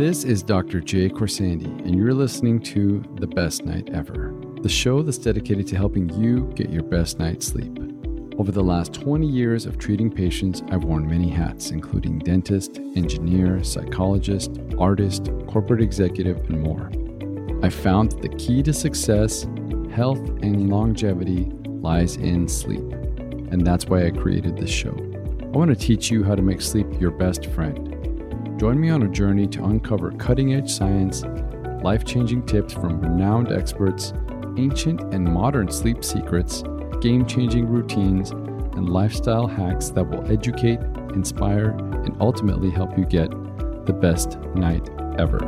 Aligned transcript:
This 0.00 0.24
is 0.24 0.42
Dr. 0.42 0.80
Jay 0.80 1.10
Khorsandi, 1.10 1.66
and 1.84 1.94
you're 1.94 2.14
listening 2.14 2.58
to 2.60 3.04
The 3.16 3.26
Best 3.26 3.66
Night 3.66 3.90
Ever, 3.92 4.34
the 4.62 4.68
show 4.70 5.02
that's 5.02 5.18
dedicated 5.18 5.66
to 5.66 5.76
helping 5.76 6.08
you 6.18 6.50
get 6.54 6.70
your 6.70 6.82
best 6.82 7.18
night's 7.18 7.48
sleep. 7.48 7.78
Over 8.38 8.50
the 8.50 8.62
last 8.62 8.94
20 8.94 9.26
years 9.26 9.66
of 9.66 9.76
treating 9.76 10.10
patients, 10.10 10.62
I've 10.70 10.84
worn 10.84 11.06
many 11.06 11.28
hats, 11.28 11.70
including 11.70 12.20
dentist, 12.20 12.78
engineer, 12.96 13.62
psychologist, 13.62 14.58
artist, 14.78 15.28
corporate 15.46 15.82
executive, 15.82 16.38
and 16.48 16.62
more. 16.62 16.90
I 17.62 17.68
found 17.68 18.12
that 18.12 18.22
the 18.22 18.36
key 18.38 18.62
to 18.62 18.72
success, 18.72 19.42
health, 19.92 20.26
and 20.40 20.70
longevity 20.70 21.52
lies 21.66 22.16
in 22.16 22.48
sleep. 22.48 22.90
And 23.50 23.66
that's 23.66 23.84
why 23.84 24.06
I 24.06 24.12
created 24.12 24.56
this 24.56 24.70
show. 24.70 24.96
I 25.42 25.58
want 25.58 25.68
to 25.68 25.76
teach 25.76 26.10
you 26.10 26.24
how 26.24 26.36
to 26.36 26.40
make 26.40 26.62
sleep 26.62 26.86
your 26.98 27.10
best 27.10 27.44
friend. 27.50 27.89
Join 28.60 28.78
me 28.78 28.90
on 28.90 29.04
a 29.04 29.08
journey 29.08 29.46
to 29.46 29.64
uncover 29.64 30.10
cutting 30.10 30.52
edge 30.52 30.70
science, 30.70 31.24
life 31.82 32.04
changing 32.04 32.44
tips 32.44 32.74
from 32.74 33.00
renowned 33.00 33.50
experts, 33.50 34.12
ancient 34.58 35.00
and 35.14 35.24
modern 35.24 35.70
sleep 35.70 36.04
secrets, 36.04 36.62
game 37.00 37.24
changing 37.24 37.66
routines, 37.66 38.32
and 38.32 38.90
lifestyle 38.90 39.46
hacks 39.46 39.88
that 39.88 40.04
will 40.04 40.30
educate, 40.30 40.78
inspire, 41.14 41.70
and 41.70 42.14
ultimately 42.20 42.68
help 42.68 42.98
you 42.98 43.06
get 43.06 43.30
the 43.86 43.94
best 43.94 44.38
night 44.54 44.86
ever. 45.18 45.38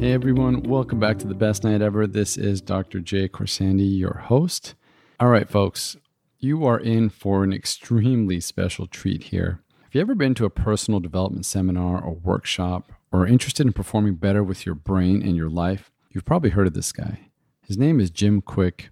Hey 0.00 0.12
everyone, 0.12 0.64
welcome 0.64 0.98
back 0.98 1.20
to 1.20 1.28
the 1.28 1.36
best 1.36 1.62
night 1.62 1.82
ever. 1.82 2.08
This 2.08 2.36
is 2.36 2.60
Dr. 2.60 2.98
Jay 2.98 3.28
Khorsandi, 3.28 3.96
your 3.96 4.22
host. 4.24 4.74
All 5.20 5.28
right, 5.28 5.48
folks, 5.48 5.96
you 6.40 6.64
are 6.64 6.78
in 6.78 7.08
for 7.08 7.42
an 7.42 7.52
extremely 7.52 8.38
special 8.38 8.86
treat 8.86 9.24
here. 9.24 9.60
Have 9.82 9.94
you 9.94 10.00
ever 10.00 10.14
been 10.14 10.34
to 10.34 10.44
a 10.44 10.50
personal 10.50 11.00
development 11.00 11.46
seminar 11.46 12.00
or 12.00 12.14
workshop 12.14 12.92
or 13.10 13.26
interested 13.26 13.66
in 13.66 13.72
performing 13.72 14.14
better 14.14 14.44
with 14.44 14.64
your 14.64 14.76
brain 14.76 15.20
and 15.20 15.34
your 15.34 15.50
life? 15.50 15.90
You've 16.10 16.24
probably 16.24 16.50
heard 16.50 16.68
of 16.68 16.74
this 16.74 16.92
guy. 16.92 17.30
His 17.66 17.76
name 17.76 17.98
is 17.98 18.10
Jim 18.10 18.40
Kwik, 18.40 18.90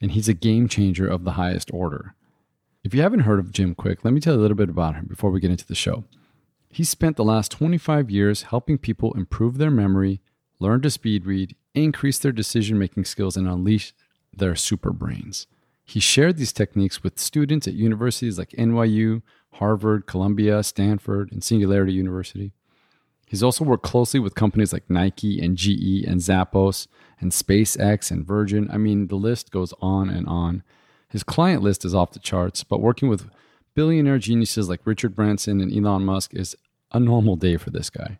and 0.00 0.10
he's 0.10 0.28
a 0.28 0.34
game 0.34 0.66
changer 0.66 1.06
of 1.06 1.22
the 1.22 1.32
highest 1.32 1.70
order. 1.72 2.16
If 2.82 2.92
you 2.92 3.02
haven't 3.02 3.20
heard 3.20 3.38
of 3.38 3.52
Jim 3.52 3.76
Kwik, 3.76 4.04
let 4.04 4.12
me 4.12 4.20
tell 4.20 4.34
you 4.34 4.40
a 4.40 4.42
little 4.42 4.56
bit 4.56 4.68
about 4.68 4.96
him 4.96 5.06
before 5.06 5.30
we 5.30 5.40
get 5.40 5.52
into 5.52 5.66
the 5.66 5.76
show. 5.76 6.04
He 6.68 6.82
spent 6.82 7.16
the 7.16 7.24
last 7.24 7.52
25 7.52 8.10
years 8.10 8.42
helping 8.42 8.78
people 8.78 9.14
improve 9.14 9.58
their 9.58 9.70
memory, 9.70 10.20
learn 10.58 10.80
to 10.82 10.90
speed 10.90 11.24
read, 11.24 11.54
increase 11.72 12.18
their 12.18 12.32
decision 12.32 12.80
making 12.80 13.04
skills, 13.04 13.36
and 13.36 13.46
unleash 13.46 13.94
their 14.36 14.56
super 14.56 14.92
brains. 14.92 15.46
He 15.84 16.00
shared 16.00 16.36
these 16.38 16.52
techniques 16.52 17.02
with 17.02 17.18
students 17.18 17.68
at 17.68 17.74
universities 17.74 18.38
like 18.38 18.50
NYU, 18.50 19.22
Harvard, 19.52 20.06
Columbia, 20.06 20.62
Stanford, 20.62 21.30
and 21.30 21.44
Singularity 21.44 21.92
University. 21.92 22.52
He's 23.26 23.42
also 23.42 23.64
worked 23.64 23.84
closely 23.84 24.20
with 24.20 24.34
companies 24.34 24.72
like 24.72 24.88
Nike 24.88 25.40
and 25.40 25.56
GE 25.56 26.04
and 26.06 26.20
Zappos 26.20 26.86
and 27.20 27.32
SpaceX 27.32 28.10
and 28.10 28.26
Virgin. 28.26 28.68
I 28.72 28.78
mean, 28.78 29.08
the 29.08 29.16
list 29.16 29.50
goes 29.50 29.72
on 29.80 30.08
and 30.08 30.26
on. 30.26 30.62
His 31.08 31.22
client 31.22 31.62
list 31.62 31.84
is 31.84 31.94
off 31.94 32.12
the 32.12 32.18
charts, 32.18 32.64
but 32.64 32.80
working 32.80 33.08
with 33.08 33.30
billionaire 33.74 34.18
geniuses 34.18 34.68
like 34.68 34.80
Richard 34.84 35.14
Branson 35.14 35.60
and 35.60 35.72
Elon 35.72 36.04
Musk 36.04 36.34
is 36.34 36.56
a 36.92 37.00
normal 37.00 37.36
day 37.36 37.56
for 37.56 37.70
this 37.70 37.90
guy. 37.90 38.18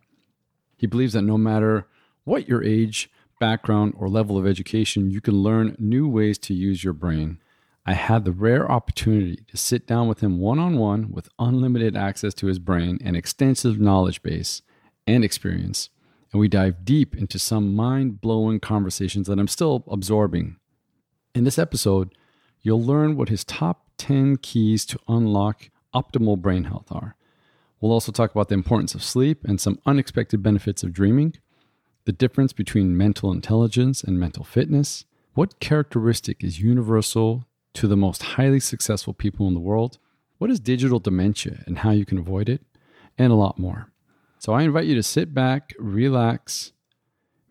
He 0.77 0.87
believes 0.87 1.13
that 1.13 1.23
no 1.23 1.39
matter 1.39 1.87
what 2.25 2.49
your 2.49 2.63
age, 2.63 3.11
background, 3.41 3.95
or 3.97 4.09
level 4.09 4.39
of 4.39 4.47
education, 4.47 5.11
you 5.11 5.21
can 5.21 5.35
learn 5.35 5.77
new 5.79 6.09
ways 6.09 6.39
to 6.39 6.55
use 6.55 6.83
your 6.83 6.93
brain. 6.93 7.39
I 7.87 7.93
had 7.93 8.25
the 8.25 8.33
rare 8.33 8.71
opportunity 8.71 9.45
to 9.49 9.57
sit 9.59 9.87
down 9.87 10.09
with 10.09 10.21
him 10.21 10.39
one 10.39 10.59
on 10.59 10.79
one 10.79 11.13
with 11.13 11.29
unlimited 11.39 11.95
access 11.95 12.33
to 12.35 12.47
his 12.47 12.59
brain 12.59 12.99
and 13.05 13.15
extensive 13.15 13.79
knowledge 13.79 14.23
base 14.23 14.63
and 15.07 15.23
experience. 15.23 15.91
And 16.33 16.41
we 16.41 16.49
dive 16.49 16.85
deep 16.85 17.15
into 17.15 17.39
some 17.39 17.77
mind 17.77 18.23
blowing 18.23 18.59
conversations 18.59 19.27
that 19.27 19.39
I'm 19.39 19.49
still 19.49 19.85
absorbing. 19.89 20.57
In 21.35 21.45
this 21.45 21.59
episode, 21.59 22.15
you'll 22.63 22.83
learn 22.83 23.17
what 23.17 23.29
his 23.29 23.45
top 23.45 23.91
10 23.99 24.39
keys 24.39 24.87
to 24.87 24.99
unlock 25.07 25.69
optimal 25.95 26.41
brain 26.41 26.65
health 26.65 26.91
are. 26.91 27.17
We'll 27.81 27.93
also 27.93 28.13
talk 28.13 28.31
about 28.31 28.49
the 28.49 28.55
importance 28.55 28.95
of 28.95 29.05
sleep 29.05 29.45
and 29.45 29.61
some 29.61 29.79
unexpected 29.85 30.43
benefits 30.43 30.83
of 30.83 30.95
dreaming, 30.95 31.35
the 32.07 32.13
difference 32.13 32.55
between 32.55 32.97
mental 32.97 33.31
intelligence 33.31 34.03
and 34.03 34.19
mental 34.19 34.43
fitness, 34.43 35.05
what 35.35 35.61
characteristic 35.61 36.43
is 36.43 36.61
universal 36.61 37.45
to 37.75 37.89
the 37.89 37.97
most 37.97 38.23
highly 38.23 38.61
successful 38.61 39.13
people 39.13 39.47
in 39.47 39.55
the 39.55 39.61
world, 39.61 39.99
what 40.39 40.51
is 40.51 40.61
digital 40.61 40.99
dementia 40.99 41.63
and 41.67 41.79
how 41.79 41.91
you 41.91 42.05
can 42.05 42.19
avoid 42.19 42.49
it, 42.49 42.63
and 43.19 43.33
a 43.33 43.37
lot 43.37 43.59
more. 43.59 43.93
So 44.39 44.53
I 44.53 44.63
invite 44.63 44.87
you 44.87 44.95
to 44.95 45.03
sit 45.03 45.35
back, 45.35 45.73
relax, 45.79 46.73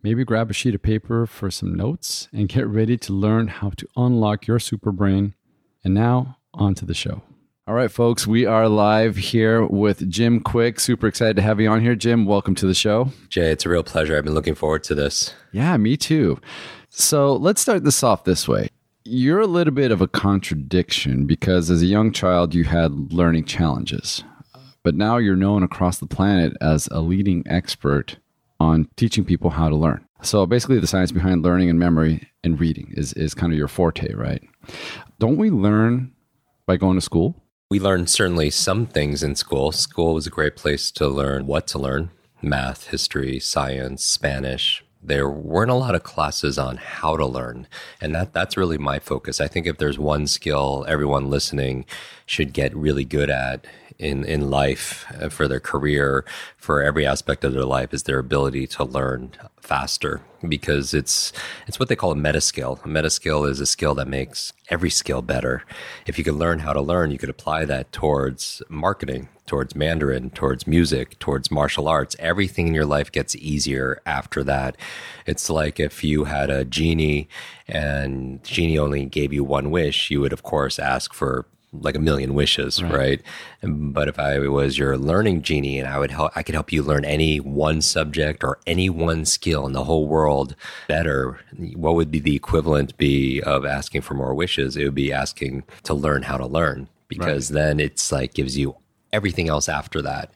maybe 0.02 0.24
grab 0.24 0.50
a 0.50 0.54
sheet 0.54 0.76
of 0.76 0.82
paper 0.82 1.26
for 1.26 1.50
some 1.50 1.76
notes, 1.76 2.30
and 2.32 2.50
get 2.50 2.68
ready 2.68 2.98
to 2.98 3.14
learn 3.14 3.48
how 3.48 3.72
to 3.72 3.88
unlock 3.96 4.48
your 4.48 4.60
super 4.60 4.92
brain. 4.92 5.34
And 5.84 5.94
now, 5.94 6.38
on 6.54 6.76
to 6.76 6.86
the 6.86 6.94
show. 6.94 7.24
All 7.66 7.74
right, 7.74 7.92
folks, 7.92 8.28
we 8.28 8.46
are 8.46 8.68
live 8.68 9.16
here 9.16 9.66
with 9.66 10.10
Jim 10.10 10.42
Kwik. 10.42 10.80
Super 10.80 11.08
excited 11.08 11.36
to 11.38 11.42
have 11.42 11.60
you 11.60 11.70
on 11.70 11.82
here, 11.82 11.96
Jim. 11.96 12.26
Welcome 12.26 12.56
to 12.56 12.68
the 12.68 12.74
show. 12.74 13.10
Jay, 13.30 13.52
it's 13.52 13.66
a 13.66 13.70
real 13.70 13.84
pleasure. 13.84 14.18
I've 14.18 14.26
been 14.26 14.34
looking 14.34 14.56
forward 14.56 14.84
to 14.86 14.96
this. 14.96 15.34
Yeah, 15.52 15.76
me 15.78 15.98
too. 15.98 16.40
So 16.90 17.36
let's 17.36 17.62
start 17.62 17.84
this 17.86 18.04
off 18.04 18.26
this 18.26 18.48
way 18.48 18.70
you're 19.06 19.42
a 19.42 19.48
little 19.48 19.74
bit 19.74 19.92
of 19.92 20.02
a 20.02 20.08
contradiction 20.08 21.26
because 21.26 21.70
as 21.70 21.82
a 21.82 21.88
young 21.88 22.12
child, 22.12 22.56
you 22.56 22.64
had 22.64 23.12
learning 23.12 23.46
challenges, 23.46 24.24
but 24.84 24.96
now 24.96 25.18
you're 25.18 25.36
known 25.36 25.64
across 25.64 26.00
the 26.00 26.06
planet 26.06 26.54
as 26.62 26.88
a 26.92 27.02
leading 27.02 27.44
expert 27.48 28.18
on 28.60 28.88
teaching 28.96 29.26
people 29.26 29.50
how 29.50 29.68
to 29.70 29.76
learn. 29.76 30.06
So 30.22 30.46
basically, 30.46 30.80
the 30.80 30.88
science 30.88 31.12
behind 31.12 31.44
learning 31.44 31.70
and 31.70 31.78
memory 31.78 32.30
and 32.44 32.60
reading 32.60 32.94
is, 32.96 33.12
is 33.14 33.34
kind 33.34 33.52
of 33.52 33.60
your 33.60 33.68
forte, 33.68 34.14
right? 34.14 34.42
Don't 35.20 35.38
we 35.38 35.50
learn 35.50 36.14
by 36.66 36.78
going 36.78 36.96
to 36.96 37.02
school? 37.02 37.36
We 37.70 37.80
learn 37.80 38.08
certainly 38.08 38.50
some 38.52 38.86
things 38.86 39.22
in 39.22 39.36
school. 39.36 39.72
School 39.74 40.14
was 40.14 40.28
a 40.28 40.30
great 40.30 40.56
place 40.56 40.92
to 40.92 41.08
learn 41.08 41.46
what 41.46 41.68
to 41.68 41.80
learn 41.80 42.12
math, 42.42 42.88
history, 42.88 43.40
science, 43.40 44.04
Spanish, 44.04 44.84
there 45.06 45.30
weren't 45.30 45.72
a 45.72 45.76
lot 45.76 45.96
of 45.96 46.04
classes 46.04 46.58
on 46.58 46.78
how 46.78 47.18
to 47.18 47.26
learn. 47.26 47.68
And 48.00 48.16
that 48.16 48.34
that's 48.34 48.58
really 48.58 48.78
my 48.78 49.00
focus. 49.00 49.42
I 49.42 49.48
think 49.48 49.68
if 49.68 49.78
there's 49.78 50.00
one 50.00 50.28
skill 50.28 50.86
everyone 50.88 51.30
listening 51.30 51.86
should 52.26 52.54
get 52.54 52.76
really 52.76 53.06
good 53.06 53.30
at 53.30 53.66
in 54.00 54.24
in 54.26 54.50
life 54.50 55.06
uh, 55.22 55.30
for 55.30 55.48
their 55.48 55.60
career 55.60 56.26
for 56.58 56.82
every 56.82 57.06
aspect 57.06 57.44
of 57.44 57.54
their 57.54 57.66
life 57.66 57.94
is 57.94 58.04
their 58.04 58.20
ability 58.20 58.68
to 58.68 58.84
learn 58.84 59.32
faster 59.60 60.22
because 60.48 60.94
it's 60.94 61.32
it's 61.68 61.80
what 61.80 61.90
they 61.90 61.96
call 61.96 62.12
a 62.12 62.16
meta 62.16 62.42
skill. 62.42 62.80
A 62.84 62.88
meta 62.88 63.10
skill 63.10 63.46
is 63.46 63.60
a 63.60 63.66
skill 63.66 63.96
that 63.96 64.08
makes 64.08 64.54
every 64.70 64.90
skill 64.90 65.22
better. 65.22 65.64
If 66.06 66.18
you 66.18 66.24
could 66.24 66.36
learn 66.36 66.60
how 66.60 66.74
to 66.74 66.82
learn, 66.82 67.12
you 67.12 67.18
could 67.18 67.30
apply 67.30 67.66
that 67.66 67.92
towards 67.92 68.62
marketing, 68.70 69.30
towards 69.46 69.76
Mandarin, 69.76 70.30
towards 70.32 70.68
music, 70.68 71.18
towards 71.20 71.52
martial 71.52 71.88
arts. 71.88 72.16
Everything 72.20 72.68
in 72.68 72.74
your 72.74 72.86
life 72.86 73.12
gets 73.12 73.36
easier 73.36 74.02
after 74.06 74.44
that. 74.44 74.76
It's 75.26 75.50
like 75.50 75.80
if 75.80 76.04
you 76.04 76.26
had 76.26 76.50
a 76.50 76.66
genie 76.66 77.28
and 77.68 78.44
genie 78.44 78.78
only 78.78 79.06
gave 79.06 79.32
you 79.32 79.44
one 79.44 79.72
wish, 79.72 80.12
you 80.12 80.22
would 80.22 80.34
of 80.34 80.44
course 80.44 80.78
ask 80.80 81.14
for 81.14 81.46
like 81.74 81.96
a 81.96 82.00
million 82.00 82.34
wishes, 82.34 82.82
right. 82.82 82.94
right? 82.94 83.22
But 83.62 84.08
if 84.08 84.20
I 84.20 84.40
was 84.40 84.78
your 84.78 84.98
learning 84.98 85.42
genie 85.42 85.80
and 85.80 85.88
I 85.88 85.98
would 85.98 86.12
help, 86.12 86.32
I 86.36 86.44
could 86.44 86.56
help 86.56 86.72
you 86.72 86.84
learn 86.84 87.06
any 87.06 87.40
one 87.40 87.82
subject 87.82 88.44
or 88.44 88.60
any 88.68 88.90
one 88.90 89.26
skill 89.26 89.66
in 89.66 89.74
the 89.74 89.84
whole 89.84 90.08
world 90.08 90.56
better. 90.88 91.40
What 91.76 91.96
would 91.96 92.12
be 92.12 92.20
the 92.20 92.36
equivalent 92.36 92.98
be 92.98 93.42
of 93.42 93.66
asking 93.66 94.02
for 94.02 94.14
more 94.14 94.34
wishes? 94.34 94.78
It 94.78 94.84
would 94.84 94.96
be 94.96 95.12
asking 95.12 95.64
to 95.84 95.94
learn 95.94 96.24
how 96.24 96.38
to 96.38 96.46
learn 96.46 96.88
because 97.08 97.52
right. 97.52 97.62
then 97.62 97.80
it's 97.80 98.12
like 98.12 98.34
gives 98.34 98.58
you 98.58 98.76
everything 99.12 99.48
else 99.48 99.70
after 99.70 100.02
that. 100.02 100.34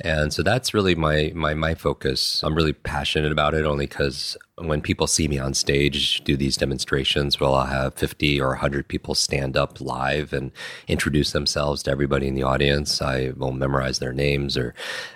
And 0.00 0.32
so 0.32 0.42
that's 0.42 0.72
really 0.72 0.94
my 0.94 1.32
my 1.34 1.54
my 1.54 1.74
focus. 1.74 2.42
I'm 2.42 2.54
really 2.54 2.72
passionate 2.72 3.32
about 3.32 3.54
it 3.54 3.66
only 3.66 3.86
cuz 3.86 4.36
when 4.68 4.80
people 4.80 5.06
see 5.06 5.26
me 5.28 5.38
on 5.38 5.54
stage 5.54 6.22
do 6.24 6.36
these 6.36 6.56
demonstrations, 6.56 7.40
well, 7.40 7.54
I'll 7.54 7.66
have 7.66 7.94
50 7.94 8.40
or 8.40 8.48
100 8.48 8.88
people 8.88 9.14
stand 9.14 9.56
up 9.56 9.80
live 9.80 10.32
and 10.32 10.52
introduce 10.88 11.32
themselves 11.32 11.82
to 11.84 11.90
everybody 11.90 12.28
in 12.28 12.34
the 12.34 12.42
audience. 12.42 13.00
I 13.00 13.32
will 13.36 13.52
memorize 13.52 13.98
their 13.98 14.12
names 14.12 14.56
or 14.56 14.74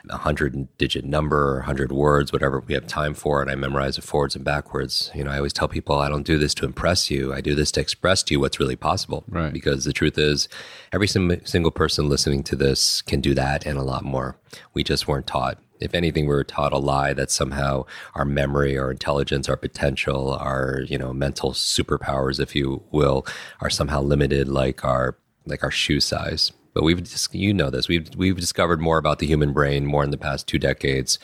a 0.09 0.15
100 0.15 0.77
digit 0.79 1.05
number 1.05 1.53
or 1.53 1.57
100 1.57 1.93
words, 1.93 2.33
whatever 2.33 2.61
we 2.61 2.75
have 2.75 2.87
time 2.87 3.15
for, 3.15 3.43
and 3.43 3.51
I 3.51 3.55
memorize 3.55 3.99
it 3.99 4.05
forwards 4.05 4.35
and 4.35 4.45
backwards. 4.45 5.11
You 5.15 5.25
know, 5.25 5.31
I 5.31 5.37
always 5.37 5.53
tell 5.53 5.69
people 5.69 5.99
I 5.99 6.09
don't 6.09 6.27
do 6.27 6.39
this 6.39 6.55
to 6.55 6.65
impress 6.65 7.11
you. 7.11 7.33
I 7.33 7.41
do 7.41 7.55
this 7.55 7.73
to 7.73 7.81
express 7.81 8.23
to 8.25 8.35
you 8.35 8.41
what's 8.41 8.61
really 8.61 8.77
possible. 8.77 9.25
Right. 9.29 9.53
Because 9.53 9.85
the 9.85 9.93
truth 9.93 10.19
is, 10.19 10.49
every 10.93 11.09
single 11.09 11.71
person 11.71 12.09
listening 12.09 12.43
to 12.45 12.57
this 12.57 13.03
can 13.03 13.21
do 13.21 13.35
that 13.35 13.67
and 13.67 13.79
a 13.79 13.83
lot 13.83 14.05
more. 14.05 14.37
We 14.73 14.85
just 14.85 15.09
weren't 15.09 15.27
taught 15.27 15.59
if 15.81 15.95
anything, 15.95 16.27
we 16.27 16.35
were 16.35 16.45
taught 16.45 16.73
a 16.73 16.79
lie 16.79 17.13
that 17.15 17.31
somehow 17.31 17.85
our 18.15 18.25
memory, 18.25 18.79
our 18.79 18.91
intelligence, 18.91 19.49
our 19.49 19.57
potential, 19.57 20.33
our 20.35 20.83
you 20.87 20.99
know 20.99 21.13
mental 21.13 21.53
superpowers, 21.53 22.41
if 22.41 22.55
you 22.55 22.83
will, 22.91 23.27
are 23.61 23.71
somehow 23.71 24.01
limited, 24.03 24.49
like 24.49 24.85
our 24.85 25.17
like 25.47 25.63
our 25.63 25.71
shoe 25.71 26.01
size. 26.01 26.53
but 26.75 26.83
we've 26.83 27.03
just, 27.03 27.35
you 27.35 27.55
know 27.55 27.71
this. 27.71 27.89
We've 27.89 28.09
we've 28.17 28.37
discovered 28.37 28.81
more 28.81 28.99
about 28.99 29.19
the 29.19 29.27
human 29.27 29.53
brain 29.53 29.87
more 29.87 30.05
in 30.05 30.11
the 30.11 30.19
past 30.19 30.47
two 30.49 30.59
decades 30.59 31.19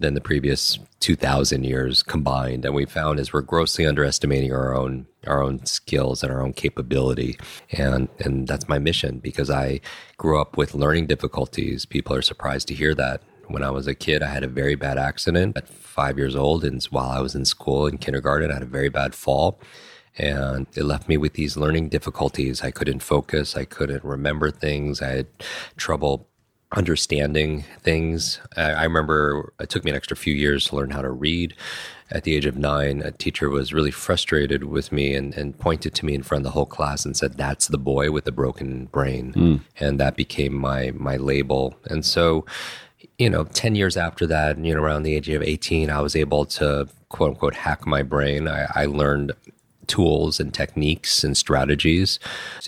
than 0.00 0.14
the 0.14 0.20
previous 0.20 0.78
2000 1.00 1.64
years 1.64 2.02
combined. 2.02 2.64
And 2.64 2.74
we 2.74 2.86
found 2.86 3.18
is 3.18 3.32
we're 3.32 3.42
grossly 3.42 3.86
underestimating 3.86 4.52
our 4.52 4.74
own 4.74 5.06
our 5.26 5.42
own 5.42 5.64
skills 5.66 6.22
and 6.22 6.32
our 6.32 6.42
own 6.42 6.52
capability. 6.52 7.38
And 7.72 8.08
and 8.20 8.46
that's 8.48 8.68
my 8.68 8.78
mission 8.78 9.18
because 9.18 9.50
I 9.50 9.80
grew 10.16 10.40
up 10.40 10.56
with 10.56 10.74
learning 10.74 11.06
difficulties. 11.06 11.84
People 11.84 12.14
are 12.14 12.22
surprised 12.22 12.68
to 12.68 12.74
hear 12.74 12.94
that 12.94 13.22
when 13.48 13.62
I 13.62 13.70
was 13.70 13.86
a 13.86 13.94
kid, 13.94 14.22
I 14.22 14.28
had 14.28 14.44
a 14.44 14.48
very 14.48 14.74
bad 14.74 14.98
accident 14.98 15.56
at 15.56 15.68
five 15.68 16.18
years 16.18 16.36
old. 16.36 16.64
And 16.64 16.82
while 16.84 17.10
I 17.10 17.20
was 17.20 17.34
in 17.34 17.44
school 17.44 17.86
in 17.86 17.98
kindergarten, 17.98 18.50
I 18.50 18.54
had 18.54 18.62
a 18.62 18.66
very 18.66 18.88
bad 18.88 19.14
fall 19.14 19.60
and 20.18 20.66
it 20.74 20.84
left 20.84 21.08
me 21.08 21.16
with 21.16 21.34
these 21.34 21.56
learning 21.56 21.88
difficulties. 21.88 22.62
I 22.62 22.70
couldn't 22.70 23.00
focus, 23.00 23.56
I 23.56 23.64
couldn't 23.64 24.04
remember 24.04 24.50
things, 24.50 25.00
I 25.00 25.08
had 25.08 25.26
trouble 25.76 26.28
understanding 26.72 27.64
things. 27.80 28.40
I, 28.56 28.84
remember 28.84 29.54
it 29.58 29.70
took 29.70 29.84
me 29.84 29.90
an 29.90 29.96
extra 29.96 30.16
few 30.16 30.34
years 30.34 30.66
to 30.66 30.76
learn 30.76 30.90
how 30.90 31.00
to 31.00 31.10
read. 31.10 31.54
At 32.10 32.24
the 32.24 32.34
age 32.34 32.46
of 32.46 32.56
nine, 32.56 33.00
a 33.00 33.10
teacher 33.10 33.48
was 33.48 33.72
really 33.72 33.90
frustrated 33.90 34.64
with 34.64 34.92
me 34.92 35.14
and, 35.14 35.34
and 35.34 35.58
pointed 35.58 35.94
to 35.94 36.06
me 36.06 36.14
in 36.14 36.22
front 36.22 36.40
of 36.40 36.44
the 36.44 36.50
whole 36.50 36.66
class 36.66 37.04
and 37.04 37.16
said, 37.16 37.38
That's 37.38 37.68
the 37.68 37.78
boy 37.78 38.10
with 38.10 38.24
the 38.24 38.32
broken 38.32 38.86
brain. 38.86 39.32
Mm. 39.34 39.60
And 39.78 40.00
that 40.00 40.16
became 40.16 40.54
my 40.54 40.90
my 40.94 41.16
label. 41.16 41.76
And 41.84 42.04
so 42.04 42.46
you 43.18 43.28
know, 43.28 43.44
10 43.44 43.74
years 43.74 43.96
after 43.96 44.26
that, 44.26 44.58
you 44.58 44.74
know, 44.74 44.80
around 44.80 45.02
the 45.02 45.14
age 45.14 45.28
of 45.28 45.42
18, 45.42 45.90
I 45.90 46.00
was 46.00 46.14
able 46.14 46.44
to 46.46 46.88
quote 47.08 47.30
unquote 47.30 47.54
hack 47.54 47.86
my 47.86 48.02
brain. 48.02 48.48
I, 48.48 48.66
I 48.74 48.86
learned 48.86 49.32
tools 49.88 50.38
and 50.38 50.52
techniques 50.52 51.24
and 51.24 51.36
strategies 51.36 52.20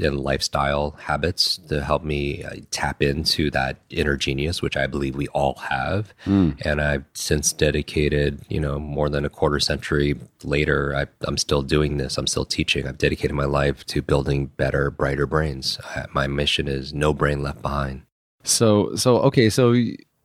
and 0.02 0.18
lifestyle 0.18 0.92
habits 1.02 1.58
to 1.68 1.84
help 1.84 2.02
me 2.02 2.42
uh, 2.42 2.56
tap 2.70 3.02
into 3.02 3.50
that 3.50 3.76
inner 3.90 4.16
genius, 4.16 4.62
which 4.62 4.76
I 4.76 4.86
believe 4.86 5.14
we 5.14 5.28
all 5.28 5.54
have. 5.56 6.12
Mm. 6.24 6.60
And 6.64 6.80
I've 6.80 7.04
since 7.12 7.52
dedicated, 7.52 8.40
you 8.48 8.58
know, 8.58 8.78
more 8.78 9.08
than 9.08 9.24
a 9.24 9.28
quarter 9.28 9.60
century 9.60 10.18
later, 10.42 10.96
I, 10.96 11.28
am 11.28 11.36
still 11.36 11.62
doing 11.62 11.98
this. 11.98 12.18
I'm 12.18 12.26
still 12.26 12.46
teaching. 12.46 12.88
I've 12.88 12.98
dedicated 12.98 13.36
my 13.36 13.44
life 13.44 13.84
to 13.86 14.02
building 14.02 14.46
better, 14.46 14.90
brighter 14.90 15.26
brains. 15.26 15.78
my 16.12 16.26
mission 16.26 16.66
is 16.66 16.92
no 16.92 17.12
brain 17.12 17.42
left 17.42 17.62
behind. 17.62 18.02
So, 18.42 18.94
so 18.96 19.18
okay, 19.18 19.50
so 19.50 19.74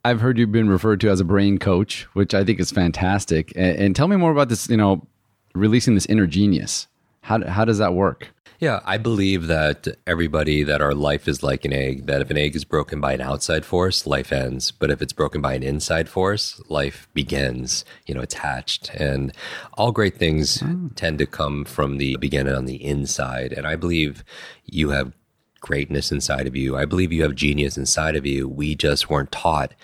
I've 0.06 0.20
heard 0.20 0.38
you've 0.38 0.52
been 0.52 0.68
referred 0.68 1.00
to 1.00 1.10
as 1.10 1.18
a 1.18 1.24
brain 1.24 1.58
coach, 1.58 2.04
which 2.12 2.32
I 2.32 2.44
think 2.44 2.60
is 2.60 2.70
fantastic. 2.70 3.52
And, 3.56 3.76
and 3.76 3.96
tell 3.96 4.06
me 4.06 4.14
more 4.14 4.30
about 4.30 4.48
this. 4.48 4.68
You 4.68 4.76
know, 4.76 5.04
releasing 5.52 5.94
this 5.94 6.06
inner 6.06 6.28
genius. 6.28 6.86
How, 7.22 7.44
how 7.44 7.64
does 7.64 7.78
that 7.78 7.92
work? 7.94 8.32
Yeah, 8.60 8.80
I 8.84 8.98
believe 8.98 9.48
that 9.48 9.88
everybody 10.06 10.62
that 10.62 10.80
our 10.80 10.94
life 10.94 11.26
is 11.26 11.42
like 11.42 11.64
an 11.64 11.72
egg, 11.72 12.06
that 12.06 12.22
if 12.22 12.30
an 12.30 12.38
egg 12.38 12.54
is 12.54 12.64
broken 12.64 13.00
by 13.00 13.14
an 13.14 13.20
outside 13.20 13.64
force, 13.64 14.06
life 14.06 14.32
ends. 14.32 14.70
But 14.70 14.90
if 14.90 15.02
it's 15.02 15.12
broken 15.12 15.42
by 15.42 15.54
an 15.54 15.64
inside 15.64 16.08
force, 16.08 16.62
life 16.68 17.08
begins, 17.12 17.84
you 18.06 18.14
know, 18.14 18.22
attached. 18.22 18.90
And 18.94 19.34
all 19.74 19.90
great 19.90 20.16
things 20.16 20.58
mm. 20.58 20.94
tend 20.94 21.18
to 21.18 21.26
come 21.26 21.64
from 21.64 21.98
the 21.98 22.16
beginning 22.16 22.54
on 22.54 22.66
the 22.66 22.82
inside. 22.82 23.52
And 23.52 23.66
I 23.66 23.74
believe 23.74 24.24
you 24.64 24.90
have 24.90 25.12
greatness 25.60 26.12
inside 26.12 26.46
of 26.46 26.56
you. 26.56 26.76
I 26.76 26.84
believe 26.84 27.12
you 27.12 27.22
have 27.22 27.34
genius 27.34 27.76
inside 27.76 28.16
of 28.16 28.26
you. 28.26 28.48
We 28.48 28.74
just 28.74 29.10
weren't 29.10 29.32
taught 29.32 29.74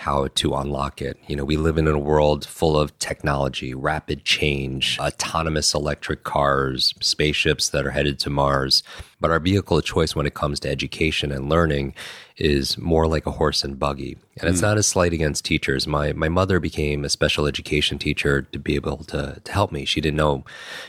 how 0.00 0.28
to 0.28 0.54
unlock 0.54 1.02
it. 1.02 1.18
You 1.26 1.36
know, 1.36 1.44
we 1.44 1.58
live 1.58 1.76
in 1.76 1.86
a 1.86 1.98
world 1.98 2.46
full 2.46 2.78
of 2.78 2.98
technology, 2.98 3.74
rapid 3.74 4.24
change, 4.24 4.98
autonomous 4.98 5.74
electric 5.74 6.24
cars, 6.24 6.94
spaceships 7.02 7.68
that 7.68 7.84
are 7.84 7.90
headed 7.90 8.18
to 8.20 8.30
Mars. 8.30 8.82
But 9.20 9.30
our 9.30 9.38
vehicle 9.38 9.76
of 9.76 9.84
choice 9.84 10.16
when 10.16 10.24
it 10.24 10.32
comes 10.32 10.58
to 10.60 10.70
education 10.70 11.30
and 11.30 11.50
learning 11.50 11.94
is 12.38 12.78
more 12.78 13.06
like 13.06 13.26
a 13.26 13.32
horse 13.32 13.62
and 13.62 13.78
buggy. 13.78 14.16
And 14.40 14.48
it's 14.48 14.60
mm. 14.60 14.68
not 14.68 14.78
a 14.78 14.82
slight 14.82 15.12
against 15.12 15.44
teachers. 15.44 15.86
My 15.86 16.14
my 16.14 16.30
mother 16.30 16.60
became 16.60 17.04
a 17.04 17.10
special 17.10 17.46
education 17.46 17.98
teacher 17.98 18.40
to 18.40 18.58
be 18.58 18.76
able 18.76 19.04
to, 19.04 19.42
to 19.44 19.52
help 19.52 19.70
me. 19.70 19.84
She 19.84 20.00
didn't 20.00 20.16
know, 20.16 20.46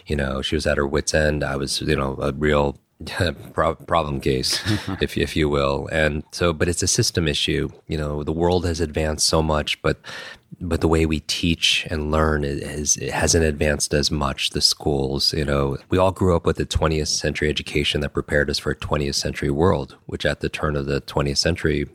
you 0.07 0.15
know, 0.15 0.41
she 0.41 0.55
was 0.55 0.65
at 0.65 0.77
her 0.77 0.87
wits' 0.87 1.13
end. 1.13 1.43
I 1.43 1.57
was, 1.57 1.81
you 1.81 1.97
know, 1.97 2.17
a 2.21 2.31
real 2.31 2.79
problem 3.53 4.19
case, 4.19 4.59
if 5.01 5.17
if 5.17 5.35
you 5.35 5.49
will. 5.49 5.87
And 5.91 6.23
so, 6.31 6.53
but 6.53 6.67
it's 6.67 6.83
a 6.83 6.87
system 6.87 7.27
issue. 7.27 7.69
You 7.87 7.97
know, 7.97 8.23
the 8.23 8.31
world 8.31 8.65
has 8.65 8.79
advanced 8.79 9.27
so 9.27 9.41
much, 9.41 9.81
but 9.81 9.99
but 10.59 10.81
the 10.81 10.87
way 10.87 11.05
we 11.05 11.21
teach 11.21 11.87
and 11.89 12.11
learn 12.11 12.43
is 12.43 12.97
it 12.97 13.11
hasn't 13.11 13.45
advanced 13.45 13.93
as 13.93 14.11
much. 14.11 14.51
The 14.51 14.61
schools, 14.61 15.33
you 15.33 15.45
know, 15.45 15.77
we 15.89 15.97
all 15.97 16.11
grew 16.11 16.35
up 16.35 16.45
with 16.45 16.59
a 16.59 16.65
20th 16.65 17.07
century 17.07 17.49
education 17.49 18.01
that 18.01 18.13
prepared 18.13 18.49
us 18.49 18.59
for 18.59 18.71
a 18.71 18.75
20th 18.75 19.15
century 19.15 19.49
world, 19.49 19.95
which 20.05 20.25
at 20.25 20.41
the 20.41 20.49
turn 20.49 20.75
of 20.75 20.85
the 20.85 21.01
20th 21.01 21.37
century 21.37 21.87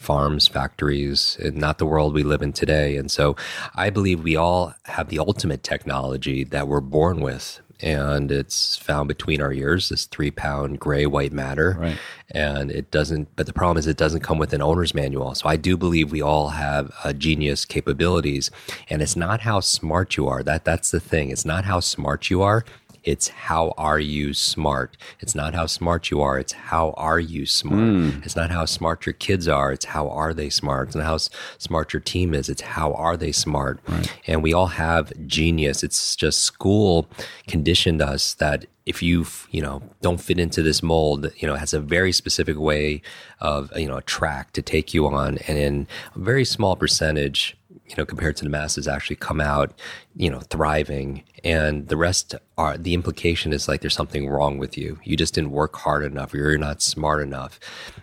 farms, 0.00 0.48
factories, 0.48 1.36
not 1.40 1.76
the 1.76 1.84
world 1.84 2.14
we 2.14 2.22
live 2.22 2.40
in 2.40 2.54
today. 2.54 2.96
And 2.96 3.10
so 3.10 3.36
I 3.74 3.90
believe 3.90 4.22
we 4.22 4.34
all 4.34 4.74
have 4.86 5.10
the 5.10 5.18
ultimate 5.18 5.62
technology 5.62 6.42
that 6.42 6.66
we're 6.66 6.80
born 6.80 7.20
with 7.20 7.60
and 7.82 8.30
it's 8.30 8.76
found 8.76 9.08
between 9.08 9.40
our 9.40 9.52
ears, 9.52 9.88
this 9.88 10.06
three 10.06 10.30
pound 10.30 10.78
gray 10.78 11.06
white 11.06 11.32
matter. 11.32 11.76
Right. 11.78 11.98
And 12.32 12.70
it 12.70 12.90
doesn't, 12.90 13.34
but 13.36 13.46
the 13.46 13.52
problem 13.52 13.76
is 13.78 13.86
it 13.86 13.96
doesn't 13.96 14.20
come 14.20 14.38
with 14.38 14.52
an 14.52 14.62
owner's 14.62 14.94
manual. 14.94 15.34
So 15.34 15.48
I 15.48 15.56
do 15.56 15.76
believe 15.76 16.12
we 16.12 16.22
all 16.22 16.50
have 16.50 16.92
uh, 17.02 17.12
genius 17.12 17.64
capabilities. 17.64 18.50
And 18.88 19.02
it's 19.02 19.16
not 19.16 19.40
how 19.40 19.60
smart 19.60 20.16
you 20.16 20.28
are. 20.28 20.42
That 20.42 20.64
That's 20.64 20.90
the 20.90 21.00
thing. 21.00 21.30
It's 21.30 21.44
not 21.44 21.64
how 21.64 21.80
smart 21.80 22.30
you 22.30 22.42
are. 22.42 22.64
It's 23.04 23.28
how 23.28 23.74
are 23.76 23.98
you 23.98 24.34
smart? 24.34 24.96
It's 25.20 25.34
not 25.34 25.54
how 25.54 25.66
smart 25.66 26.10
you 26.10 26.20
are. 26.20 26.38
It's 26.38 26.52
how 26.52 26.94
are 26.96 27.20
you 27.20 27.46
smart? 27.46 27.80
Mm. 27.80 28.24
It's 28.24 28.36
not 28.36 28.50
how 28.50 28.64
smart 28.64 29.06
your 29.06 29.14
kids 29.14 29.48
are. 29.48 29.72
It's 29.72 29.86
how 29.86 30.08
are 30.10 30.34
they 30.34 30.50
smart? 30.50 30.88
It's 30.88 30.96
not 30.96 31.04
how 31.04 31.18
smart 31.58 31.92
your 31.92 32.00
team 32.00 32.34
is. 32.34 32.48
It's 32.48 32.62
how 32.62 32.92
are 32.94 33.16
they 33.16 33.32
smart? 33.32 33.80
Right. 33.88 34.12
And 34.26 34.42
we 34.42 34.52
all 34.52 34.68
have 34.68 35.12
genius. 35.26 35.82
It's 35.82 36.16
just 36.16 36.40
school 36.40 37.08
conditioned 37.46 38.02
us 38.02 38.34
that 38.34 38.66
if 38.86 39.02
you 39.02 39.26
you 39.50 39.62
know 39.62 39.82
don't 40.00 40.20
fit 40.20 40.40
into 40.40 40.62
this 40.62 40.82
mold 40.82 41.30
you 41.36 41.46
know 41.46 41.54
has 41.54 41.74
a 41.74 41.80
very 41.80 42.12
specific 42.12 42.58
way 42.58 43.00
of 43.40 43.70
you 43.76 43.86
know 43.86 43.98
a 43.98 44.02
track 44.02 44.52
to 44.52 44.62
take 44.62 44.92
you 44.94 45.06
on 45.06 45.38
and 45.46 45.58
in 45.58 45.86
a 46.16 46.18
very 46.18 46.44
small 46.44 46.74
percentage 46.74 47.56
you 47.90 47.96
know, 47.96 48.06
compared 48.06 48.36
to 48.36 48.44
the 48.44 48.50
masses 48.50 48.86
actually 48.86 49.16
come 49.16 49.40
out, 49.40 49.72
you 50.14 50.30
know, 50.30 50.38
thriving. 50.40 51.24
And 51.42 51.88
the 51.88 51.96
rest 51.96 52.36
are 52.56 52.78
the 52.78 52.94
implication 52.94 53.52
is 53.52 53.66
like 53.66 53.80
there's 53.80 53.94
something 53.94 54.28
wrong 54.28 54.58
with 54.58 54.78
you. 54.78 54.98
You 55.02 55.16
just 55.16 55.34
didn't 55.34 55.50
work 55.50 55.74
hard 55.76 56.04
enough 56.04 56.32
or 56.32 56.36
you're 56.36 56.56
not 56.56 56.82
smart 56.82 57.20
enough. 57.20 57.58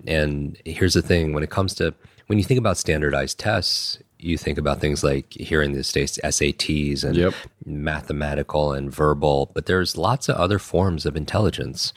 And 0.06 0.58
here's 0.66 0.94
the 0.94 1.02
thing 1.02 1.34
when 1.34 1.44
it 1.44 1.50
comes 1.50 1.74
to, 1.76 1.94
when 2.28 2.38
you 2.38 2.44
think 2.44 2.58
about 2.58 2.78
standardized 2.78 3.40
tests, 3.40 4.00
you 4.20 4.38
think 4.38 4.58
about 4.58 4.82
things 4.82 5.04
like 5.04 5.32
here 5.34 5.62
in 5.62 5.72
the 5.72 5.84
States, 5.84 6.20
SATs 6.24 7.04
and 7.04 7.16
yep. 7.16 7.34
mathematical 7.66 8.74
and 8.74 8.94
verbal, 8.94 9.52
but 9.54 9.68
there's 9.68 9.96
lots 9.96 10.28
of 10.28 10.36
other 10.36 10.60
forms 10.60 11.06
of 11.06 11.16
intelligence. 11.16 11.94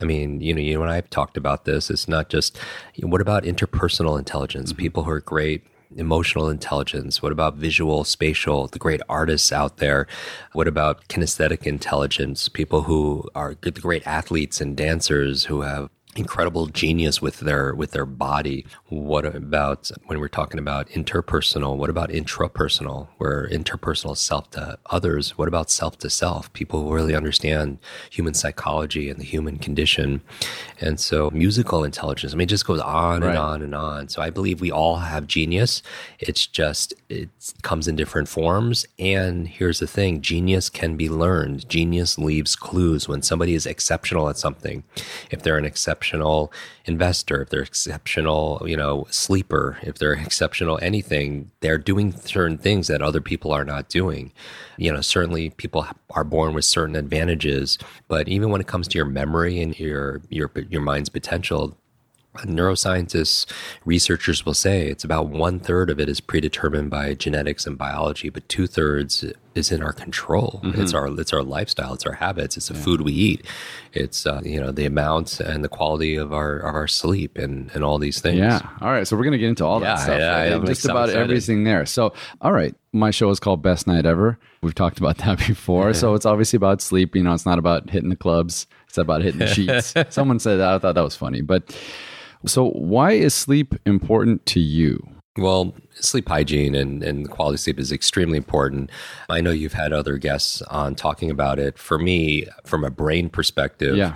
I 0.00 0.04
mean, 0.04 0.40
you 0.40 0.54
know, 0.54 0.60
you 0.60 0.80
and 0.82 0.90
I 0.90 0.96
have 0.96 1.10
talked 1.10 1.36
about 1.36 1.66
this. 1.66 1.90
It's 1.90 2.08
not 2.08 2.28
just 2.28 2.58
what 3.00 3.20
about 3.20 3.44
interpersonal 3.44 4.18
intelligence? 4.18 4.72
Mm-hmm. 4.72 4.82
People 4.82 5.02
who 5.04 5.10
are 5.10 5.20
great 5.20 5.64
emotional 5.96 6.48
intelligence? 6.48 7.22
What 7.22 7.32
about 7.32 7.56
visual, 7.56 8.04
spatial, 8.04 8.66
the 8.68 8.78
great 8.78 9.00
artists 9.08 9.52
out 9.52 9.78
there? 9.78 10.06
What 10.52 10.68
about 10.68 11.08
kinesthetic 11.08 11.66
intelligence? 11.66 12.48
People 12.48 12.82
who 12.82 13.28
are 13.34 13.56
the 13.60 13.70
great 13.70 14.06
athletes 14.06 14.60
and 14.60 14.76
dancers 14.76 15.44
who 15.44 15.62
have 15.62 15.90
incredible 16.16 16.66
genius 16.66 17.20
with 17.20 17.40
their 17.40 17.74
with 17.74 17.90
their 17.90 18.06
body. 18.06 18.66
What 18.88 19.24
about 19.26 19.90
when 20.06 20.20
we're 20.20 20.28
talking 20.28 20.58
about 20.58 20.88
interpersonal 20.90 21.76
what 21.76 21.90
about 21.90 22.10
intrapersonal 22.10 23.08
where 23.18 23.48
interpersonal 23.50 24.16
self 24.16 24.50
to 24.50 24.78
others? 24.90 25.36
What 25.36 25.48
about 25.48 25.70
self 25.70 25.98
to 25.98 26.10
self? 26.10 26.52
People 26.52 26.82
who 26.82 26.94
really 26.94 27.14
understand 27.14 27.78
human 28.10 28.34
psychology 28.34 29.10
and 29.10 29.18
the 29.18 29.24
human 29.24 29.58
condition. 29.58 30.22
And 30.80 31.00
so 31.00 31.30
musical 31.30 31.84
intelligence 31.84 32.32
i 32.32 32.36
mean 32.36 32.46
it 32.46 32.50
just 32.50 32.66
goes 32.66 32.80
on 32.80 33.22
right. 33.22 33.30
and 33.30 33.38
on 33.38 33.62
and 33.62 33.74
on. 33.74 34.08
So 34.08 34.22
i 34.22 34.30
believe 34.30 34.60
we 34.60 34.70
all 34.70 34.96
have 34.96 35.26
genius. 35.26 35.82
It's 36.18 36.46
just 36.46 36.94
it 37.08 37.28
comes 37.62 37.88
in 37.88 37.96
different 37.96 38.28
forms. 38.28 38.86
And 38.98 39.48
here's 39.48 39.80
the 39.80 39.86
thing 39.86 40.20
genius 40.20 40.70
can 40.70 40.96
be 40.96 41.08
learned. 41.08 41.68
Genius 41.68 42.18
leaves 42.18 42.56
clues. 42.56 43.08
When 43.08 43.22
somebody 43.22 43.54
is 43.54 43.66
exceptional 43.66 44.28
at 44.28 44.38
something 44.38 44.84
if 45.30 45.42
they're 45.42 45.58
an 45.58 45.64
exceptional 45.64 46.03
exceptional 46.04 46.52
investor, 46.84 47.42
if 47.42 47.48
they're 47.48 47.62
exceptional, 47.62 48.62
you 48.66 48.76
know, 48.76 49.06
sleeper, 49.10 49.78
if 49.82 49.96
they're 49.96 50.12
exceptional 50.12 50.78
anything, 50.82 51.50
they're 51.60 51.78
doing 51.78 52.12
certain 52.12 52.58
things 52.58 52.88
that 52.88 53.00
other 53.00 53.20
people 53.22 53.52
are 53.52 53.64
not 53.64 53.88
doing. 53.88 54.30
You 54.76 54.92
know, 54.92 55.00
certainly 55.00 55.50
people 55.50 55.86
are 56.10 56.24
born 56.24 56.52
with 56.52 56.66
certain 56.66 56.94
advantages, 56.94 57.78
but 58.06 58.28
even 58.28 58.50
when 58.50 58.60
it 58.60 58.66
comes 58.66 58.86
to 58.88 58.98
your 58.98 59.06
memory 59.06 59.60
and 59.60 59.78
your 59.78 60.20
your 60.28 60.50
your 60.68 60.82
mind's 60.82 61.08
potential, 61.08 61.76
neuroscientists, 62.42 63.46
researchers 63.84 64.44
will 64.44 64.54
say 64.54 64.88
it's 64.88 65.04
about 65.04 65.28
one 65.28 65.60
third 65.60 65.90
of 65.90 66.00
it 66.00 66.08
is 66.08 66.20
predetermined 66.20 66.90
by 66.90 67.14
genetics 67.14 67.66
and 67.66 67.78
biology, 67.78 68.28
but 68.28 68.48
two 68.48 68.66
thirds 68.66 69.24
is 69.54 69.70
in 69.70 69.82
our 69.82 69.92
control. 69.92 70.60
Mm-hmm. 70.64 70.82
It's 70.82 70.92
our 70.94 71.06
it's 71.20 71.32
our 71.32 71.42
lifestyle, 71.42 71.94
it's 71.94 72.04
our 72.04 72.14
habits, 72.14 72.56
it's 72.56 72.68
the 72.68 72.74
yeah. 72.74 72.82
food 72.82 73.00
we 73.02 73.12
eat, 73.12 73.46
it's 73.92 74.26
uh, 74.26 74.40
you 74.44 74.60
know 74.60 74.72
the 74.72 74.84
amount 74.84 75.40
and 75.40 75.62
the 75.62 75.68
quality 75.68 76.16
of 76.16 76.32
our 76.32 76.58
of 76.58 76.74
our 76.74 76.88
sleep 76.88 77.38
and 77.38 77.70
and 77.74 77.84
all 77.84 77.98
these 77.98 78.20
things. 78.20 78.38
Yeah. 78.38 78.60
All 78.80 78.90
right. 78.90 79.06
So 79.06 79.16
we're 79.16 79.24
gonna 79.24 79.38
get 79.38 79.48
into 79.48 79.64
all 79.64 79.80
yeah, 79.80 79.94
that 79.94 80.00
stuff. 80.00 80.18
Yeah, 80.18 80.54
right? 80.54 80.66
just 80.66 80.84
about 80.84 81.08
excited. 81.08 81.22
everything 81.22 81.64
there. 81.64 81.86
So 81.86 82.12
all 82.40 82.52
right, 82.52 82.74
my 82.92 83.10
show 83.10 83.30
is 83.30 83.40
called 83.40 83.62
Best 83.62 83.86
Night 83.86 84.06
Ever. 84.06 84.38
We've 84.62 84.74
talked 84.74 84.98
about 84.98 85.18
that 85.24 85.38
before. 85.38 85.94
so 85.94 86.14
it's 86.14 86.26
obviously 86.26 86.56
about 86.56 86.80
sleep. 86.80 87.14
You 87.14 87.22
know, 87.22 87.32
it's 87.32 87.46
not 87.46 87.58
about 87.58 87.90
hitting 87.90 88.10
the 88.10 88.16
clubs. 88.16 88.66
It's 88.88 88.98
about 88.98 89.22
hitting 89.22 89.40
the 89.40 89.46
sheets. 89.46 89.94
Someone 90.14 90.38
said 90.38 90.56
that. 90.56 90.74
I 90.74 90.78
thought 90.78 90.94
that 90.94 91.04
was 91.04 91.16
funny, 91.16 91.40
but. 91.40 91.76
So, 92.46 92.70
why 92.70 93.12
is 93.12 93.34
sleep 93.34 93.74
important 93.86 94.44
to 94.46 94.60
you? 94.60 95.06
Well, 95.36 95.74
sleep 95.94 96.28
hygiene 96.28 96.74
and, 96.74 97.02
and 97.02 97.28
quality 97.28 97.58
sleep 97.58 97.80
is 97.80 97.90
extremely 97.90 98.36
important. 98.36 98.90
I 99.28 99.40
know 99.40 99.50
you've 99.50 99.72
had 99.72 99.92
other 99.92 100.16
guests 100.16 100.62
on 100.62 100.94
talking 100.94 101.30
about 101.30 101.58
it. 101.58 101.76
For 101.76 101.98
me, 101.98 102.46
from 102.64 102.84
a 102.84 102.90
brain 102.90 103.28
perspective, 103.28 103.96
yeah. 103.96 104.14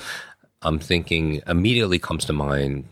I'm 0.62 0.78
thinking 0.78 1.42
immediately 1.46 1.98
comes 1.98 2.24
to 2.26 2.32
mind 2.32 2.86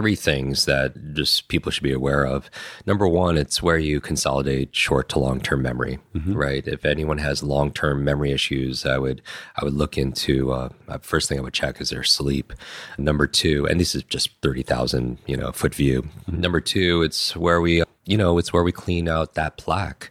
three 0.00 0.16
things 0.16 0.64
that 0.64 1.12
just 1.12 1.48
people 1.48 1.70
should 1.70 1.82
be 1.82 1.92
aware 1.92 2.24
of. 2.24 2.50
Number 2.86 3.06
one, 3.06 3.36
it's 3.36 3.62
where 3.62 3.76
you 3.76 4.00
consolidate 4.00 4.74
short 4.74 5.10
to 5.10 5.18
long 5.18 5.42
term 5.42 5.60
memory, 5.60 5.98
mm-hmm. 6.14 6.32
right? 6.32 6.66
If 6.66 6.86
anyone 6.86 7.18
has 7.18 7.42
long 7.42 7.70
term 7.70 8.02
memory 8.02 8.32
issues, 8.32 8.86
I 8.86 8.96
would 8.96 9.20
I 9.56 9.64
would 9.64 9.74
look 9.74 9.98
into 9.98 10.52
uh, 10.52 10.70
uh, 10.88 10.98
first 11.02 11.28
thing 11.28 11.38
I 11.38 11.42
would 11.42 11.52
check 11.52 11.82
is 11.82 11.90
their 11.90 12.02
sleep. 12.02 12.54
Number 12.96 13.26
two, 13.26 13.66
and 13.66 13.78
this 13.78 13.94
is 13.94 14.02
just 14.04 14.30
thirty 14.40 14.62
thousand 14.62 15.18
you 15.26 15.36
know 15.36 15.52
foot 15.52 15.74
view. 15.74 16.00
Mm-hmm. 16.02 16.40
Number 16.40 16.60
two, 16.60 17.02
it's 17.02 17.36
where 17.36 17.60
we 17.60 17.82
you 18.10 18.16
know, 18.16 18.38
it's 18.38 18.52
where 18.52 18.64
we 18.64 18.72
clean 18.72 19.08
out 19.08 19.34
that 19.34 19.56
plaque, 19.56 20.10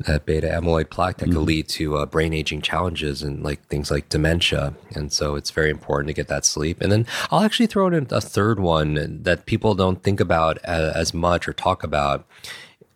that 0.00 0.26
beta 0.26 0.48
amyloid 0.48 0.90
plaque 0.90 1.18
that 1.18 1.26
mm-hmm. 1.26 1.38
could 1.38 1.46
lead 1.46 1.68
to 1.68 1.96
uh, 1.96 2.04
brain 2.04 2.34
aging 2.34 2.60
challenges 2.60 3.22
and 3.22 3.44
like 3.44 3.64
things 3.66 3.92
like 3.92 4.08
dementia. 4.08 4.74
And 4.96 5.12
so 5.12 5.36
it's 5.36 5.52
very 5.52 5.70
important 5.70 6.08
to 6.08 6.14
get 6.14 6.26
that 6.26 6.44
sleep. 6.44 6.80
And 6.80 6.90
then 6.90 7.06
I'll 7.30 7.44
actually 7.44 7.68
throw 7.68 7.86
in 7.86 8.08
a 8.10 8.20
third 8.20 8.58
one 8.58 9.22
that 9.22 9.46
people 9.46 9.76
don't 9.76 10.02
think 10.02 10.18
about 10.18 10.58
as, 10.64 10.94
as 10.96 11.14
much 11.14 11.46
or 11.46 11.52
talk 11.52 11.84
about 11.84 12.26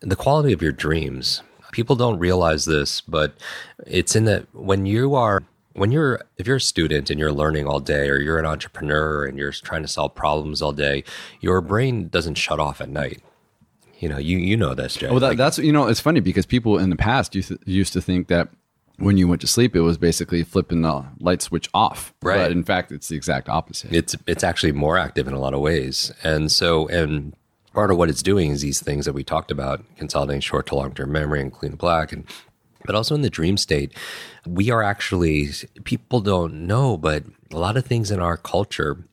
the 0.00 0.16
quality 0.16 0.52
of 0.52 0.61
your 0.61 0.72
dreams. 0.72 1.42
People 1.70 1.94
don't 1.94 2.18
realize 2.18 2.64
this, 2.64 3.00
but 3.00 3.34
it's 3.87 4.16
in 4.16 4.25
that 4.25 4.52
when 4.52 4.87
you 4.87 5.14
are 5.14 5.44
when 5.75 5.92
you're 5.92 6.20
if 6.37 6.49
you're 6.49 6.56
a 6.56 6.61
student 6.61 7.11
and 7.11 7.18
you're 7.18 7.32
learning 7.32 7.66
all 7.66 7.80
day 7.80 8.11
or 8.11 8.18
you're 8.18 8.40
an 8.40 8.44
entrepreneur 8.44 9.25
and 9.25 9.38
you're 9.38 9.52
trying 9.52 9.82
to 9.82 9.88
solve 9.88 10.14
problems 10.14 10.61
all 10.61 10.72
day 10.72 11.02
your 11.40 11.62
brain 11.62 12.08
doesn't 12.08 12.34
shut 12.34 12.61
off 12.61 12.82
at 12.82 12.90
night 12.90 13.22
you 14.02 14.09
know, 14.09 14.18
you 14.18 14.37
you 14.37 14.56
know 14.56 14.75
this, 14.75 14.97
Jay. 14.97 15.09
Well, 15.09 15.21
that, 15.21 15.28
like, 15.28 15.38
that's 15.38 15.59
you 15.59 15.73
know, 15.73 15.87
it's 15.87 16.00
funny 16.00 16.18
because 16.18 16.44
people 16.44 16.76
in 16.78 16.90
the 16.90 16.97
past 16.97 17.35
used 17.37 17.49
to, 17.49 17.59
used 17.64 17.92
to 17.92 18.00
think 18.00 18.26
that 18.26 18.49
when 18.99 19.16
you 19.16 19.28
went 19.28 19.40
to 19.42 19.47
sleep, 19.47 19.76
it 19.76 19.80
was 19.80 19.97
basically 19.97 20.42
flipping 20.42 20.82
the 20.82 21.04
light 21.21 21.40
switch 21.40 21.68
off. 21.73 22.12
Right. 22.21 22.38
But 22.38 22.52
in 22.52 22.64
fact, 22.64 22.90
it's 22.90 23.09
the 23.09 23.16
exact 23.16 23.49
opposite. 23.49 23.92
It's 23.92 24.16
it's 24.26 24.42
actually 24.42 24.73
more 24.73 24.99
active 24.99 25.28
in 25.28 25.35
a 25.35 25.38
lot 25.38 25.54
of 25.54 25.61
ways, 25.61 26.12
and 26.25 26.50
so 26.50 26.88
and 26.88 27.35
part 27.73 27.92
of 27.92 27.97
what 27.97 28.11
it's 28.11 28.23
doing 28.23 28.50
is 28.50 28.61
these 28.61 28.80
things 28.80 29.06
that 29.06 29.12
we 29.12 29.23
talked 29.23 29.52
about, 29.52 29.85
consolidating 29.97 30.40
short 30.40 30.66
to 30.66 30.75
long 30.75 30.92
term 30.92 31.12
memory 31.12 31.40
and 31.40 31.52
clean 31.52 31.76
plaque 31.76 32.12
and 32.12 32.26
but 32.85 32.97
also 32.97 33.14
in 33.14 33.23
the 33.23 33.30
dream 33.30 33.56
state, 33.56 33.97
we 34.44 34.68
are 34.68 34.82
actually, 34.82 35.50
people 35.85 36.21
don't 36.21 36.66
know, 36.66 36.97
but 36.97 37.23
a 37.52 37.56
lot 37.56 37.76
of 37.76 37.87
things 37.87 38.11
in 38.11 38.18
our 38.18 38.37
culture 38.37 39.04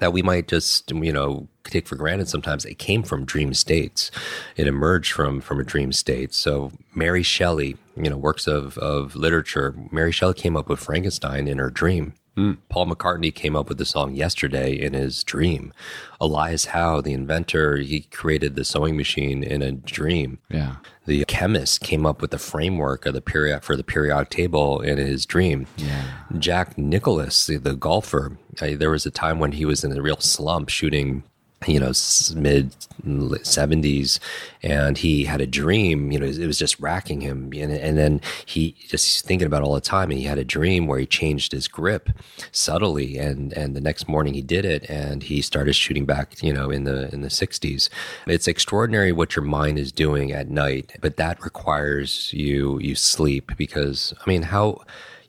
that 0.00 0.14
we 0.14 0.22
might 0.22 0.48
just, 0.48 0.90
you 0.90 1.12
know, 1.12 1.46
take 1.70 1.86
for 1.86 1.96
granted 1.96 2.28
sometimes 2.28 2.64
it 2.64 2.78
came 2.78 3.02
from 3.02 3.24
dream 3.24 3.54
states 3.54 4.10
it 4.56 4.66
emerged 4.66 5.12
from 5.12 5.40
from 5.40 5.60
a 5.60 5.64
dream 5.64 5.92
state 5.92 6.34
so 6.34 6.72
mary 6.94 7.22
shelley 7.22 7.76
you 7.96 8.08
know 8.08 8.16
works 8.16 8.46
of 8.46 8.76
of 8.78 9.14
literature 9.16 9.74
mary 9.90 10.12
shelley 10.12 10.34
came 10.34 10.56
up 10.56 10.68
with 10.68 10.78
frankenstein 10.78 11.48
in 11.48 11.58
her 11.58 11.70
dream 11.70 12.12
Mm. 12.38 12.58
Paul 12.68 12.86
McCartney 12.86 13.34
came 13.34 13.56
up 13.56 13.68
with 13.68 13.78
the 13.78 13.84
song 13.84 14.14
Yesterday 14.14 14.72
in 14.72 14.94
his 14.94 15.24
dream. 15.24 15.72
Elias 16.20 16.66
Howe, 16.66 17.00
the 17.00 17.12
inventor, 17.12 17.78
he 17.78 18.02
created 18.02 18.54
the 18.54 18.64
sewing 18.64 18.96
machine 18.96 19.42
in 19.42 19.60
a 19.60 19.72
dream. 19.72 20.38
Yeah. 20.48 20.76
The 21.06 21.24
chemist 21.24 21.80
came 21.80 22.06
up 22.06 22.22
with 22.22 22.30
the 22.30 22.38
framework 22.38 23.06
of 23.06 23.14
the 23.14 23.20
period 23.20 23.64
for 23.64 23.76
the 23.76 23.82
periodic 23.82 24.30
table 24.30 24.80
in 24.80 24.98
his 24.98 25.26
dream. 25.26 25.66
Yeah. 25.78 26.04
Jack 26.38 26.78
Nicklaus, 26.78 27.46
the, 27.46 27.56
the 27.56 27.74
golfer, 27.74 28.38
I, 28.60 28.74
there 28.74 28.90
was 28.90 29.04
a 29.04 29.10
time 29.10 29.40
when 29.40 29.52
he 29.52 29.64
was 29.64 29.82
in 29.82 29.96
a 29.96 30.00
real 30.00 30.20
slump 30.20 30.68
shooting 30.68 31.24
you 31.66 31.80
know 31.80 31.92
mid 32.36 32.74
70s 33.04 34.18
and 34.62 34.98
he 34.98 35.24
had 35.24 35.40
a 35.40 35.46
dream 35.46 36.12
you 36.12 36.18
know 36.18 36.26
it 36.26 36.46
was 36.46 36.58
just 36.58 36.78
racking 36.78 37.20
him 37.20 37.50
and, 37.56 37.72
and 37.72 37.98
then 37.98 38.20
he 38.46 38.76
just 38.86 39.24
thinking 39.24 39.46
about 39.46 39.62
all 39.62 39.74
the 39.74 39.80
time 39.80 40.10
and 40.10 40.20
he 40.20 40.26
had 40.26 40.38
a 40.38 40.44
dream 40.44 40.86
where 40.86 41.00
he 41.00 41.06
changed 41.06 41.52
his 41.52 41.66
grip 41.66 42.10
subtly 42.52 43.18
and 43.18 43.52
and 43.54 43.74
the 43.74 43.80
next 43.80 44.08
morning 44.08 44.34
he 44.34 44.42
did 44.42 44.64
it 44.64 44.88
and 44.88 45.24
he 45.24 45.42
started 45.42 45.74
shooting 45.74 46.06
back 46.06 46.40
you 46.42 46.52
know 46.52 46.70
in 46.70 46.84
the 46.84 47.12
in 47.12 47.22
the 47.22 47.28
60s 47.28 47.88
it's 48.26 48.46
extraordinary 48.46 49.10
what 49.10 49.34
your 49.34 49.44
mind 49.44 49.78
is 49.78 49.90
doing 49.90 50.32
at 50.32 50.48
night 50.48 50.96
but 51.00 51.16
that 51.16 51.42
requires 51.44 52.32
you 52.32 52.78
you 52.80 52.94
sleep 52.94 53.50
because 53.56 54.14
i 54.24 54.30
mean 54.30 54.42
how 54.42 54.80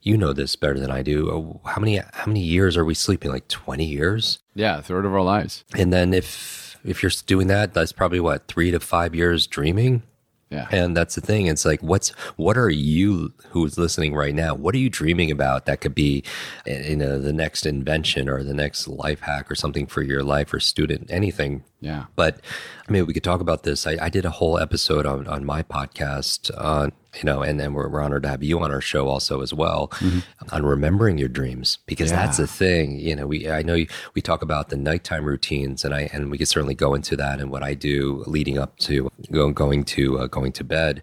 you 0.01 0.17
know 0.17 0.33
this 0.33 0.55
better 0.55 0.79
than 0.79 0.91
I 0.91 1.01
do. 1.01 1.59
Uh, 1.65 1.69
how 1.69 1.79
many 1.79 1.97
how 1.97 2.25
many 2.25 2.41
years 2.41 2.77
are 2.77 2.85
we 2.85 2.93
sleeping? 2.93 3.31
Like 3.31 3.47
twenty 3.47 3.85
years? 3.85 4.39
Yeah, 4.55 4.79
a 4.79 4.81
third 4.81 5.05
of 5.05 5.13
our 5.13 5.21
lives. 5.21 5.63
And 5.75 5.91
then 5.93 6.13
if 6.13 6.77
if 6.83 7.03
you're 7.03 7.11
doing 7.25 7.47
that, 7.47 7.73
that's 7.73 7.91
probably 7.91 8.19
what 8.19 8.47
three 8.47 8.71
to 8.71 8.79
five 8.79 9.13
years 9.15 9.47
dreaming. 9.47 10.03
Yeah. 10.49 10.67
And 10.71 10.97
that's 10.97 11.15
the 11.15 11.21
thing. 11.21 11.45
It's 11.45 11.63
like, 11.63 11.81
what's, 11.83 12.09
what 12.35 12.57
are 12.57 12.71
you 12.71 13.33
who's 13.49 13.77
listening 13.77 14.15
right 14.15 14.33
now? 14.33 14.55
What 14.55 14.73
are 14.73 14.79
you 14.79 14.89
dreaming 14.89 15.29
about 15.29 15.67
that 15.67 15.79
could 15.79 15.93
be, 15.93 16.23
eh, 16.65 16.89
you 16.89 16.95
know, 16.95 17.19
the 17.19 17.33
next 17.33 17.67
invention 17.67 18.27
or 18.27 18.43
the 18.43 18.53
next 18.53 18.87
life 18.87 19.19
hack 19.21 19.51
or 19.51 19.55
something 19.55 19.85
for 19.85 20.01
your 20.01 20.23
life 20.23 20.51
or 20.51 20.59
student, 20.59 21.11
anything. 21.11 21.63
Yeah. 21.81 22.05
But 22.15 22.41
I 22.87 22.91
mean, 22.91 23.05
we 23.05 23.13
could 23.13 23.23
talk 23.23 23.41
about 23.41 23.63
this. 23.63 23.87
I, 23.87 23.97
I 24.01 24.09
did 24.09 24.25
a 24.25 24.31
whole 24.31 24.59
episode 24.59 25.05
on, 25.05 25.27
on 25.27 25.45
my 25.45 25.63
podcast 25.63 26.51
on 26.59 26.91
you 27.15 27.23
know, 27.23 27.41
and 27.41 27.59
then 27.59 27.73
we're, 27.73 27.89
we're 27.89 28.01
honored 28.01 28.23
to 28.23 28.29
have 28.29 28.43
you 28.43 28.59
on 28.59 28.71
our 28.71 28.81
show 28.81 29.07
also 29.07 29.41
as 29.41 29.51
well 29.51 29.87
mm-hmm. 29.95 30.19
on 30.51 30.63
remembering 30.63 31.17
your 31.17 31.27
dreams 31.27 31.79
because 31.87 32.11
yeah. 32.11 32.17
that's 32.17 32.37
the 32.37 32.45
thing. 32.45 32.99
You 32.99 33.15
know, 33.15 33.25
we 33.25 33.49
I 33.49 33.63
know 33.63 33.73
you, 33.73 33.87
we 34.13 34.21
talk 34.21 34.43
about 34.43 34.69
the 34.69 34.77
nighttime 34.77 35.25
routines, 35.25 35.83
and 35.83 35.93
I 35.93 36.09
and 36.13 36.29
we 36.29 36.37
could 36.37 36.47
certainly 36.47 36.75
go 36.75 36.93
into 36.93 37.15
that 37.17 37.39
and 37.39 37.49
what 37.49 37.63
I 37.63 37.73
do 37.73 38.23
leading 38.27 38.59
up 38.59 38.77
to 38.79 39.09
going 39.31 39.53
going 39.53 39.83
to 39.85 40.19
uh, 40.19 40.27
going 40.27 40.51
to 40.53 40.63
bed. 40.63 41.01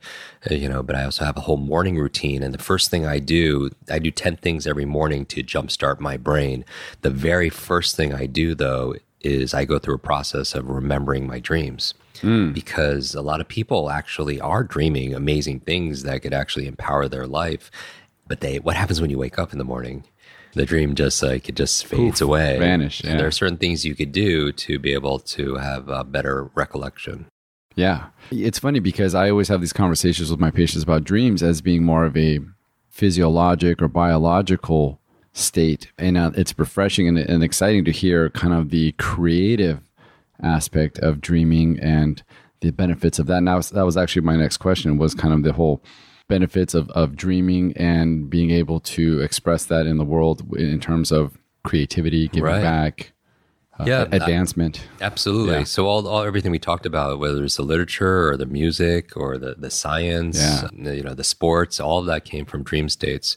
Uh, 0.48 0.54
you 0.54 0.68
know, 0.68 0.82
but 0.82 0.94
I 0.94 1.04
also 1.04 1.24
have 1.24 1.36
a 1.36 1.42
whole 1.42 1.56
morning 1.56 1.98
routine, 1.98 2.42
and 2.42 2.54
the 2.54 2.62
first 2.62 2.88
thing 2.88 3.04
I 3.04 3.18
do, 3.18 3.70
I 3.90 3.98
do 3.98 4.12
ten 4.12 4.36
things 4.36 4.66
every 4.66 4.84
morning 4.84 5.26
to 5.26 5.42
jumpstart 5.42 5.98
my 5.98 6.16
brain. 6.16 6.64
The 7.02 7.10
very 7.10 7.50
first 7.50 7.96
thing 7.96 8.14
I 8.14 8.26
do 8.26 8.54
though 8.54 8.94
is 9.26 9.52
I 9.52 9.64
go 9.64 9.78
through 9.78 9.96
a 9.96 9.98
process 9.98 10.54
of 10.54 10.68
remembering 10.68 11.26
my 11.26 11.40
dreams 11.40 11.94
mm. 12.20 12.54
because 12.54 13.14
a 13.14 13.22
lot 13.22 13.40
of 13.40 13.48
people 13.48 13.90
actually 13.90 14.40
are 14.40 14.64
dreaming 14.64 15.14
amazing 15.14 15.60
things 15.60 16.02
that 16.04 16.22
could 16.22 16.32
actually 16.32 16.66
empower 16.66 17.08
their 17.08 17.26
life. 17.26 17.70
But 18.26 18.40
they, 18.40 18.58
what 18.58 18.76
happens 18.76 19.00
when 19.00 19.10
you 19.10 19.18
wake 19.18 19.38
up 19.38 19.52
in 19.52 19.58
the 19.58 19.64
morning? 19.64 20.04
The 20.54 20.64
dream 20.64 20.94
just 20.94 21.22
like 21.22 21.48
it 21.48 21.54
just 21.54 21.84
fades 21.84 22.22
Oof, 22.22 22.28
away, 22.28 22.58
vanish. 22.58 23.04
Yeah. 23.04 23.10
And 23.10 23.20
there 23.20 23.26
are 23.26 23.32
certain 23.32 23.58
things 23.58 23.84
you 23.84 23.94
could 23.94 24.12
do 24.12 24.52
to 24.52 24.78
be 24.78 24.94
able 24.94 25.18
to 25.18 25.56
have 25.56 25.88
a 25.88 26.02
better 26.02 26.50
recollection. 26.54 27.26
Yeah, 27.74 28.06
it's 28.30 28.58
funny 28.58 28.80
because 28.80 29.14
I 29.14 29.28
always 29.28 29.48
have 29.48 29.60
these 29.60 29.74
conversations 29.74 30.30
with 30.30 30.40
my 30.40 30.50
patients 30.50 30.82
about 30.82 31.04
dreams 31.04 31.42
as 31.42 31.60
being 31.60 31.84
more 31.84 32.06
of 32.06 32.16
a 32.16 32.40
physiologic 32.88 33.82
or 33.82 33.88
biological 33.88 34.98
state, 35.36 35.92
and 35.98 36.16
uh, 36.16 36.30
it's 36.34 36.58
refreshing 36.58 37.08
and, 37.08 37.18
and 37.18 37.42
exciting 37.42 37.84
to 37.84 37.92
hear 37.92 38.30
kind 38.30 38.54
of 38.54 38.70
the 38.70 38.92
creative 38.92 39.80
aspect 40.42 40.98
of 40.98 41.20
dreaming 41.20 41.78
and 41.80 42.22
the 42.60 42.70
benefits 42.70 43.18
of 43.18 43.26
that. 43.26 43.42
Now 43.42 43.60
that 43.60 43.84
was 43.84 43.96
actually 43.96 44.22
my 44.22 44.36
next 44.36 44.56
question 44.58 44.98
was 44.98 45.14
kind 45.14 45.34
of 45.34 45.42
the 45.42 45.52
whole 45.52 45.82
benefits 46.28 46.74
of, 46.74 46.90
of 46.90 47.16
dreaming 47.16 47.72
and 47.76 48.28
being 48.28 48.50
able 48.50 48.80
to 48.80 49.20
express 49.20 49.64
that 49.66 49.86
in 49.86 49.98
the 49.98 50.04
world 50.04 50.42
in 50.56 50.80
terms 50.80 51.12
of 51.12 51.38
creativity, 51.64 52.28
giving 52.28 52.44
right. 52.44 52.62
back, 52.62 53.12
uh, 53.78 53.84
yeah, 53.86 54.02
advancement. 54.10 54.86
absolutely. 55.00 55.58
Yeah. 55.58 55.64
So 55.64 55.86
all, 55.86 56.06
all 56.08 56.22
everything 56.22 56.50
we 56.50 56.58
talked 56.58 56.86
about, 56.86 57.18
whether 57.18 57.44
it's 57.44 57.56
the 57.56 57.62
literature 57.62 58.30
or 58.30 58.36
the 58.36 58.46
music 58.46 59.16
or 59.16 59.36
the 59.38 59.54
the 59.58 59.70
science, 59.70 60.38
yeah. 60.38 60.92
you 60.92 61.02
know, 61.02 61.14
the 61.14 61.24
sports, 61.24 61.78
all 61.78 61.98
of 61.98 62.06
that 62.06 62.24
came 62.24 62.46
from 62.46 62.62
dream 62.62 62.88
states. 62.88 63.36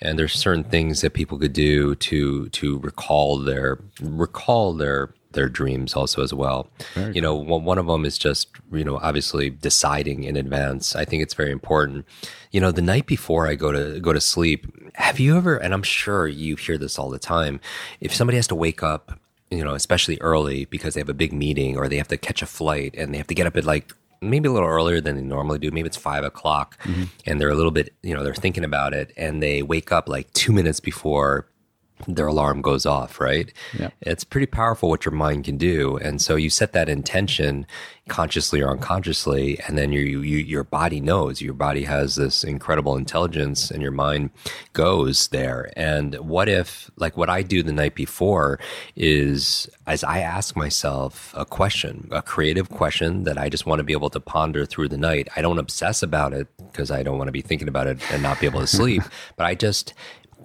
And 0.00 0.18
there's 0.18 0.32
certain 0.32 0.64
things 0.64 1.00
that 1.02 1.14
people 1.14 1.38
could 1.38 1.52
do 1.52 1.94
to 1.96 2.48
to 2.48 2.78
recall 2.78 3.38
their 3.38 3.78
recall 4.00 4.72
their 4.74 5.12
their 5.32 5.48
dreams 5.48 5.94
also 5.94 6.22
as 6.22 6.34
well. 6.34 6.68
Very 6.94 7.14
you 7.14 7.20
know, 7.20 7.34
one 7.34 7.78
of 7.78 7.86
them 7.86 8.04
is 8.04 8.18
just, 8.18 8.48
you 8.72 8.84
know, 8.84 8.98
obviously 8.98 9.50
deciding 9.50 10.24
in 10.24 10.36
advance. 10.36 10.96
I 10.96 11.04
think 11.04 11.22
it's 11.22 11.34
very 11.34 11.52
important. 11.52 12.06
You 12.50 12.60
know, 12.60 12.72
the 12.72 12.82
night 12.82 13.06
before 13.06 13.46
I 13.46 13.54
go 13.54 13.72
to 13.72 14.00
go 14.00 14.12
to 14.12 14.20
sleep, 14.20 14.66
have 14.94 15.20
you 15.20 15.36
ever 15.36 15.56
and 15.56 15.72
I'm 15.72 15.82
sure 15.82 16.26
you 16.26 16.56
hear 16.56 16.78
this 16.78 16.98
all 16.98 17.10
the 17.10 17.18
time, 17.18 17.60
if 18.00 18.14
somebody 18.14 18.36
has 18.36 18.48
to 18.48 18.54
wake 18.54 18.82
up 18.82 19.18
you 19.50 19.64
know, 19.64 19.74
especially 19.74 20.18
early 20.20 20.64
because 20.66 20.94
they 20.94 21.00
have 21.00 21.08
a 21.08 21.14
big 21.14 21.32
meeting 21.32 21.76
or 21.76 21.88
they 21.88 21.96
have 21.96 22.08
to 22.08 22.16
catch 22.16 22.42
a 22.42 22.46
flight 22.46 22.94
and 22.96 23.12
they 23.12 23.18
have 23.18 23.26
to 23.26 23.34
get 23.34 23.46
up 23.46 23.56
at 23.56 23.64
like 23.64 23.92
maybe 24.22 24.48
a 24.48 24.52
little 24.52 24.68
earlier 24.68 25.00
than 25.00 25.16
they 25.16 25.22
normally 25.22 25.58
do. 25.58 25.70
Maybe 25.70 25.86
it's 25.86 25.96
five 25.96 26.24
o'clock 26.24 26.80
mm-hmm. 26.82 27.04
and 27.26 27.40
they're 27.40 27.48
a 27.48 27.54
little 27.54 27.70
bit, 27.70 27.92
you 28.02 28.14
know, 28.14 28.22
they're 28.22 28.34
thinking 28.34 28.64
about 28.64 28.94
it 28.94 29.12
and 29.16 29.42
they 29.42 29.62
wake 29.62 29.92
up 29.92 30.08
like 30.08 30.32
two 30.34 30.52
minutes 30.52 30.78
before 30.78 31.46
their 32.06 32.26
alarm 32.26 32.62
goes 32.62 32.86
off, 32.86 33.20
right? 33.20 33.52
Yeah. 33.78 33.90
It's 34.00 34.24
pretty 34.24 34.46
powerful 34.46 34.88
what 34.88 35.04
your 35.04 35.14
mind 35.14 35.44
can 35.44 35.56
do. 35.56 35.96
And 35.96 36.20
so 36.20 36.36
you 36.36 36.50
set 36.50 36.72
that 36.72 36.88
intention 36.88 37.66
consciously 38.08 38.60
or 38.60 38.70
unconsciously, 38.70 39.58
and 39.66 39.78
then 39.78 39.92
your, 39.92 40.02
you, 40.02 40.38
your 40.38 40.64
body 40.64 41.00
knows, 41.00 41.40
your 41.40 41.54
body 41.54 41.84
has 41.84 42.16
this 42.16 42.42
incredible 42.42 42.96
intelligence 42.96 43.70
and 43.70 43.80
your 43.80 43.92
mind 43.92 44.30
goes 44.72 45.28
there. 45.28 45.70
And 45.76 46.16
what 46.16 46.48
if, 46.48 46.90
like 46.96 47.16
what 47.16 47.30
I 47.30 47.42
do 47.42 47.62
the 47.62 47.72
night 47.72 47.94
before 47.94 48.58
is 48.96 49.70
as 49.86 50.02
I 50.02 50.18
ask 50.18 50.56
myself 50.56 51.32
a 51.36 51.44
question, 51.44 52.08
a 52.10 52.20
creative 52.20 52.68
question 52.68 53.24
that 53.24 53.38
I 53.38 53.48
just 53.48 53.64
want 53.64 53.78
to 53.78 53.84
be 53.84 53.92
able 53.92 54.10
to 54.10 54.20
ponder 54.20 54.66
through 54.66 54.88
the 54.88 54.98
night. 54.98 55.28
I 55.36 55.42
don't 55.42 55.58
obsess 55.58 56.02
about 56.02 56.32
it 56.32 56.48
because 56.58 56.90
I 56.90 57.02
don't 57.02 57.16
want 57.16 57.28
to 57.28 57.32
be 57.32 57.42
thinking 57.42 57.68
about 57.68 57.86
it 57.86 57.98
and 58.12 58.22
not 58.22 58.40
be 58.40 58.46
able 58.46 58.60
to 58.60 58.66
sleep, 58.80 59.02
but 59.36 59.46
I 59.46 59.54
just 59.54 59.94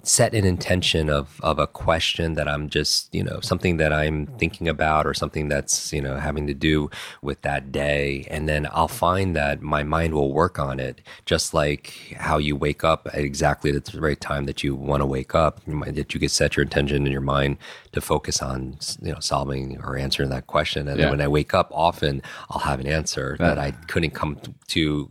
set 0.06 0.34
an 0.34 0.44
intention 0.44 1.10
of 1.10 1.40
of 1.42 1.58
a 1.58 1.66
question 1.66 2.34
that 2.34 2.48
I'm 2.48 2.68
just 2.68 3.12
you 3.12 3.24
know 3.24 3.40
something 3.40 3.76
that 3.78 3.92
I'm 3.92 4.26
thinking 4.38 4.68
about 4.68 5.06
or 5.06 5.14
something 5.14 5.48
that's 5.48 5.92
you 5.92 6.00
know 6.00 6.16
having 6.16 6.46
to 6.46 6.54
do 6.54 6.90
with 7.22 7.42
that 7.42 7.72
day, 7.72 8.26
and 8.30 8.48
then 8.48 8.68
I'll 8.72 8.88
find 8.88 9.34
that 9.36 9.60
my 9.60 9.82
mind 9.82 10.14
will 10.14 10.32
work 10.32 10.58
on 10.58 10.78
it, 10.78 11.00
just 11.24 11.52
like 11.52 12.14
how 12.16 12.38
you 12.38 12.56
wake 12.56 12.84
up 12.84 13.08
at 13.12 13.20
exactly 13.20 13.72
the 13.72 14.00
right 14.00 14.20
time 14.20 14.46
that 14.46 14.62
you 14.62 14.74
want 14.74 15.00
to 15.00 15.06
wake 15.06 15.34
up, 15.34 15.60
that 15.66 16.14
you 16.14 16.20
can 16.20 16.28
set 16.28 16.56
your 16.56 16.62
intention 16.62 17.04
in 17.06 17.12
your 17.12 17.20
mind 17.20 17.58
to 17.92 18.00
focus 18.00 18.40
on 18.40 18.78
you 19.02 19.12
know 19.12 19.20
solving 19.20 19.78
or 19.82 19.96
answering 19.96 20.30
that 20.30 20.46
question, 20.46 20.88
and 20.88 20.98
yeah. 20.98 21.06
then 21.06 21.12
when 21.12 21.20
I 21.20 21.28
wake 21.28 21.52
up, 21.52 21.70
often 21.74 22.22
I'll 22.50 22.60
have 22.60 22.80
an 22.80 22.86
answer 22.86 23.36
that, 23.38 23.56
that 23.56 23.58
I 23.58 23.72
couldn't 23.72 24.12
come 24.12 24.38
to 24.68 25.10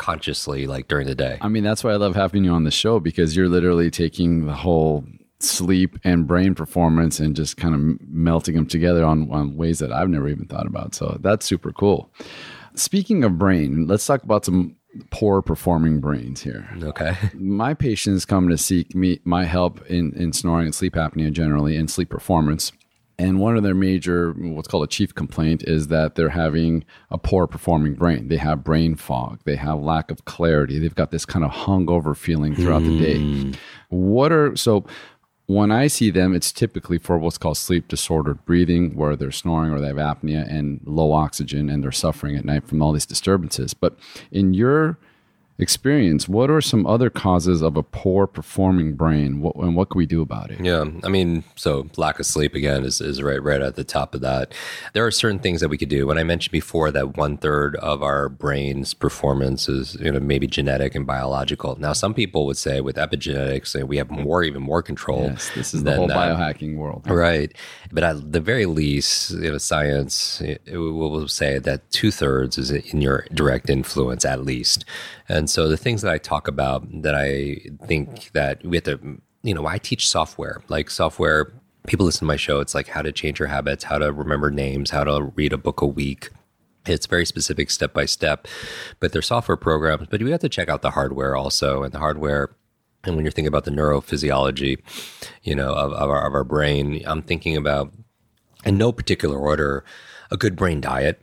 consciously 0.00 0.66
like 0.66 0.88
during 0.88 1.06
the 1.06 1.14
day. 1.14 1.36
I 1.42 1.48
mean, 1.48 1.62
that's 1.62 1.84
why 1.84 1.92
I 1.92 1.96
love 1.96 2.16
having 2.16 2.42
you 2.42 2.52
on 2.52 2.64
the 2.64 2.70
show 2.70 2.98
because 2.98 3.36
you're 3.36 3.50
literally 3.50 3.90
taking 3.90 4.46
the 4.46 4.54
whole 4.54 5.04
sleep 5.40 5.98
and 6.02 6.26
brain 6.26 6.54
performance 6.54 7.20
and 7.20 7.36
just 7.36 7.58
kind 7.58 7.74
of 7.74 8.08
melting 8.08 8.54
them 8.54 8.66
together 8.66 9.04
on, 9.04 9.30
on 9.30 9.56
ways 9.56 9.78
that 9.78 9.92
I've 9.92 10.08
never 10.08 10.28
even 10.28 10.46
thought 10.46 10.66
about. 10.66 10.94
So 10.94 11.18
that's 11.20 11.44
super 11.44 11.70
cool. 11.70 12.10
Speaking 12.74 13.24
of 13.24 13.36
brain, 13.38 13.86
let's 13.86 14.06
talk 14.06 14.22
about 14.22 14.46
some 14.46 14.74
poor 15.10 15.42
performing 15.42 16.00
brains 16.00 16.42
here. 16.42 16.66
Okay. 16.82 17.14
My 17.34 17.74
patients 17.74 18.24
come 18.24 18.48
to 18.48 18.56
seek 18.56 18.94
me 18.94 19.20
my 19.24 19.44
help 19.44 19.84
in, 19.86 20.14
in 20.14 20.32
snoring 20.32 20.66
and 20.66 20.74
sleep 20.74 20.94
apnea 20.94 21.30
generally 21.30 21.76
and 21.76 21.90
sleep 21.90 22.08
performance. 22.08 22.72
And 23.20 23.38
one 23.38 23.58
of 23.58 23.62
their 23.62 23.74
major, 23.74 24.32
what's 24.32 24.66
called 24.66 24.84
a 24.84 24.86
chief 24.86 25.14
complaint, 25.14 25.62
is 25.64 25.88
that 25.88 26.14
they're 26.14 26.30
having 26.30 26.84
a 27.10 27.18
poor 27.18 27.46
performing 27.46 27.92
brain. 27.92 28.28
They 28.28 28.38
have 28.38 28.64
brain 28.64 28.94
fog. 28.94 29.40
They 29.44 29.56
have 29.56 29.78
lack 29.78 30.10
of 30.10 30.24
clarity. 30.24 30.78
They've 30.78 30.94
got 30.94 31.10
this 31.10 31.26
kind 31.26 31.44
of 31.44 31.50
hungover 31.50 32.16
feeling 32.16 32.54
throughout 32.54 32.80
mm. 32.80 32.98
the 32.98 33.04
day. 33.04 33.18
Hmm. 33.18 33.52
What 33.90 34.32
are, 34.32 34.56
so 34.56 34.86
when 35.44 35.70
I 35.70 35.86
see 35.88 36.10
them, 36.10 36.34
it's 36.34 36.50
typically 36.50 36.96
for 36.96 37.18
what's 37.18 37.36
called 37.36 37.58
sleep 37.58 37.88
disordered 37.88 38.42
breathing, 38.46 38.96
where 38.96 39.14
they're 39.16 39.30
snoring 39.30 39.70
or 39.70 39.82
they 39.82 39.88
have 39.88 39.96
apnea 39.96 40.50
and 40.50 40.80
low 40.86 41.12
oxygen 41.12 41.68
and 41.68 41.84
they're 41.84 41.92
suffering 41.92 42.36
at 42.36 42.46
night 42.46 42.66
from 42.66 42.80
all 42.80 42.92
these 42.92 43.04
disturbances. 43.04 43.74
But 43.74 43.98
in 44.32 44.54
your 44.54 44.96
experience, 45.60 46.28
what 46.28 46.50
are 46.50 46.60
some 46.60 46.86
other 46.86 47.10
causes 47.10 47.62
of 47.62 47.76
a 47.76 47.82
poor 47.82 48.26
performing 48.26 48.94
brain, 48.94 49.40
what, 49.40 49.56
and 49.56 49.76
what 49.76 49.90
can 49.90 49.98
we 49.98 50.06
do 50.06 50.22
about 50.22 50.50
it? 50.50 50.60
Yeah, 50.60 50.84
I 51.04 51.08
mean, 51.08 51.44
so 51.56 51.88
lack 51.96 52.18
of 52.18 52.26
sleep 52.26 52.54
again 52.54 52.84
is, 52.84 53.00
is 53.00 53.22
right 53.22 53.42
right 53.42 53.60
at 53.60 53.76
the 53.76 53.84
top 53.84 54.14
of 54.14 54.20
that. 54.22 54.52
There 54.92 55.06
are 55.06 55.10
certain 55.10 55.38
things 55.38 55.60
that 55.60 55.68
we 55.68 55.78
could 55.78 55.88
do. 55.88 56.06
When 56.06 56.18
I 56.18 56.24
mentioned 56.24 56.52
before 56.52 56.90
that 56.92 57.16
one 57.16 57.36
third 57.36 57.76
of 57.76 58.02
our 58.02 58.28
brain's 58.28 58.94
performance 58.94 59.68
is 59.68 59.96
you 60.00 60.10
know 60.10 60.20
maybe 60.20 60.46
genetic 60.46 60.94
and 60.94 61.06
biological. 61.06 61.76
Now, 61.78 61.92
some 61.92 62.14
people 62.14 62.46
would 62.46 62.56
say 62.56 62.80
with 62.80 62.96
epigenetics 62.96 63.80
we 63.86 63.96
have 63.98 64.10
more, 64.10 64.42
even 64.42 64.62
more 64.62 64.82
control. 64.82 65.24
Yes, 65.24 65.50
this 65.54 65.74
is 65.74 65.84
the 65.84 65.94
whole 65.94 66.06
that. 66.08 66.16
biohacking 66.16 66.76
world, 66.76 67.08
right? 67.08 67.52
But 67.92 68.04
at 68.04 68.32
the 68.32 68.40
very 68.40 68.66
least, 68.66 69.30
you 69.32 69.50
know, 69.50 69.58
science 69.58 70.42
will 70.66 71.28
say 71.28 71.58
that 71.58 71.90
two 71.90 72.10
thirds 72.10 72.58
is 72.58 72.70
in 72.70 73.00
your 73.00 73.26
direct 73.32 73.68
influence 73.68 74.24
at 74.24 74.44
least. 74.44 74.84
And 75.30 75.48
so 75.48 75.68
the 75.68 75.76
things 75.76 76.02
that 76.02 76.10
I 76.10 76.18
talk 76.18 76.48
about 76.48 76.84
that 77.02 77.14
I 77.14 77.60
think 77.86 78.32
that 78.32 78.64
we 78.64 78.76
have 78.76 78.84
to, 78.84 79.20
you 79.42 79.54
know, 79.54 79.64
I 79.64 79.78
teach 79.78 80.08
software, 80.08 80.60
like 80.68 80.90
software. 80.90 81.52
People 81.86 82.04
listen 82.04 82.20
to 82.20 82.24
my 82.24 82.36
show. 82.36 82.58
It's 82.58 82.74
like 82.74 82.88
how 82.88 83.00
to 83.00 83.12
change 83.12 83.38
your 83.38 83.46
habits, 83.46 83.84
how 83.84 83.98
to 83.98 84.12
remember 84.12 84.50
names, 84.50 84.90
how 84.90 85.04
to 85.04 85.32
read 85.36 85.52
a 85.52 85.56
book 85.56 85.82
a 85.82 85.86
week. 85.86 86.30
It's 86.84 87.06
very 87.06 87.24
specific 87.24 87.70
step 87.70 87.92
by 87.92 88.06
step, 88.06 88.48
but 88.98 89.12
they're 89.12 89.22
software 89.22 89.56
programs. 89.56 90.08
But 90.10 90.20
we 90.20 90.32
have 90.32 90.40
to 90.40 90.48
check 90.48 90.68
out 90.68 90.82
the 90.82 90.90
hardware 90.90 91.36
also, 91.36 91.84
and 91.84 91.92
the 91.92 92.00
hardware 92.00 92.50
and 93.04 93.16
when 93.16 93.24
you're 93.24 93.32
thinking 93.32 93.48
about 93.48 93.64
the 93.64 93.70
neurophysiology, 93.70 94.78
you 95.42 95.54
know, 95.54 95.72
of, 95.72 95.92
of, 95.92 96.10
our, 96.10 96.26
of 96.26 96.34
our 96.34 96.44
brain, 96.44 97.02
I'm 97.06 97.22
thinking 97.22 97.56
about, 97.56 97.92
in 98.64 98.76
no 98.76 98.92
particular 98.92 99.38
order, 99.38 99.84
a 100.30 100.36
good 100.36 100.54
brain 100.54 100.80
diet, 100.80 101.20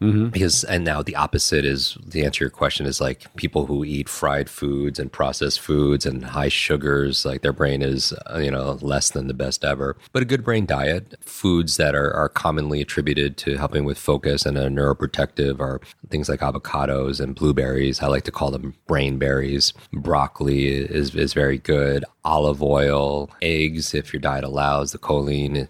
Mm-hmm. 0.00 0.28
Because 0.28 0.62
and 0.64 0.84
now 0.84 1.02
the 1.02 1.16
opposite 1.16 1.64
is 1.64 1.98
the 2.06 2.24
answer 2.24 2.38
to 2.38 2.44
your 2.44 2.50
question 2.50 2.86
is 2.86 3.00
like 3.00 3.34
people 3.34 3.66
who 3.66 3.84
eat 3.84 4.08
fried 4.08 4.48
foods 4.48 5.00
and 5.00 5.10
processed 5.10 5.58
foods 5.58 6.06
and 6.06 6.24
high 6.24 6.48
sugars, 6.48 7.24
like 7.24 7.42
their 7.42 7.52
brain 7.52 7.82
is 7.82 8.12
uh, 8.32 8.38
you 8.38 8.50
know 8.50 8.78
less 8.80 9.10
than 9.10 9.26
the 9.26 9.34
best 9.34 9.64
ever. 9.64 9.96
But 10.12 10.22
a 10.22 10.26
good 10.26 10.44
brain 10.44 10.66
diet, 10.66 11.16
foods 11.20 11.78
that 11.78 11.96
are, 11.96 12.12
are 12.12 12.28
commonly 12.28 12.80
attributed 12.80 13.36
to 13.38 13.56
helping 13.56 13.84
with 13.84 13.98
focus 13.98 14.46
and 14.46 14.56
a 14.56 14.68
neuroprotective 14.68 15.58
are 15.58 15.80
things 16.10 16.28
like 16.28 16.40
avocados 16.40 17.18
and 17.20 17.34
blueberries. 17.34 18.00
I 18.00 18.06
like 18.06 18.24
to 18.24 18.32
call 18.32 18.52
them 18.52 18.74
brain 18.86 19.18
berries. 19.18 19.72
Broccoli 19.92 20.68
is 20.68 21.14
is 21.16 21.32
very 21.32 21.58
good 21.58 22.04
olive 22.28 22.62
oil, 22.62 23.30
eggs, 23.40 23.94
if 23.94 24.12
your 24.12 24.20
diet 24.20 24.44
allows. 24.44 24.92
The 24.92 24.98
choline 24.98 25.66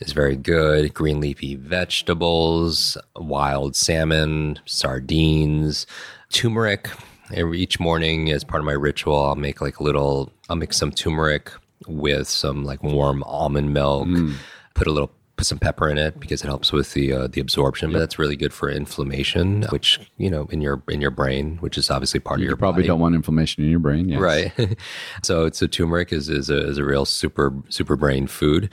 is 0.00 0.12
very 0.12 0.34
good. 0.34 0.92
Green 0.92 1.20
leafy 1.20 1.54
vegetables, 1.54 2.98
wild 3.14 3.69
salmon, 3.76 4.58
sardines, 4.66 5.86
turmeric. 6.32 6.90
Every, 7.32 7.60
each 7.60 7.78
morning, 7.78 8.30
as 8.32 8.42
part 8.42 8.60
of 8.60 8.66
my 8.66 8.72
ritual, 8.72 9.16
I'll 9.16 9.36
make 9.36 9.60
like 9.60 9.78
a 9.78 9.82
little, 9.82 10.32
I'll 10.48 10.56
make 10.56 10.72
some 10.72 10.90
turmeric 10.90 11.52
with 11.86 12.28
some 12.28 12.64
like 12.64 12.82
warm 12.82 13.22
almond 13.24 13.72
milk, 13.72 14.08
mm. 14.08 14.34
put 14.74 14.86
a 14.86 14.92
little 14.92 15.12
put 15.40 15.46
some 15.46 15.58
pepper 15.58 15.88
in 15.88 15.96
it 15.96 16.20
because 16.20 16.44
it 16.44 16.46
helps 16.46 16.70
with 16.70 16.92
the 16.92 17.12
uh, 17.12 17.26
the 17.26 17.40
absorption. 17.40 17.90
But 17.92 17.98
that's 17.98 18.18
really 18.18 18.36
good 18.36 18.52
for 18.52 18.70
inflammation, 18.70 19.62
which 19.70 19.98
you 20.18 20.28
know 20.28 20.46
in 20.50 20.60
your 20.60 20.82
in 20.88 21.00
your 21.00 21.10
brain, 21.10 21.56
which 21.58 21.78
is 21.78 21.90
obviously 21.90 22.20
part 22.20 22.38
you 22.38 22.44
of 22.44 22.48
your. 22.48 22.52
You 22.52 22.56
probably 22.56 22.82
body. 22.82 22.88
don't 22.88 23.00
want 23.00 23.14
inflammation 23.14 23.64
in 23.64 23.70
your 23.70 23.80
brain, 23.80 24.08
yes. 24.08 24.20
right? 24.20 24.76
so 25.22 25.50
so 25.50 25.66
turmeric 25.66 26.12
is 26.12 26.28
is 26.28 26.50
a, 26.50 26.68
is 26.68 26.78
a 26.78 26.84
real 26.84 27.04
super 27.04 27.54
super 27.70 27.96
brain 27.96 28.26
food 28.26 28.70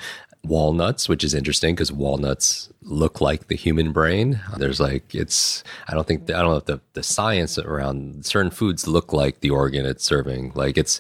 walnuts, 0.48 1.10
which 1.10 1.24
is 1.24 1.34
interesting 1.34 1.76
because 1.76 1.92
walnuts 1.92 2.70
look 2.82 3.22
like 3.22 3.48
the 3.48 3.56
human 3.56 3.92
brain. 3.92 4.40
There's 4.58 4.80
like 4.80 5.14
it's 5.14 5.64
I 5.88 5.94
don't 5.94 6.08
think 6.08 6.30
I 6.30 6.42
don't 6.42 6.52
know 6.52 6.58
if 6.58 6.66
the 6.66 6.82
the 6.94 7.04
science 7.04 7.58
around 7.58 8.26
certain 8.26 8.52
foods 8.52 8.88
look 8.88 9.14
like 9.14 9.42
the 9.42 9.50
organ 9.50 9.86
it's 9.86 10.04
serving. 10.04 10.54
Like 10.56 10.78
it's 10.78 11.00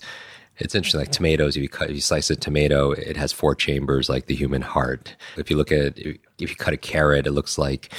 it's 0.59 0.73
interesting, 0.73 0.99
like 0.99 1.11
tomatoes. 1.11 1.55
If 1.55 1.61
you 1.61 1.69
cut, 1.69 1.89
if 1.89 1.95
you 1.95 2.01
slice 2.01 2.29
a 2.29 2.35
tomato, 2.35 2.91
it 2.91 3.15
has 3.15 3.31
four 3.31 3.53
chambers, 3.53 4.09
like 4.09 4.25
the 4.25 4.35
human 4.35 4.61
heart. 4.61 5.15
If 5.37 5.51
you 5.51 5.57
look 5.57 5.71
at, 5.71 5.97
if 5.99 6.17
you 6.39 6.55
cut 6.55 6.73
a 6.73 6.77
carrot, 6.77 7.27
it 7.27 7.31
looks 7.31 7.57
like 7.57 7.91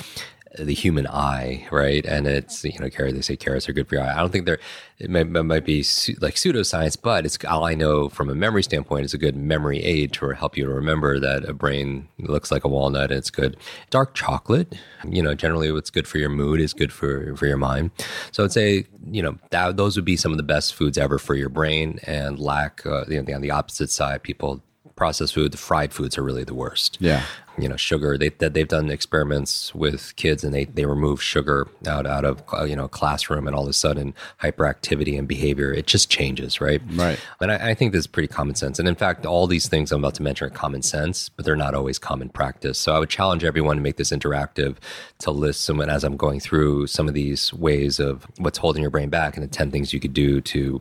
the 0.65 0.75
human 0.75 1.07
eye, 1.07 1.67
right? 1.71 2.05
And 2.05 2.27
it's 2.27 2.65
you 2.65 2.79
know, 2.79 2.91
carrot. 2.91 3.15
They 3.15 3.21
say 3.21 3.37
carrots 3.37 3.69
are 3.69 3.73
good 3.73 3.89
for 3.89 3.97
your 3.97 4.05
eye. 4.05 4.13
I 4.13 4.21
don't 4.21 4.31
think 4.31 4.47
they're. 4.47 4.59
It 4.99 5.11
might, 5.11 5.27
it 5.27 5.45
might 5.45 5.65
be 5.65 5.79
like 6.21 6.35
pseudoscience, 6.35 6.97
but 7.01 7.25
it's 7.25 7.39
all 7.45 7.65
I 7.65 7.75
know 7.75 8.09
from 8.09 8.29
a 8.29 8.35
memory 8.35 8.63
standpoint. 8.63 9.05
It's 9.05 9.15
a 9.15 9.19
good 9.19 9.37
memory 9.37 9.83
aid 9.83 10.13
to 10.15 10.31
help 10.31 10.57
you 10.57 10.65
to 10.65 10.73
remember 10.73 11.21
that 11.21 11.45
a 11.49 11.55
brain 11.55 12.09
looks 12.19 12.51
like 12.51 12.65
a 12.65 12.69
walnut. 12.69 13.11
and 13.11 13.19
It's 13.19 13.31
good. 13.31 13.57
Dark 13.91 14.15
chocolate, 14.15 14.75
you 15.09 15.23
know, 15.23 15.35
generally 15.35 15.71
what's 15.71 15.91
good 15.91 16.09
for 16.09 16.19
your 16.19 16.31
mood 16.31 16.61
is 16.61 16.73
good 16.73 16.93
for 16.93 17.37
for 17.37 17.47
your 17.47 17.57
mind. 17.57 17.91
So 18.33 18.45
I'd 18.45 18.53
say 18.53 18.87
you 19.11 19.23
know 19.23 19.39
that, 19.51 19.77
those 19.77 19.97
would 19.97 20.05
be 20.05 20.17
some 20.17 20.33
of 20.33 20.39
the 20.39 20.43
best 20.43 20.75
foods 20.75 20.99
ever 20.99 21.19
for 21.19 21.35
your 21.35 21.49
brain. 21.49 22.01
And 22.05 22.39
lack, 22.39 22.85
uh, 22.85 23.05
you 23.09 23.23
know, 23.23 23.35
on 23.35 23.41
the 23.41 23.51
opposite 23.51 23.91
side, 23.91 24.23
people 24.23 24.63
processed 24.97 25.35
food, 25.35 25.53
the 25.53 25.59
fried 25.59 25.93
foods 25.93 26.19
are 26.19 26.25
really 26.25 26.43
the 26.43 26.55
worst. 26.55 26.99
Yeah 27.01 27.23
you 27.59 27.69
know 27.69 27.77
sugar. 27.77 28.17
They 28.17 28.29
they've 28.29 28.69
done 28.69 28.91
experiments 28.91 29.75
with 29.75 30.15
kids 30.17 30.45
and 30.45 30.55
they 30.55 30.65
they 30.65 30.87
remove 30.87 31.23
sugar 31.23 31.69
out 31.87 32.07
out 32.07 32.25
of 32.25 32.43
uh, 32.53 32.65
you 32.65 32.77
know 32.77 32.89
classroom 32.89 33.47
and 33.47 33.55
all 33.55 33.63
of 33.63 33.69
a 33.69 33.73
sudden 33.73 34.15
hyperactivity 34.43 35.19
and 35.19 35.27
behavior 35.27 35.73
it 35.73 35.87
just 35.87 36.11
changes 36.11 36.61
right? 36.61 36.81
Right. 36.93 37.19
And 37.41 37.53
I, 37.53 37.71
I 37.71 37.75
think 37.75 37.93
this 37.93 38.01
is 38.01 38.07
pretty 38.07 38.29
common 38.29 38.55
sense. 38.55 38.79
And 38.79 38.89
in 38.89 38.95
fact 38.95 39.27
all 39.27 39.47
these 39.47 39.69
things 39.69 39.93
I'm 39.93 40.01
about 40.01 40.15
to 40.15 40.23
mention 40.23 40.47
are 40.47 40.51
common 40.51 40.83
sense 40.83 41.29
but 41.29 41.45
they're 41.45 41.57
not 41.57 41.75
always 41.75 41.99
common 41.99 42.29
practice. 42.29 42.79
So 42.79 42.95
I 42.95 42.99
would 42.99 43.11
challenge 43.11 43.45
everyone 43.45 43.77
to 43.77 43.83
make 43.83 43.97
this 43.97 44.11
interactive 44.11 44.77
to 45.21 45.31
list 45.31 45.65
some 45.65 45.81
as 45.81 46.05
I'm 46.05 46.17
going 46.17 46.41
through 46.41 46.87
some 46.87 47.09
of 47.09 47.15
these 47.15 47.53
ways 47.55 48.01
of 48.01 48.27
what's 48.39 48.59
holding 48.59 48.83
your 48.83 48.91
brain 48.91 49.09
back 49.09 49.37
and 49.37 49.43
the 49.43 49.49
10 49.49 49.71
things 49.71 49.93
you 49.93 50.01
could 50.01 50.13
do 50.13 50.41
to 50.41 50.81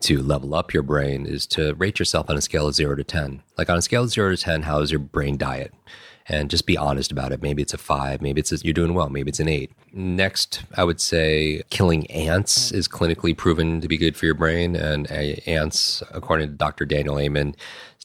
to 0.00 0.22
level 0.22 0.54
up 0.54 0.72
your 0.74 0.82
brain 0.82 1.26
is 1.26 1.46
to 1.46 1.74
rate 1.74 1.98
yourself 1.98 2.28
on 2.28 2.36
a 2.36 2.40
scale 2.40 2.66
of 2.66 2.74
0 2.74 2.96
to 2.96 3.04
10 3.04 3.42
like 3.58 3.70
on 3.70 3.78
a 3.78 3.82
scale 3.82 4.02
of 4.02 4.10
0 4.10 4.30
to 4.30 4.36
10 4.36 4.62
how 4.62 4.80
is 4.80 4.90
your 4.90 5.00
brain 5.00 5.36
diet 5.36 5.72
and 6.28 6.50
just 6.50 6.66
be 6.66 6.76
honest 6.76 7.12
about 7.12 7.32
it. 7.32 7.42
Maybe 7.42 7.62
it's 7.62 7.74
a 7.74 7.78
five, 7.78 8.22
maybe 8.22 8.40
it's 8.40 8.52
a, 8.52 8.56
you're 8.58 8.74
doing 8.74 8.94
well, 8.94 9.08
maybe 9.08 9.28
it's 9.28 9.40
an 9.40 9.48
eight. 9.48 9.72
Next, 9.92 10.62
I 10.76 10.84
would 10.84 11.00
say 11.00 11.62
killing 11.70 12.10
ants 12.10 12.70
mm. 12.70 12.76
is 12.76 12.88
clinically 12.88 13.36
proven 13.36 13.80
to 13.80 13.88
be 13.88 13.96
good 13.96 14.16
for 14.16 14.26
your 14.26 14.34
brain, 14.34 14.76
and 14.76 15.10
ants, 15.10 16.02
according 16.12 16.48
to 16.48 16.54
Dr. 16.54 16.84
Daniel 16.84 17.18
Amen, 17.18 17.54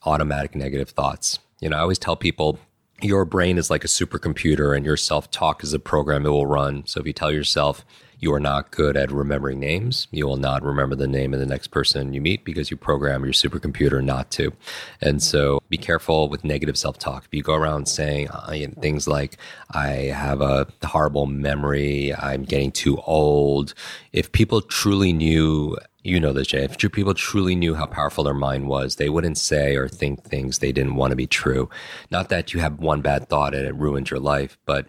automatic 0.05 0.55
negative 0.55 0.89
thoughts. 0.89 1.39
You 1.59 1.69
know, 1.69 1.77
I 1.77 1.81
always 1.81 1.99
tell 1.99 2.15
people 2.15 2.59
your 3.01 3.25
brain 3.25 3.57
is 3.57 3.69
like 3.69 3.83
a 3.83 3.87
supercomputer 3.87 4.75
and 4.75 4.85
your 4.85 4.97
self 4.97 5.29
talk 5.29 5.63
is 5.63 5.73
a 5.73 5.79
program 5.79 6.25
it 6.25 6.29
will 6.29 6.47
run. 6.47 6.85
So 6.85 6.99
if 6.99 7.07
you 7.07 7.13
tell 7.13 7.31
yourself, 7.31 7.85
you 8.19 8.33
are 8.33 8.39
not 8.39 8.71
good 8.71 8.97
at 8.97 9.11
remembering 9.11 9.59
names. 9.59 10.07
You 10.11 10.27
will 10.27 10.37
not 10.37 10.63
remember 10.63 10.95
the 10.95 11.07
name 11.07 11.33
of 11.33 11.39
the 11.39 11.45
next 11.45 11.67
person 11.67 12.13
you 12.13 12.21
meet 12.21 12.43
because 12.43 12.71
you 12.71 12.77
program 12.77 13.23
your 13.23 13.33
supercomputer 13.33 14.03
not 14.03 14.31
to. 14.31 14.53
And 15.01 15.21
so 15.21 15.59
be 15.69 15.77
careful 15.77 16.27
with 16.29 16.43
negative 16.43 16.77
self 16.77 16.97
talk. 16.97 17.25
If 17.25 17.33
you 17.33 17.43
go 17.43 17.53
around 17.53 17.87
saying 17.87 18.29
uh, 18.29 18.55
things 18.81 19.07
like, 19.07 19.37
I 19.71 19.87
have 19.87 20.41
a 20.41 20.67
horrible 20.83 21.27
memory, 21.27 22.13
I'm 22.15 22.43
getting 22.43 22.71
too 22.71 22.97
old, 23.05 23.73
if 24.13 24.31
people 24.31 24.61
truly 24.61 25.13
knew 25.13 25.77
you 26.03 26.21
know 26.21 26.31
this, 26.31 26.47
Jay. 26.47 26.63
If 26.63 26.77
people 26.77 27.13
truly 27.13 27.53
knew 27.53 27.75
how 27.75 27.85
powerful 27.85 28.23
their 28.23 28.33
mind 28.33 28.69
was, 28.69 28.95
they 28.95 29.09
wouldn't 29.09 29.37
say 29.37 29.75
or 29.75 29.89
think 29.89 30.23
things 30.23 30.59
they 30.59 30.71
didn't 30.71 30.95
want 30.95 31.11
to 31.11 31.17
be 31.17 31.27
true. 31.27 31.69
Not 32.09 32.29
that 32.29 32.53
you 32.53 32.61
have 32.61 32.79
one 32.79 33.01
bad 33.01 33.27
thought 33.27 33.53
and 33.53 33.67
it 33.67 33.75
ruined 33.75 34.09
your 34.09 34.21
life, 34.21 34.57
but 34.65 34.87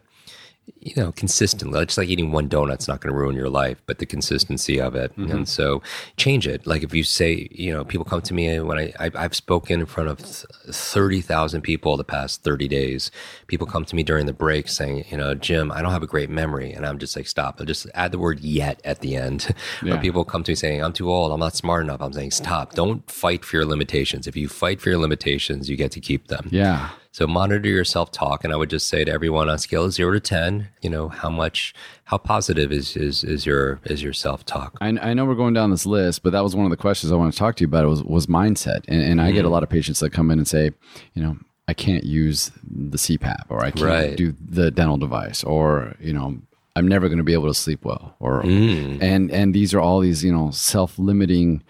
you 0.80 0.94
know, 0.96 1.12
consistently. 1.12 1.84
Just 1.84 1.98
like 1.98 2.08
eating 2.08 2.32
one 2.32 2.48
donut's 2.48 2.88
not 2.88 3.00
going 3.00 3.12
to 3.12 3.18
ruin 3.18 3.36
your 3.36 3.48
life, 3.48 3.80
but 3.86 3.98
the 3.98 4.06
consistency 4.06 4.80
of 4.80 4.94
it. 4.94 5.12
Mm-hmm. 5.12 5.30
And 5.30 5.48
so 5.48 5.82
change 6.16 6.46
it. 6.46 6.66
Like 6.66 6.82
if 6.82 6.94
you 6.94 7.04
say, 7.04 7.48
you 7.50 7.72
know, 7.72 7.84
people 7.84 8.04
come 8.04 8.20
to 8.22 8.34
me 8.34 8.58
when 8.60 8.78
I, 8.78 8.92
I 8.98 9.22
have 9.22 9.34
spoken 9.34 9.80
in 9.80 9.86
front 9.86 10.08
of 10.08 10.18
thirty 10.20 11.20
thousand 11.20 11.62
people 11.62 11.96
the 11.96 12.04
past 12.04 12.42
thirty 12.42 12.68
days. 12.68 13.10
People 13.46 13.66
come 13.66 13.84
to 13.84 13.96
me 13.96 14.02
during 14.02 14.26
the 14.26 14.32
break 14.32 14.68
saying, 14.68 15.04
you 15.10 15.16
know, 15.16 15.34
Jim, 15.34 15.70
I 15.72 15.82
don't 15.82 15.92
have 15.92 16.02
a 16.02 16.06
great 16.06 16.30
memory, 16.30 16.72
and 16.72 16.86
I'm 16.86 16.98
just 16.98 17.16
like, 17.16 17.26
stop. 17.26 17.56
I'll 17.58 17.66
just 17.66 17.86
add 17.94 18.12
the 18.12 18.18
word 18.18 18.40
yet 18.40 18.80
at 18.84 19.00
the 19.00 19.16
end. 19.16 19.54
Yeah. 19.82 19.94
or 19.94 20.00
people 20.00 20.24
come 20.24 20.42
to 20.44 20.52
me 20.52 20.54
saying, 20.56 20.82
I'm 20.82 20.92
too 20.92 21.10
old, 21.10 21.30
I'm 21.30 21.38
not 21.38 21.54
smart 21.54 21.82
enough. 21.84 22.00
I'm 22.00 22.12
saying, 22.12 22.32
stop. 22.32 22.74
Don't 22.74 23.08
fight 23.10 23.44
for 23.44 23.56
your 23.56 23.64
limitations. 23.64 24.26
If 24.26 24.34
you 24.34 24.48
fight 24.48 24.80
for 24.80 24.88
your 24.88 24.98
limitations, 24.98 25.68
you 25.68 25.76
get 25.76 25.92
to 25.92 26.00
keep 26.00 26.28
them. 26.28 26.48
Yeah. 26.50 26.90
So 27.10 27.26
monitor 27.26 27.68
your 27.68 27.84
self 27.84 28.12
talk, 28.12 28.44
and 28.44 28.52
I 28.52 28.56
would 28.56 28.70
just 28.70 28.86
say 28.88 29.04
to 29.04 29.10
everyone 29.10 29.48
on 29.48 29.54
a 29.54 29.58
scale 29.58 29.84
of 29.84 29.92
zero 29.92 30.12
to 30.12 30.20
ten, 30.20 30.68
you 30.82 30.90
know 30.90 31.08
how 31.08 31.30
much, 31.30 31.74
how 32.04 32.18
positive 32.18 32.70
is 32.70 32.96
is, 32.96 33.24
is 33.24 33.46
your 33.46 33.80
is 33.84 34.02
your 34.02 34.12
self 34.12 34.44
talk. 34.44 34.76
I, 34.80 34.88
I 34.88 35.14
know 35.14 35.24
we're 35.24 35.34
going 35.34 35.54
down 35.54 35.70
this 35.70 35.86
list, 35.86 36.22
but 36.22 36.30
that 36.32 36.42
was 36.42 36.54
one 36.54 36.64
of 36.64 36.70
the 36.70 36.76
questions 36.76 37.10
I 37.10 37.16
want 37.16 37.32
to 37.32 37.38
talk 37.38 37.56
to 37.56 37.62
you 37.62 37.68
about. 37.68 37.86
Was 37.88 38.04
was 38.04 38.26
mindset, 38.26 38.84
and, 38.88 39.02
and 39.02 39.20
I 39.20 39.30
mm. 39.30 39.34
get 39.34 39.44
a 39.44 39.48
mm. 39.48 39.52
lot 39.52 39.62
of 39.62 39.68
patients 39.68 40.00
that 40.00 40.10
come 40.10 40.30
in 40.30 40.38
and 40.38 40.46
say, 40.46 40.70
you 41.14 41.22
know, 41.22 41.36
I 41.66 41.74
can't 41.74 42.04
use 42.04 42.50
the 42.62 42.98
CPAP, 42.98 43.44
or 43.48 43.64
I 43.64 43.70
can't 43.70 43.82
right. 43.82 44.16
do 44.16 44.34
the 44.40 44.70
dental 44.70 44.98
device, 44.98 45.42
or 45.44 45.94
you 46.00 46.12
know, 46.12 46.38
I'm 46.76 46.86
never 46.86 47.08
going 47.08 47.18
to 47.18 47.24
be 47.24 47.32
able 47.32 47.48
to 47.48 47.54
sleep 47.54 47.84
well, 47.84 48.14
or 48.20 48.42
mm. 48.42 49.02
and 49.02 49.30
and 49.30 49.54
these 49.54 49.74
are 49.74 49.80
all 49.80 50.00
these 50.00 50.22
you 50.22 50.32
know 50.32 50.50
self 50.50 50.98
limiting 50.98 51.62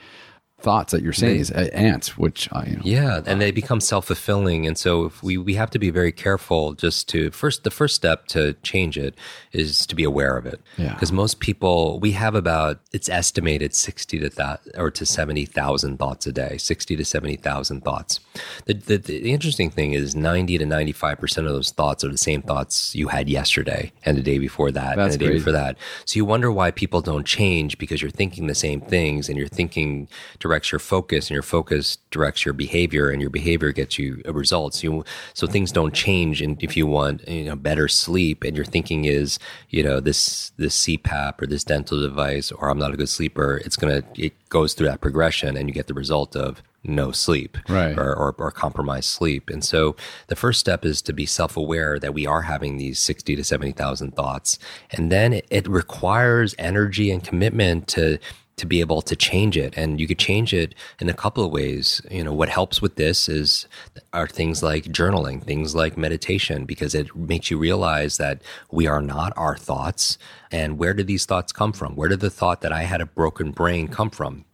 thoughts 0.61 0.93
that 0.93 1.03
you're 1.03 1.13
saying 1.13 1.37
they, 1.37 1.41
is 1.41 1.51
uh, 1.53 1.69
ants, 1.73 2.19
which 2.19 2.49
I, 2.53 2.67
you 2.67 2.77
know, 2.77 2.83
yeah, 2.85 3.21
and 3.27 3.41
they 3.41 3.51
become 3.51 3.81
self 3.81 4.07
fulfilling. 4.07 4.67
And 4.67 4.77
so 4.77 5.05
if 5.05 5.23
we 5.23 5.39
we 5.39 5.55
have 5.55 5.71
to 5.71 5.79
be 5.79 5.91
very 5.91 6.13
careful. 6.13 6.75
Just 6.75 7.09
to 7.11 7.31
first, 7.31 7.65
the 7.65 7.71
first 7.71 7.95
step 7.95 8.27
to 8.29 8.55
change 8.63 8.99
it 8.99 9.15
is 9.53 9.87
to 9.87 9.95
be 9.95 10.05
aware 10.05 10.37
of 10.37 10.47
it. 10.47 10.61
Yeah, 10.77 10.95
because 10.95 11.13
most 11.13 11.41
people 11.41 12.01
we 12.01 12.13
have 12.13 12.35
about 12.35 12.81
it's 12.93 13.09
estimated 13.09 13.75
sixty 13.75 14.19
to 14.19 14.29
that 14.31 14.61
or 14.77 14.91
to 14.91 15.07
seventy 15.07 15.45
thousand 15.45 15.99
thoughts 15.99 16.27
a 16.27 16.33
day, 16.33 16.59
sixty 16.59 16.97
to 16.97 17.05
seventy 17.05 17.37
thousand 17.37 17.85
thoughts. 17.85 18.21
The, 18.67 18.75
the, 18.75 18.97
the 18.97 19.33
interesting 19.33 19.71
thing 19.71 19.93
is 19.93 20.17
ninety 20.17 20.59
to 20.59 20.67
ninety 20.67 20.93
five 20.93 21.19
percent 21.19 21.47
of 21.47 21.53
those 21.53 21.71
thoughts 21.71 22.05
are 22.05 22.09
the 22.11 22.19
same 22.19 22.43
thoughts 22.43 22.95
you 22.95 23.09
had 23.09 23.29
yesterday 23.29 23.93
and 24.05 24.17
the 24.17 24.23
day 24.23 24.39
before 24.39 24.73
that 24.73 24.97
That's 24.97 25.15
and 25.15 25.21
the 25.21 25.27
day 25.27 25.33
before 25.35 25.53
that. 25.53 25.77
So 26.05 26.17
you 26.17 26.25
wonder 26.25 26.51
why 26.51 26.71
people 26.73 27.01
don't 27.01 27.27
change 27.27 27.79
because 27.79 28.03
you're 28.03 28.11
thinking 28.11 28.49
the 28.49 28.55
same 28.55 28.81
things 28.81 29.29
and 29.29 29.39
you're 29.39 29.47
thinking 29.47 30.09
directs 30.49 30.73
your 30.73 30.79
focus 30.79 31.29
and 31.29 31.35
your 31.35 31.43
focus 31.43 31.99
directs 32.11 32.47
your 32.47 32.55
behavior 32.55 33.11
and 33.11 33.21
your 33.21 33.29
behavior 33.29 33.71
gets 33.71 33.99
you 33.99 34.23
results 34.25 34.83
you 34.83 35.05
so 35.35 35.47
things 35.47 35.71
don't 35.71 35.93
change 35.93 36.41
and 36.41 36.63
if 36.63 36.75
you 36.75 36.87
want 36.87 37.27
you 37.29 37.45
know 37.45 37.55
better 37.55 37.87
sleep 37.87 38.43
and 38.45 38.57
your 38.57 38.65
thinking 38.65 39.05
is 39.05 39.39
you 39.69 39.83
know 39.83 40.01
this 40.01 40.51
this 40.57 40.87
CPAP 40.87 41.43
or 41.43 41.47
this 41.47 41.65
dental 41.65 42.01
device 42.01 42.51
or 42.51 42.71
I'm 42.71 42.79
not 42.79 42.95
a 42.95 42.97
good 42.97 43.11
sleeper 43.11 43.61
it's 43.63 43.77
going 43.77 44.03
to 44.03 44.23
it 44.27 44.33
goes 44.49 44.73
through 44.73 44.87
that 44.87 45.03
progression 45.03 45.55
and 45.55 45.69
you 45.69 45.75
get 45.75 45.87
the 45.87 45.93
result 45.95 46.35
of 46.35 46.63
no 46.85 47.13
sleep 47.13 47.59
right. 47.69 47.99
or, 47.99 48.15
or, 48.15 48.35
or, 48.39 48.51
compromised 48.53 49.09
sleep. 49.09 49.51
And 49.51 49.65
so 49.65 49.97
the 50.29 50.37
first 50.37 50.61
step 50.61 50.85
is 50.85 51.03
to 51.03 51.13
be 51.13 51.27
self 51.27 51.57
aware 51.57 51.99
that 51.99 52.15
we 52.15 52.25
are 52.25 52.43
having 52.43 52.77
these 52.77 53.01
60 53.01 53.35
to 53.35 53.45
70,000 53.45 54.15
thoughts. 54.15 54.59
And 54.93 55.11
then 55.11 55.33
it, 55.33 55.47
it 55.51 55.69
requires 55.69 56.55
energy 56.57 57.11
and 57.11 57.23
commitment 57.23 57.89
to 57.89 58.19
to 58.59 58.67
be 58.67 58.81
able 58.81 59.03
to 59.03 59.17
change 59.17 59.57
it. 59.57 59.75
And 59.77 60.01
you 60.01 60.07
could 60.07 60.19
change 60.19 60.53
it 60.53 60.75
in 61.01 61.09
a 61.09 61.15
couple 61.15 61.45
of 61.45 61.51
ways. 61.51 62.01
You 62.11 62.25
know 62.25 62.33
what 62.33 62.49
helps 62.49 62.83
with 62.83 62.97
this 62.97 63.29
is 63.29 63.67
are 64.13 64.27
things 64.27 64.63
like 64.63 64.85
journaling 64.85 65.43
things 65.43 65.75
like 65.75 65.97
meditation 65.97 66.65
because 66.65 66.95
it 66.95 67.15
makes 67.15 67.51
you 67.51 67.59
realize 67.59 68.17
that 68.17 68.43
we 68.71 68.87
are 68.87 69.03
not 69.03 69.33
our 69.37 69.57
thoughts. 69.57 70.19
And 70.51 70.79
where 70.79 70.95
did 70.95 71.07
these 71.07 71.27
thoughts 71.27 71.53
come 71.53 71.73
from? 71.73 71.95
Where 71.95 72.09
did 72.09 72.21
the 72.21 72.31
thought 72.31 72.61
that 72.63 72.73
i 72.73 72.83
had 72.83 73.01
a 73.01 73.07
broken 73.07 73.51
brain 73.51 73.89
come 73.89 74.11
from? 74.11 74.45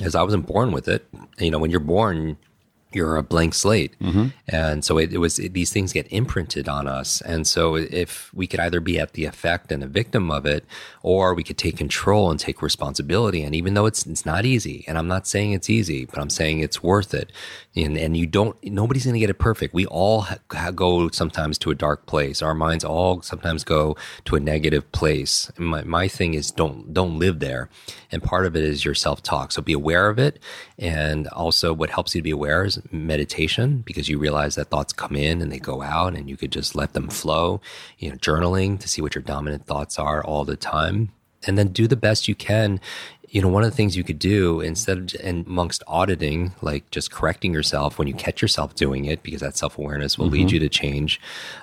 As 0.00 0.14
i 0.14 0.22
wasn't 0.22 0.46
born 0.46 0.72
with 0.72 0.88
it 0.88 1.06
you 1.38 1.50
know 1.50 1.58
when 1.58 1.70
you're 1.70 1.80
born 1.80 2.36
you're 2.94 3.16
a 3.16 3.22
blank 3.22 3.54
slate. 3.54 3.98
Mm-hmm. 4.00 4.28
And 4.48 4.84
so 4.84 4.98
it, 4.98 5.12
it 5.12 5.18
was, 5.18 5.38
it, 5.38 5.52
these 5.52 5.72
things 5.72 5.92
get 5.92 6.10
imprinted 6.12 6.68
on 6.68 6.86
us. 6.86 7.20
And 7.22 7.46
so 7.46 7.76
if 7.76 8.32
we 8.34 8.46
could 8.46 8.60
either 8.60 8.80
be 8.80 8.98
at 8.98 9.12
the 9.12 9.24
effect 9.24 9.72
and 9.72 9.82
a 9.82 9.86
victim 9.86 10.30
of 10.30 10.46
it, 10.46 10.64
or 11.02 11.34
we 11.34 11.42
could 11.42 11.58
take 11.58 11.76
control 11.76 12.30
and 12.30 12.38
take 12.38 12.62
responsibility. 12.62 13.42
And 13.42 13.54
even 13.54 13.74
though 13.74 13.86
it's, 13.86 14.06
it's 14.06 14.26
not 14.26 14.44
easy, 14.44 14.84
and 14.86 14.98
I'm 14.98 15.08
not 15.08 15.26
saying 15.26 15.52
it's 15.52 15.70
easy, 15.70 16.04
but 16.04 16.18
I'm 16.18 16.30
saying 16.30 16.60
it's 16.60 16.82
worth 16.82 17.14
it. 17.14 17.32
And, 17.74 17.96
and 17.96 18.16
you 18.16 18.26
don't, 18.26 18.56
nobody's 18.64 19.04
going 19.04 19.14
to 19.14 19.20
get 19.20 19.30
it 19.30 19.38
perfect. 19.38 19.74
We 19.74 19.86
all 19.86 20.22
ha- 20.22 20.70
go 20.70 21.08
sometimes 21.10 21.58
to 21.58 21.70
a 21.70 21.74
dark 21.74 22.06
place. 22.06 22.42
Our 22.42 22.54
minds 22.54 22.84
all 22.84 23.22
sometimes 23.22 23.64
go 23.64 23.96
to 24.26 24.36
a 24.36 24.40
negative 24.40 24.90
place. 24.92 25.50
My, 25.56 25.82
my 25.84 26.08
thing 26.08 26.34
is 26.34 26.50
don't, 26.50 26.92
don't 26.92 27.18
live 27.18 27.40
there. 27.40 27.68
And 28.10 28.22
part 28.22 28.46
of 28.46 28.54
it 28.56 28.62
is 28.62 28.84
your 28.84 28.94
self 28.94 29.22
talk. 29.22 29.52
So 29.52 29.62
be 29.62 29.72
aware 29.72 30.08
of 30.08 30.18
it. 30.18 30.38
And 30.78 31.28
also 31.28 31.72
what 31.72 31.90
helps 31.90 32.14
you 32.14 32.20
to 32.20 32.24
be 32.24 32.30
aware 32.30 32.64
is 32.64 32.76
meditation 32.90 33.82
because 33.84 34.08
you 34.08 34.18
realize 34.18 34.54
that 34.54 34.70
thoughts 34.70 34.92
come 34.92 35.16
in 35.16 35.40
and 35.40 35.52
they 35.52 35.58
go 35.58 35.82
out 35.82 36.14
and 36.14 36.28
you 36.28 36.36
could 36.36 36.52
just 36.52 36.74
let 36.74 36.92
them 36.92 37.08
flow. 37.08 37.60
You 37.98 38.10
know, 38.10 38.16
journaling 38.16 38.78
to 38.80 38.88
see 38.88 39.02
what 39.02 39.14
your 39.14 39.22
dominant 39.22 39.66
thoughts 39.66 39.98
are 39.98 40.24
all 40.24 40.44
the 40.44 40.56
time. 40.56 41.12
And 41.44 41.58
then 41.58 41.68
do 41.68 41.88
the 41.88 41.96
best 41.96 42.28
you 42.28 42.34
can 42.34 42.80
you 43.32 43.40
know, 43.40 43.48
one 43.48 43.64
of 43.64 43.70
the 43.70 43.76
things 43.76 43.96
you 43.96 44.04
could 44.04 44.18
do 44.18 44.60
instead 44.60 44.98
of 44.98 45.16
and 45.22 45.46
amongst 45.46 45.82
auditing, 45.86 46.52
like 46.60 46.90
just 46.90 47.10
correcting 47.10 47.54
yourself 47.54 47.98
when 47.98 48.06
you 48.06 48.12
catch 48.12 48.42
yourself 48.42 48.74
doing 48.74 49.06
it, 49.06 49.22
because 49.22 49.40
that 49.40 49.56
self 49.56 49.78
awareness 49.78 50.18
will 50.18 50.26
mm-hmm. 50.26 50.34
lead 50.34 50.50
you 50.50 50.58
to 50.58 50.68
change, 50.68 51.18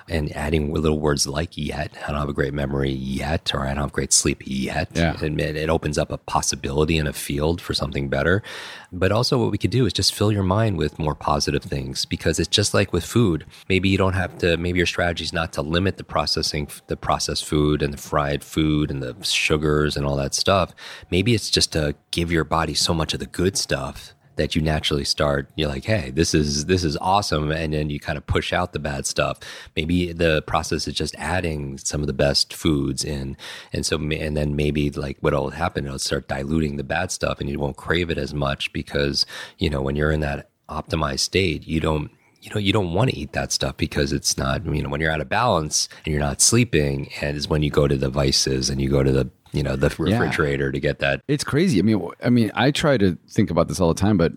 and 0.08 0.34
adding 0.36 0.74
little 0.74 0.98
words 0.98 1.28
like 1.28 1.56
"yet," 1.56 1.96
I 2.04 2.10
don't 2.10 2.18
have 2.18 2.28
a 2.28 2.32
great 2.32 2.52
memory 2.54 2.90
yet, 2.90 3.54
or 3.54 3.60
I 3.60 3.68
don't 3.68 3.84
have 3.84 3.92
great 3.92 4.12
sleep 4.12 4.42
yet. 4.44 4.90
Yeah. 4.94 5.16
It, 5.22 5.38
it 5.38 5.70
opens 5.70 5.96
up 5.96 6.10
a 6.10 6.18
possibility 6.18 6.98
and 6.98 7.06
a 7.06 7.12
field 7.12 7.60
for 7.60 7.72
something 7.72 8.08
better. 8.08 8.42
But 8.90 9.12
also, 9.12 9.38
what 9.38 9.52
we 9.52 9.58
could 9.58 9.70
do 9.70 9.86
is 9.86 9.92
just 9.92 10.12
fill 10.12 10.32
your 10.32 10.42
mind 10.42 10.76
with 10.76 10.98
more 10.98 11.14
positive 11.14 11.62
things, 11.62 12.04
because 12.04 12.40
it's 12.40 12.48
just 12.48 12.74
like 12.74 12.92
with 12.92 13.04
food. 13.04 13.46
Maybe 13.68 13.88
you 13.88 13.96
don't 13.96 14.14
have 14.14 14.36
to. 14.38 14.56
Maybe 14.56 14.78
your 14.78 14.86
strategy 14.86 15.22
is 15.22 15.32
not 15.32 15.52
to 15.52 15.62
limit 15.62 15.98
the 15.98 16.04
processing, 16.04 16.66
the 16.88 16.96
processed 16.96 17.44
food 17.44 17.80
and 17.80 17.94
the 17.94 17.98
fried 17.98 18.42
food 18.42 18.90
and 18.90 19.00
the 19.00 19.14
sugars 19.22 19.96
and 19.96 20.04
all 20.04 20.16
that 20.16 20.34
stuff. 20.34 20.74
Maybe 21.12 21.32
it's 21.32 21.48
just 21.48 21.59
just 21.60 21.74
to 21.74 21.94
give 22.10 22.32
your 22.32 22.42
body 22.42 22.72
so 22.72 22.94
much 22.94 23.12
of 23.12 23.20
the 23.20 23.26
good 23.26 23.54
stuff 23.54 24.14
that 24.36 24.56
you 24.56 24.62
naturally 24.62 25.04
start 25.04 25.50
you're 25.56 25.68
like 25.68 25.84
hey 25.84 26.10
this 26.10 26.32
is 26.32 26.64
this 26.64 26.84
is 26.84 26.96
awesome 26.96 27.50
and 27.50 27.74
then 27.74 27.90
you 27.90 28.00
kind 28.00 28.16
of 28.16 28.26
push 28.26 28.50
out 28.54 28.72
the 28.72 28.78
bad 28.78 29.04
stuff. 29.04 29.38
Maybe 29.76 30.14
the 30.14 30.40
process 30.40 30.88
is 30.88 30.94
just 30.94 31.14
adding 31.18 31.76
some 31.76 32.00
of 32.00 32.06
the 32.06 32.14
best 32.14 32.54
foods 32.54 33.04
in 33.04 33.36
and 33.74 33.84
so 33.84 33.98
and 33.98 34.34
then 34.38 34.56
maybe 34.56 34.88
like 34.88 35.18
what'll 35.20 35.50
happen 35.50 35.84
it'll 35.84 35.98
start 35.98 36.28
diluting 36.28 36.78
the 36.78 36.82
bad 36.82 37.10
stuff 37.10 37.40
and 37.40 37.50
you 37.50 37.60
won't 37.60 37.76
crave 37.76 38.08
it 38.08 38.16
as 38.16 38.32
much 38.32 38.72
because 38.72 39.26
you 39.58 39.68
know 39.68 39.82
when 39.82 39.96
you're 39.96 40.10
in 40.10 40.20
that 40.20 40.48
optimized 40.70 41.20
state 41.20 41.68
you 41.68 41.78
don't 41.78 42.10
you 42.40 42.48
know 42.54 42.58
you 42.58 42.72
don't 42.72 42.94
want 42.94 43.10
to 43.10 43.16
eat 43.18 43.34
that 43.34 43.52
stuff 43.52 43.76
because 43.76 44.14
it's 44.14 44.38
not 44.38 44.64
you 44.64 44.82
know 44.82 44.88
when 44.88 45.02
you're 45.02 45.12
out 45.12 45.20
of 45.20 45.28
balance 45.28 45.90
and 46.06 46.12
you're 46.12 46.22
not 46.22 46.40
sleeping 46.40 47.10
and 47.20 47.36
is 47.36 47.48
when 47.48 47.62
you 47.62 47.68
go 47.68 47.86
to 47.86 47.98
the 47.98 48.08
vices 48.08 48.70
and 48.70 48.80
you 48.80 48.88
go 48.88 49.02
to 49.02 49.12
the 49.12 49.30
you 49.52 49.62
know, 49.62 49.76
the 49.76 49.88
refrigerator 49.88 50.66
yeah. 50.66 50.72
to 50.72 50.80
get 50.80 50.98
that. 51.00 51.22
It's 51.28 51.44
crazy. 51.44 51.78
I 51.78 51.82
mean, 51.82 52.08
I 52.22 52.30
mean, 52.30 52.50
I 52.54 52.70
try 52.70 52.96
to 52.98 53.16
think 53.28 53.50
about 53.50 53.68
this 53.68 53.80
all 53.80 53.92
the 53.92 54.00
time, 54.00 54.16
but 54.16 54.32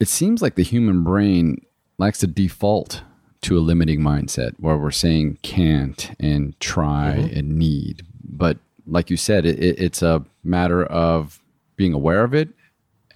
it 0.00 0.08
seems 0.08 0.42
like 0.42 0.54
the 0.54 0.62
human 0.62 1.04
brain 1.04 1.64
likes 1.98 2.18
to 2.18 2.26
default 2.26 3.02
to 3.42 3.58
a 3.58 3.60
limiting 3.60 4.00
mindset 4.00 4.52
where 4.58 4.76
we're 4.76 4.90
saying 4.90 5.38
can't 5.42 6.10
and 6.18 6.58
try 6.60 7.14
mm-hmm. 7.16 7.38
and 7.38 7.56
need. 7.56 8.04
But 8.24 8.58
like 8.86 9.10
you 9.10 9.16
said, 9.16 9.46
it, 9.46 9.58
it, 9.58 9.78
it's 9.78 10.02
a 10.02 10.24
matter 10.42 10.84
of 10.84 11.40
being 11.76 11.92
aware 11.92 12.24
of 12.24 12.34
it 12.34 12.48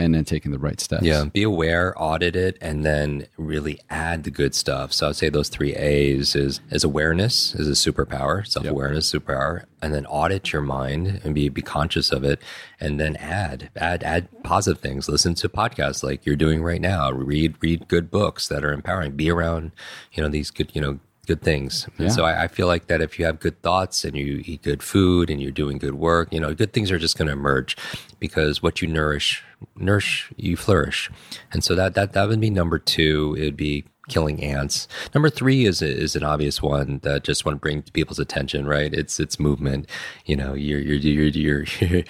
and 0.01 0.15
then 0.15 0.25
taking 0.25 0.51
the 0.51 0.59
right 0.59 0.81
steps. 0.81 1.03
Yeah, 1.03 1.25
be 1.25 1.43
aware, 1.43 1.95
audit 2.01 2.35
it, 2.35 2.57
and 2.61 2.85
then 2.85 3.27
really 3.37 3.79
add 3.91 4.25
the 4.25 4.31
good 4.31 4.55
stuff. 4.55 4.93
So 4.95 5.09
I'd 5.09 5.17
say 5.17 5.29
those 5.29 5.51
three 5.51 5.75
A's 5.75 6.35
is 6.35 6.61
is 6.71 6.85
awareness 6.85 7.55
is 7.55 7.69
a 7.69 7.73
superpower, 7.73 8.47
self 8.47 8.67
awareness 8.67 9.13
yep. 9.13 9.23
superpower, 9.23 9.65
and 9.83 9.93
then 9.93 10.07
audit 10.07 10.53
your 10.53 10.63
mind 10.63 11.21
and 11.23 11.35
be 11.35 11.51
be 11.51 11.61
conscious 11.61 12.13
of 12.13 12.25
it, 12.25 12.41
and 12.81 12.99
then 12.99 13.17
add 13.17 13.71
add 13.77 14.03
add 14.03 14.29
positive 14.43 14.81
things. 14.81 15.09
Listen 15.09 15.35
to 15.35 15.49
podcasts 15.49 16.03
like 16.03 16.25
you're 16.25 16.35
doing 16.35 16.63
right 16.63 16.81
now. 16.81 17.11
Read 17.11 17.57
read 17.61 17.87
good 17.89 18.11
books 18.11 18.49
that 18.49 18.65
are 18.65 18.73
empowering. 18.73 19.13
Be 19.13 19.31
around 19.31 19.73
you 20.13 20.23
know 20.23 20.31
these 20.31 20.51
good 20.51 20.71
you 20.75 20.81
know 20.81 20.99
good 21.27 21.43
things. 21.43 21.87
Yeah. 21.99 22.09
so 22.09 22.25
I, 22.25 22.45
I, 22.45 22.49
feel 22.49 22.67
like 22.67 22.89
that 22.89 23.01
if 23.01 23.17
you 23.17 23.25
have 23.25 23.39
good 23.39 23.61
thoughts 23.63 24.05
and 24.05 24.17
you 24.17 24.43
eat 24.45 24.63
good 24.63 24.83
food 24.83 25.31
and 25.31 25.41
you're 25.41 25.53
doing 25.53 25.79
good 25.79 25.95
work, 25.95 26.33
you 26.33 26.41
know, 26.41 26.53
good 26.55 26.73
things 26.73 26.91
are 26.91 26.99
just 26.99 27.17
going 27.17 27.27
to 27.27 27.33
emerge 27.33 27.77
because 28.19 28.65
what 28.65 28.83
you 28.83 28.89
nourish, 28.89 29.45
nourish, 29.77 30.31
you 30.37 30.57
flourish. 30.57 31.11
And 31.53 31.63
so 31.63 31.75
that, 31.75 31.95
that, 31.95 32.13
that 32.13 32.29
would 32.29 32.41
be 32.41 32.51
number 32.51 32.79
two. 32.79 33.35
It'd 33.39 33.57
be 33.57 33.85
killing 34.11 34.43
ants. 34.43 34.89
Number 35.15 35.31
three 35.31 35.65
is 35.65 35.81
is 35.81 36.17
an 36.17 36.23
obvious 36.23 36.61
one 36.61 37.01
that 37.03 37.25
just 37.25 37.47
want 37.47 37.57
to 37.57 37.61
bring 37.61 37.83
to 37.83 37.93
people's 37.93 38.19
attention, 38.19 38.67
right? 38.67 38.93
It's 38.93 39.19
it's 39.19 39.41
movement. 39.41 39.89
You 40.27 40.37
know, 40.37 40.53
your 40.53 40.81
your 40.81 40.97
your 40.97 41.29
your 41.29 41.65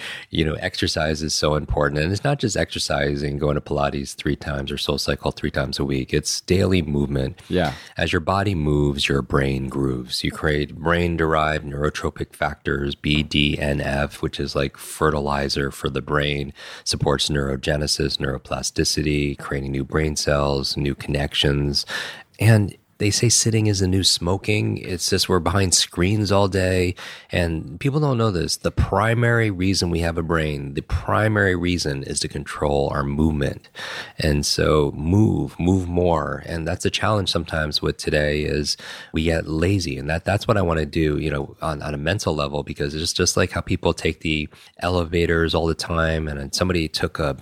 you 0.29 0.43
know, 0.43 0.55
exercise 0.55 1.21
is 1.21 1.33
so 1.33 1.55
important, 1.55 2.01
and 2.01 2.11
it's 2.11 2.23
not 2.23 2.39
just 2.39 2.57
exercising, 2.57 3.37
going 3.37 3.55
to 3.55 3.61
Pilates 3.61 4.15
three 4.15 4.35
times 4.35 4.71
or 4.71 4.77
Soul 4.77 4.97
Cycle 4.97 5.31
three 5.31 5.51
times 5.51 5.79
a 5.79 5.85
week. 5.85 6.13
It's 6.13 6.41
daily 6.41 6.81
movement. 6.81 7.39
Yeah. 7.47 7.73
As 7.97 8.11
your 8.11 8.19
body 8.19 8.55
moves, 8.55 9.07
your 9.07 9.21
brain 9.21 9.69
grooves. 9.69 10.23
You 10.23 10.31
create 10.31 10.75
brain 10.75 11.15
derived 11.15 11.65
neurotrophic 11.65 12.35
factors, 12.35 12.95
BDNF, 12.95 14.21
which 14.21 14.39
is 14.39 14.55
like 14.55 14.75
fertilizer 14.75 15.71
for 15.71 15.89
the 15.89 16.01
brain, 16.01 16.53
supports 16.83 17.29
neurogenesis, 17.29 18.17
neuroplasticity, 18.17 19.37
creating 19.37 19.71
new 19.71 19.85
brain 19.85 20.15
cells, 20.15 20.75
new 20.75 20.95
connections 20.95 21.85
and 22.39 22.75
they 23.01 23.09
say 23.09 23.29
sitting 23.29 23.65
is 23.65 23.79
the 23.79 23.87
new 23.87 24.03
smoking. 24.03 24.77
It's 24.77 25.09
just 25.09 25.27
we're 25.27 25.39
behind 25.39 25.73
screens 25.73 26.31
all 26.31 26.47
day. 26.47 26.93
And 27.31 27.79
people 27.79 27.99
don't 27.99 28.19
know 28.19 28.29
this. 28.29 28.57
The 28.57 28.69
primary 28.69 29.49
reason 29.49 29.89
we 29.89 30.01
have 30.01 30.19
a 30.19 30.23
brain, 30.23 30.75
the 30.75 30.83
primary 30.83 31.55
reason 31.55 32.03
is 32.03 32.19
to 32.19 32.27
control 32.27 32.91
our 32.93 33.01
movement. 33.01 33.69
And 34.19 34.45
so 34.45 34.91
move, 34.91 35.59
move 35.59 35.89
more. 35.89 36.43
And 36.45 36.67
that's 36.67 36.85
a 36.85 36.91
challenge 36.91 37.31
sometimes 37.31 37.81
with 37.81 37.97
today 37.97 38.43
is 38.43 38.77
we 39.13 39.23
get 39.23 39.47
lazy. 39.47 39.97
And 39.97 40.07
that 40.11 40.23
that's 40.23 40.47
what 40.47 40.57
I 40.57 40.61
want 40.61 40.79
to 40.79 40.85
do, 40.85 41.17
you 41.17 41.31
know, 41.31 41.55
on, 41.59 41.81
on 41.81 41.95
a 41.95 41.97
mental 41.97 42.35
level, 42.35 42.61
because 42.61 42.93
it's 42.93 43.13
just 43.13 43.35
like 43.35 43.49
how 43.49 43.61
people 43.61 43.95
take 43.95 44.19
the 44.19 44.47
elevators 44.77 45.55
all 45.55 45.65
the 45.65 45.73
time. 45.73 46.27
And 46.27 46.53
somebody 46.53 46.87
took 46.87 47.17
a 47.17 47.35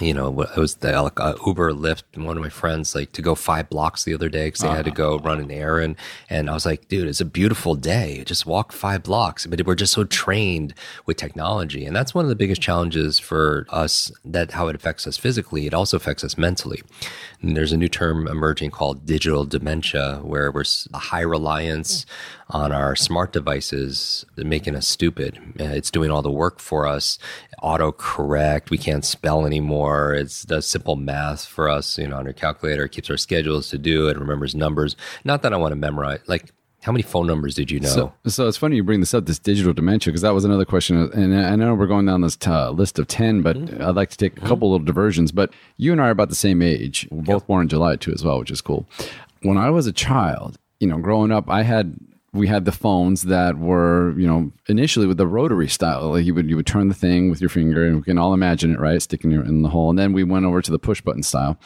you 0.00 0.14
know, 0.14 0.42
it 0.42 0.56
was 0.56 0.76
the 0.76 0.96
uh, 0.96 1.34
Uber 1.46 1.72
Lyft. 1.72 2.02
One 2.16 2.36
of 2.36 2.42
my 2.42 2.48
friends 2.48 2.94
like 2.94 3.12
to 3.12 3.22
go 3.22 3.34
five 3.34 3.68
blocks 3.68 4.04
the 4.04 4.14
other 4.14 4.28
day 4.28 4.46
because 4.46 4.60
they 4.60 4.68
uh-huh. 4.68 4.76
had 4.76 4.84
to 4.86 4.90
go 4.90 5.18
run 5.18 5.40
an 5.40 5.50
errand, 5.50 5.96
and 6.30 6.48
I 6.48 6.54
was 6.54 6.64
like, 6.64 6.88
dude, 6.88 7.08
it's 7.08 7.20
a 7.20 7.26
beautiful 7.26 7.74
day. 7.74 8.22
Just 8.24 8.46
walk 8.46 8.72
five 8.72 9.02
blocks. 9.02 9.46
But 9.46 9.66
we're 9.66 9.74
just 9.74 9.92
so 9.92 10.04
trained 10.04 10.74
with 11.04 11.16
technology, 11.16 11.84
and 11.84 11.94
that's 11.94 12.14
one 12.14 12.24
of 12.24 12.28
the 12.28 12.36
biggest 12.36 12.62
challenges 12.62 13.18
for 13.18 13.66
us. 13.68 14.10
That 14.24 14.52
how 14.52 14.68
it 14.68 14.76
affects 14.76 15.06
us 15.06 15.16
physically, 15.16 15.66
it 15.66 15.74
also 15.74 15.96
affects 15.96 16.24
us 16.24 16.38
mentally. 16.38 16.82
And 17.42 17.56
there's 17.56 17.72
a 17.72 17.76
new 17.76 17.88
term 17.88 18.26
emerging 18.28 18.70
called 18.70 19.04
digital 19.04 19.44
dementia, 19.44 20.20
where 20.22 20.50
we're 20.50 20.64
a 20.94 20.98
high 20.98 21.20
reliance 21.20 22.06
on 22.52 22.70
our 22.70 22.94
smart 22.94 23.32
devices, 23.32 24.26
making 24.36 24.76
us 24.76 24.86
stupid. 24.86 25.38
Uh, 25.58 25.64
it's 25.64 25.90
doing 25.90 26.10
all 26.10 26.22
the 26.22 26.30
work 26.30 26.60
for 26.60 26.86
us. 26.86 27.18
Autocorrect. 27.62 28.70
We 28.70 28.78
can't 28.78 29.04
spell 29.04 29.46
anymore. 29.46 30.14
It's 30.14 30.42
does 30.42 30.66
simple 30.66 30.96
math 30.96 31.46
for 31.46 31.68
us, 31.68 31.96
you 31.98 32.06
know, 32.06 32.18
on 32.18 32.26
our 32.26 32.32
calculator. 32.32 32.84
It 32.84 32.92
keeps 32.92 33.08
our 33.08 33.16
schedules 33.16 33.70
to 33.70 33.78
do. 33.78 34.08
It 34.08 34.18
remembers 34.18 34.54
numbers. 34.54 34.96
Not 35.24 35.42
that 35.42 35.52
I 35.52 35.56
want 35.56 35.72
to 35.72 35.76
memorize. 35.76 36.20
Like 36.26 36.52
how 36.82 36.92
many 36.92 37.02
phone 37.02 37.26
numbers 37.26 37.54
did 37.54 37.70
you 37.70 37.80
know? 37.80 37.88
So, 37.88 38.12
so 38.26 38.48
it's 38.48 38.56
funny 38.56 38.76
you 38.76 38.82
bring 38.82 39.00
this 39.00 39.14
up, 39.14 39.26
this 39.26 39.38
digital 39.38 39.72
dementia, 39.72 40.10
because 40.10 40.22
that 40.22 40.34
was 40.34 40.44
another 40.44 40.64
question. 40.64 41.10
And 41.12 41.34
I 41.34 41.54
know 41.54 41.74
we're 41.74 41.86
going 41.86 42.06
down 42.06 42.22
this 42.22 42.36
uh, 42.44 42.70
list 42.70 42.98
of 42.98 43.06
10, 43.06 43.40
but 43.40 43.56
mm-hmm. 43.56 43.82
I'd 43.82 43.94
like 43.94 44.10
to 44.10 44.16
take 44.16 44.36
a 44.36 44.40
couple 44.40 44.56
mm-hmm. 44.56 44.64
little 44.72 44.84
diversions. 44.84 45.30
But 45.30 45.54
you 45.76 45.92
and 45.92 46.00
I 46.00 46.08
are 46.08 46.10
about 46.10 46.28
the 46.28 46.34
same 46.34 46.60
age. 46.60 47.08
We're 47.10 47.22
both 47.22 47.42
yep. 47.42 47.46
born 47.46 47.62
in 47.62 47.68
July 47.68 47.96
too, 47.96 48.12
as 48.12 48.24
well, 48.24 48.40
which 48.40 48.50
is 48.50 48.60
cool. 48.60 48.86
When 49.42 49.56
I 49.56 49.70
was 49.70 49.86
a 49.86 49.92
child, 49.92 50.58
you 50.80 50.88
know, 50.88 50.98
growing 50.98 51.30
up, 51.30 51.48
I 51.48 51.62
had 51.62 51.96
we 52.32 52.46
had 52.46 52.64
the 52.64 52.72
phones 52.72 53.22
that 53.22 53.58
were, 53.58 54.18
you 54.18 54.26
know, 54.26 54.52
initially 54.68 55.06
with 55.06 55.18
the 55.18 55.26
rotary 55.26 55.68
style. 55.68 56.10
Like 56.10 56.24
you 56.24 56.34
would 56.34 56.48
you 56.48 56.56
would 56.56 56.66
turn 56.66 56.88
the 56.88 56.94
thing 56.94 57.30
with 57.30 57.40
your 57.40 57.50
finger, 57.50 57.84
and 57.84 57.96
we 57.96 58.02
can 58.02 58.18
all 58.18 58.32
imagine 58.32 58.72
it, 58.72 58.80
right, 58.80 59.00
sticking 59.02 59.32
in 59.32 59.62
the 59.62 59.68
hole. 59.68 59.90
And 59.90 59.98
then 59.98 60.12
we 60.12 60.24
went 60.24 60.46
over 60.46 60.62
to 60.62 60.70
the 60.70 60.78
push 60.78 61.00
button 61.00 61.22
style. 61.22 61.58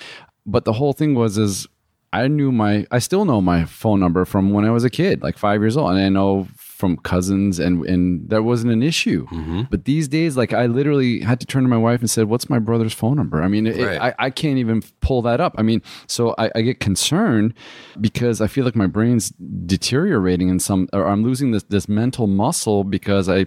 But 0.45 0.65
the 0.65 0.73
whole 0.73 0.93
thing 0.93 1.15
was 1.15 1.39
is 1.39 1.67
I 2.13 2.29
knew 2.29 2.51
my 2.51 2.87
I 2.91 2.99
still 2.99 3.25
know 3.25 3.41
my 3.41 3.65
phone 3.65 4.01
number 4.01 4.25
from 4.25 4.51
when 4.51 4.65
I 4.65 4.71
was 4.71 4.85
a 4.85 4.91
kid, 4.91 5.23
like 5.23 5.39
five 5.39 5.61
years 5.61 5.77
old, 5.77 5.91
and 5.91 6.01
I 6.01 6.09
know 6.09 6.49
from 6.77 6.99
cousins 6.99 7.59
and 7.59 7.85
and 7.87 8.29
there 8.29 8.43
wasn't 8.43 8.71
an 8.71 8.83
issue. 8.83 9.27
Mm-hmm. 9.29 9.63
But 9.71 9.87
these 9.87 10.09
days, 10.09 10.37
like 10.37 10.53
I 10.53 10.67
literally 10.67 11.21
had 11.21 11.41
to 11.41 11.47
turn 11.47 11.63
to 11.63 11.69
my 11.69 11.79
wife 11.79 12.01
and 12.01 12.11
said, 12.11 12.27
"What's 12.29 12.51
my 12.51 12.59
brother's 12.59 12.93
phone 12.93 13.17
number?" 13.17 13.43
I 13.43 13.49
mean, 13.49 13.67
it, 13.67 13.83
right. 13.83 14.01
I 14.01 14.27
I 14.27 14.31
can't 14.31 14.59
even 14.59 14.83
pull 15.01 15.23
that 15.23 15.41
up. 15.41 15.55
I 15.57 15.63
mean, 15.63 15.81
so 16.07 16.35
I, 16.37 16.51
I, 16.55 16.61
get 16.61 16.79
concerned 16.79 17.55
because 17.99 18.43
I 18.43 18.47
feel 18.47 18.67
like 18.67 18.77
my 18.77 18.87
brain's 18.87 19.31
deteriorating 19.31 20.51
in 20.51 20.61
some, 20.61 20.89
or 20.93 21.07
I'm 21.07 21.25
losing 21.25 21.53
this 21.53 21.63
this 21.63 21.89
mental 21.89 22.27
muscle 22.27 22.85
because 22.85 23.29
I 23.29 23.47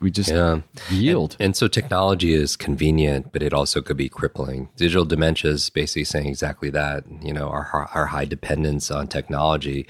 we 0.00 0.10
just 0.10 0.30
yeah. 0.30 0.60
yield. 0.90 1.36
And, 1.38 1.46
and, 1.46 1.56
so 1.56 1.68
technology 1.68 2.34
is 2.34 2.56
convenient, 2.56 3.32
but 3.32 3.42
it 3.42 3.54
also 3.54 3.80
could 3.80 3.96
be 3.96 4.08
crippling. 4.08 4.68
Digital 4.76 5.04
dementia 5.04 5.52
is 5.52 5.70
basically 5.70 6.04
saying 6.04 6.26
exactly 6.26 6.70
that. 6.70 7.04
You 7.22 7.32
know, 7.32 7.48
our 7.48 7.88
our 7.94 8.06
high 8.06 8.24
dependence 8.24 8.90
on 8.90 9.06
technology. 9.06 9.86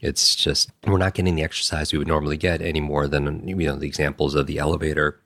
It's 0.00 0.34
just 0.34 0.70
we're 0.86 0.98
not 0.98 1.14
getting 1.14 1.34
the 1.34 1.42
exercise 1.42 1.92
we 1.92 1.98
would 1.98 2.08
normally 2.08 2.36
get 2.36 2.62
any 2.62 2.80
more 2.80 3.06
than 3.06 3.46
you 3.46 3.54
know 3.56 3.76
the 3.76 3.86
examples 3.86 4.34
of 4.34 4.46
the 4.46 4.58
elevator 4.58 5.20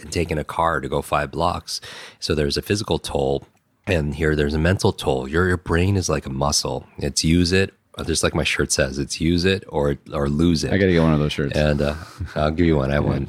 and 0.00 0.12
taking 0.12 0.38
a 0.38 0.44
car 0.44 0.80
to 0.80 0.88
go 0.88 1.02
five 1.02 1.30
blocks. 1.30 1.80
So 2.20 2.34
there's 2.34 2.56
a 2.56 2.62
physical 2.62 2.98
toll, 2.98 3.44
and 3.86 4.14
here 4.14 4.34
there's 4.34 4.54
a 4.54 4.58
mental 4.58 4.92
toll. 4.92 5.28
Your 5.28 5.46
your 5.48 5.56
brain 5.56 5.96
is 5.96 6.08
like 6.08 6.26
a 6.26 6.30
muscle. 6.30 6.86
It's 6.98 7.24
use 7.24 7.52
it 7.52 7.74
just 8.06 8.22
like 8.22 8.34
my 8.34 8.44
shirt 8.44 8.72
says, 8.72 8.98
it's 8.98 9.20
use 9.20 9.44
it 9.44 9.64
or 9.68 9.96
or 10.12 10.28
lose 10.28 10.64
it. 10.64 10.72
I 10.72 10.78
got 10.78 10.86
to 10.86 10.92
get 10.92 11.02
one 11.02 11.12
of 11.12 11.18
those 11.18 11.32
shirts, 11.32 11.56
and 11.56 11.82
uh, 11.82 11.94
I'll 12.34 12.50
give 12.50 12.66
you 12.66 12.76
one. 12.76 12.90
I 12.90 12.94
have 12.94 13.04
one. 13.04 13.28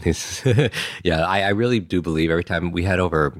yeah, 1.03 1.25
I, 1.25 1.41
I, 1.43 1.49
really 1.49 1.79
do 1.79 2.01
believe 2.01 2.29
every 2.29 2.43
time 2.43 2.71
we 2.71 2.83
had 2.83 2.99
over, 2.99 3.33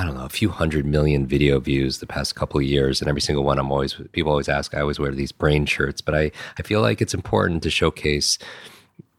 I 0.00 0.04
don't 0.06 0.14
know, 0.14 0.24
a 0.24 0.30
few 0.30 0.48
hundred 0.48 0.86
million 0.86 1.26
video 1.26 1.60
views 1.60 1.98
the 1.98 2.06
past 2.06 2.34
couple 2.34 2.58
of 2.58 2.64
years, 2.64 3.02
and 3.02 3.08
every 3.10 3.20
single 3.20 3.44
one, 3.44 3.58
I'm 3.58 3.70
always 3.70 3.92
people 4.12 4.30
always 4.32 4.48
ask. 4.48 4.74
I 4.74 4.80
always 4.80 4.98
wear 4.98 5.10
these 5.12 5.30
brain 5.30 5.66
shirts, 5.66 6.00
but 6.00 6.14
I 6.14 6.32
I 6.58 6.62
feel 6.62 6.80
like 6.80 7.02
it's 7.02 7.12
important 7.12 7.62
to 7.64 7.70
showcase 7.70 8.38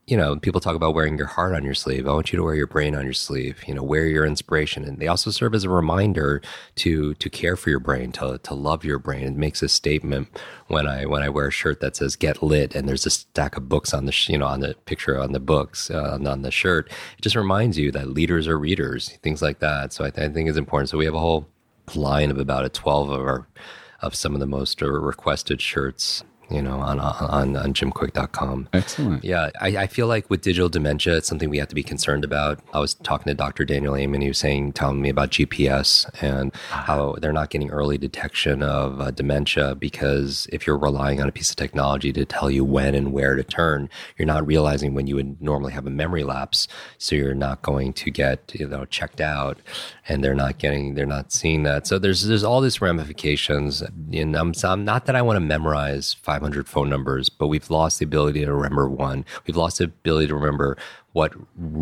you 0.08 0.18
know, 0.18 0.36
people 0.36 0.60
talk 0.60 0.76
about 0.76 0.96
wearing 0.96 1.18
your 1.18 1.28
heart 1.28 1.54
on 1.54 1.64
your 1.64 1.76
sleeve. 1.76 2.08
I 2.08 2.12
want 2.12 2.34
you 2.34 2.38
to 2.38 2.44
wear 2.44 2.56
your 2.56 2.68
brain 2.68 2.96
on 2.96 3.04
your 3.06 3.14
sleeve. 3.14 3.64
You 3.68 3.76
know, 3.76 3.84
wear 3.84 4.08
your 4.08 4.26
inspiration, 4.26 4.84
and 4.84 4.98
they 4.98 5.08
also 5.08 5.30
serve 5.30 5.54
as 5.54 5.64
a 5.64 5.70
reminder 5.70 6.42
to 6.78 7.14
to 7.14 7.30
care 7.30 7.56
for 7.56 7.70
your 7.70 7.80
brain, 7.80 8.12
to 8.14 8.40
to 8.40 8.54
love 8.54 8.84
your 8.84 9.00
brain. 9.00 9.24
It 9.24 9.36
makes 9.36 9.62
a 9.62 9.70
statement 9.70 10.28
when 10.68 10.88
I 10.88 11.06
when 11.06 11.22
I 11.22 11.30
wear 11.30 11.48
a 11.48 11.52
shirt 11.52 11.82
that 11.82 11.96
says 11.96 12.16
"Get 12.16 12.42
Lit" 12.42 12.76
and 12.76 12.90
there's 12.90 13.06
a 13.06 13.12
stack 13.12 13.56
of 13.56 13.70
books 13.70 13.94
on 13.94 14.06
the 14.06 14.26
you 14.28 14.38
know 14.38 14.48
on 14.48 14.60
the 14.62 14.74
picture 14.86 15.20
on 15.20 15.34
the 15.34 15.40
books 15.40 15.92
uh, 15.92 16.18
on 16.26 16.42
the 16.42 16.52
shirt. 16.52 16.90
It 17.18 17.22
just 17.22 17.36
reminds 17.36 17.78
you 17.78 17.92
that 17.92 18.10
leaders 18.10 18.48
are 18.48 18.58
readers, 18.58 19.18
things 19.22 19.42
like 19.42 19.60
that. 19.60 19.94
So 19.94 20.04
I, 20.04 20.10
th- 20.10 20.30
I 20.30 20.34
think 20.34 20.50
it's 20.50 20.58
important. 20.58 20.90
So 20.90 20.98
we 20.98 21.06
have 21.06 21.16
a 21.16 21.20
whole 21.20 21.48
line 21.96 22.32
of 22.32 22.40
about 22.40 22.66
a 22.66 22.70
twelve 22.70 23.12
of 23.12 23.22
our 23.22 23.48
of 24.02 24.16
some 24.16 24.34
of 24.34 24.40
the 24.40 24.48
most 24.48 24.82
requested 24.82 25.62
shirts 25.62 26.24
you 26.52 26.62
know, 26.62 26.80
on 26.80 27.00
on, 27.00 27.56
on 27.56 27.74
jimkwik.com. 27.74 28.70
Excellent. 28.74 29.24
Yeah, 29.24 29.50
I, 29.60 29.78
I 29.78 29.88
feel 29.88 30.08
like 30.08 30.30
with 30.30 30.42
digital 30.42 30.70
dementia, 30.70 31.18
it's 31.18 31.28
something 31.28 31.50
we 31.50 31.58
have 31.58 31.70
to 31.70 31.76
be 31.76 31.84
concerned 31.84 32.24
about. 32.24 32.60
I 32.74 32.80
was 32.80 32.94
talking 32.96 33.30
to 33.30 33.34
Dr. 33.34 33.66
Daniel 33.66 33.96
Amen, 33.96 34.22
he 34.22 34.28
was 34.28 34.38
saying, 34.38 34.74
telling 34.74 35.02
me 35.02 35.10
about 35.10 35.30
GPS 35.32 36.10
and 36.22 36.54
how 36.70 37.16
they're 37.22 37.34
not 37.34 37.50
getting 37.50 37.70
early 37.70 37.98
detection 37.98 38.64
of 38.64 39.00
uh, 39.00 39.12
dementia 39.12 39.76
because 39.76 40.48
if 40.52 40.66
you're 40.66 40.78
relying 40.78 41.22
on 41.22 41.30
a 41.30 41.32
piece 41.32 41.50
of 41.50 41.56
technology 41.56 42.12
to 42.14 42.26
tell 42.26 42.50
you 42.50 42.64
when 42.64 42.96
and 42.96 43.12
where 43.14 43.36
to 43.36 43.44
turn, 43.44 43.90
you're 44.18 44.26
not 44.26 44.46
realizing 44.46 44.94
when 44.94 45.08
you 45.08 45.16
would 45.16 45.42
normally 45.42 45.74
have 45.74 45.88
a 45.88 45.90
memory 45.90 46.24
lapse. 46.24 46.68
So 46.98 47.16
you're 47.16 47.34
not 47.34 47.62
going 47.62 47.94
to 47.94 48.12
get, 48.12 48.52
you 48.54 48.68
know, 48.68 48.86
checked 48.86 49.22
out 49.22 49.60
and 50.08 50.24
they're 50.24 50.36
not 50.36 50.58
getting, 50.58 50.96
they're 50.96 51.06
not 51.06 51.32
seeing 51.32 51.64
that. 51.64 51.88
So 51.88 52.00
there's, 52.00 52.26
there's 52.28 52.44
all 52.44 52.62
these 52.62 52.82
ramifications. 52.82 53.82
And 53.82 54.36
I'm, 54.36 54.54
I'm 54.64 54.86
not 54.86 55.06
that 55.06 55.16
I 55.16 55.22
want 55.22 55.38
to 55.38 55.42
memorize 55.42 56.14
five 56.14 56.41
500 56.42 56.68
phone 56.68 56.90
numbers, 56.90 57.30
but 57.30 57.48
we've 57.48 57.70
lost 57.70 58.00
the 58.00 58.06
ability 58.06 58.44
to 58.44 58.52
remember 58.52 58.90
one. 58.90 59.24
We've 59.46 59.56
lost 59.56 59.78
the 59.78 59.84
ability 59.84 60.28
to 60.28 60.36
remember 60.36 60.76
what 61.14 61.34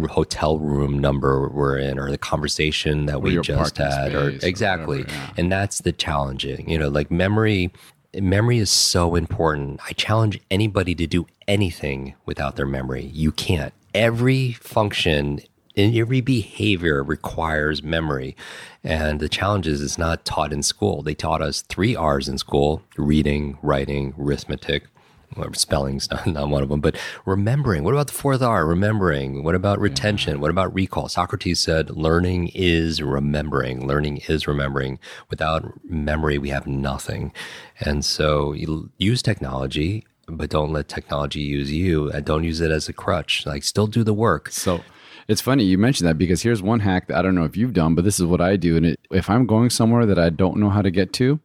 hotel 0.09 0.59
room 0.59 0.99
number 0.99 1.47
we're 1.47 1.77
in 1.77 1.97
or 1.97 2.11
the 2.11 2.17
conversation 2.17 3.05
that 3.05 3.15
or 3.15 3.19
we 3.19 3.39
just 3.39 3.77
had 3.77 4.13
or 4.13 4.29
exactly. 4.29 4.99
Or 4.99 5.01
whatever, 5.03 5.17
yeah. 5.17 5.33
And 5.37 5.51
that's 5.51 5.79
the 5.79 5.93
challenging, 5.93 6.69
you 6.69 6.77
know, 6.77 6.89
like 6.89 7.09
memory 7.09 7.71
memory 8.13 8.57
is 8.57 8.69
so 8.69 9.15
important. 9.15 9.79
I 9.87 9.93
challenge 9.93 10.41
anybody 10.51 10.93
to 10.95 11.07
do 11.07 11.25
anything 11.47 12.15
without 12.25 12.57
their 12.57 12.65
memory. 12.65 13.05
You 13.13 13.31
can't. 13.31 13.73
Every 13.93 14.53
function 14.53 15.39
every 15.77 16.21
behavior 16.21 17.03
requires 17.03 17.83
memory. 17.83 18.35
And 18.83 19.19
the 19.19 19.29
challenge 19.29 19.67
is 19.67 19.81
it's 19.81 19.97
not 19.97 20.25
taught 20.25 20.53
in 20.53 20.63
school. 20.63 21.01
They 21.01 21.15
taught 21.15 21.41
us 21.41 21.61
three 21.61 21.95
R's 21.95 22.27
in 22.27 22.37
school 22.37 22.81
reading, 22.97 23.57
writing, 23.61 24.13
arithmetic. 24.19 24.87
Well, 25.35 25.53
spelling's 25.53 26.09
not, 26.11 26.25
not 26.25 26.49
one 26.49 26.63
of 26.63 26.69
them, 26.69 26.81
but 26.81 26.97
remembering. 27.25 27.83
What 27.83 27.93
about 27.93 28.07
the 28.07 28.13
fourth 28.13 28.41
R? 28.41 28.65
Remembering. 28.65 29.43
What 29.43 29.55
about 29.55 29.79
retention? 29.79 30.35
Yeah. 30.35 30.41
What 30.41 30.51
about 30.51 30.73
recall? 30.73 31.07
Socrates 31.07 31.59
said, 31.59 31.91
learning 31.91 32.49
is 32.55 33.01
remembering. 33.01 33.87
Learning 33.87 34.17
is 34.27 34.47
remembering. 34.47 34.99
Without 35.29 35.71
memory, 35.89 36.37
we 36.37 36.49
have 36.49 36.67
nothing. 36.67 37.31
And 37.79 38.03
so 38.03 38.53
use 38.97 39.21
technology, 39.21 40.05
but 40.27 40.49
don't 40.49 40.73
let 40.73 40.87
technology 40.87 41.41
use 41.41 41.71
you 41.71 42.09
and 42.11 42.25
don't 42.25 42.43
use 42.43 42.61
it 42.61 42.71
as 42.71 42.89
a 42.89 42.93
crutch. 42.93 43.45
Like, 43.45 43.63
still 43.63 43.87
do 43.87 44.03
the 44.03 44.13
work. 44.13 44.49
So, 44.51 44.81
it's 45.29 45.41
funny 45.41 45.63
you 45.63 45.77
mentioned 45.77 46.09
that 46.09 46.17
because 46.17 46.41
here's 46.41 46.61
one 46.61 46.79
hack 46.79 47.07
that 47.07 47.17
I 47.17 47.21
don't 47.21 47.35
know 47.35 47.43
if 47.43 47.55
you've 47.55 47.73
done, 47.73 47.93
but 47.93 48.03
this 48.03 48.19
is 48.19 48.25
what 48.25 48.41
I 48.41 48.55
do. 48.55 48.75
And 48.75 48.85
it, 48.87 48.99
if 49.11 49.29
I'm 49.29 49.45
going 49.45 49.69
somewhere 49.69 50.07
that 50.07 50.17
I 50.17 50.29
don't 50.29 50.57
know 50.57 50.71
how 50.71 50.81
to 50.81 50.89
get 50.89 51.13
to, 51.13 51.39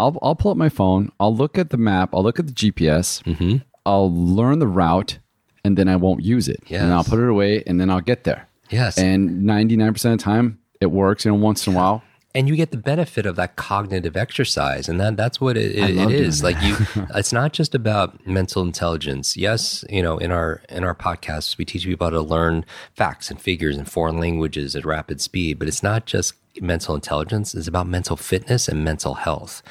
I'll, 0.00 0.18
I'll 0.22 0.34
pull 0.34 0.50
up 0.50 0.56
my 0.56 0.70
phone, 0.70 1.12
I'll 1.20 1.36
look 1.36 1.58
at 1.58 1.68
the 1.68 1.76
map, 1.76 2.14
I'll 2.14 2.22
look 2.22 2.38
at 2.38 2.46
the 2.46 2.52
GPS, 2.54 3.22
mm-hmm. 3.24 3.58
I'll 3.84 4.12
learn 4.12 4.58
the 4.58 4.66
route, 4.66 5.18
and 5.64 5.76
then 5.76 5.86
I 5.86 5.96
won't 5.96 6.24
use 6.24 6.48
it. 6.48 6.62
Yes. 6.66 6.80
And 6.80 6.94
I'll 6.94 7.04
put 7.04 7.18
it 7.18 7.28
away, 7.28 7.62
and 7.66 7.78
then 7.78 7.90
I'll 7.90 8.00
get 8.00 8.24
there. 8.24 8.48
Yes. 8.70 8.98
And 8.98 9.42
99% 9.42 9.88
of 9.88 10.02
the 10.02 10.16
time, 10.16 10.58
it 10.80 10.86
works. 10.86 11.26
You 11.26 11.32
know, 11.32 11.36
once 11.36 11.66
in 11.66 11.74
a 11.74 11.76
while, 11.76 12.02
and 12.36 12.48
you 12.48 12.54
get 12.54 12.70
the 12.70 12.76
benefit 12.76 13.24
of 13.24 13.34
that 13.36 13.56
cognitive 13.56 14.14
exercise 14.16 14.88
and 14.90 15.00
that 15.00 15.16
that's 15.16 15.40
what 15.40 15.56
it, 15.56 15.74
it, 15.74 15.96
it 15.96 16.10
is. 16.10 16.42
like 16.42 16.60
you 16.62 16.76
it's 17.14 17.32
not 17.32 17.54
just 17.54 17.74
about 17.74 18.26
mental 18.26 18.62
intelligence. 18.62 19.36
Yes 19.36 19.84
you 19.88 20.02
know 20.02 20.18
in 20.18 20.30
our 20.30 20.62
in 20.68 20.84
our 20.84 20.94
podcasts 20.94 21.56
we 21.56 21.64
teach 21.64 21.84
people 21.84 22.06
how 22.06 22.10
to 22.10 22.20
learn 22.20 22.64
facts 22.94 23.30
and 23.30 23.40
figures 23.40 23.76
and 23.76 23.90
foreign 23.90 24.18
languages 24.18 24.76
at 24.76 24.84
rapid 24.84 25.20
speed 25.20 25.58
but 25.58 25.66
it's 25.66 25.82
not 25.82 26.04
just 26.04 26.34
mental 26.60 26.94
intelligence 26.94 27.54
it's 27.54 27.68
about 27.68 27.86
mental 27.86 28.16
fitness 28.16 28.68
and 28.68 28.84
mental 28.84 29.14
health 29.14 29.62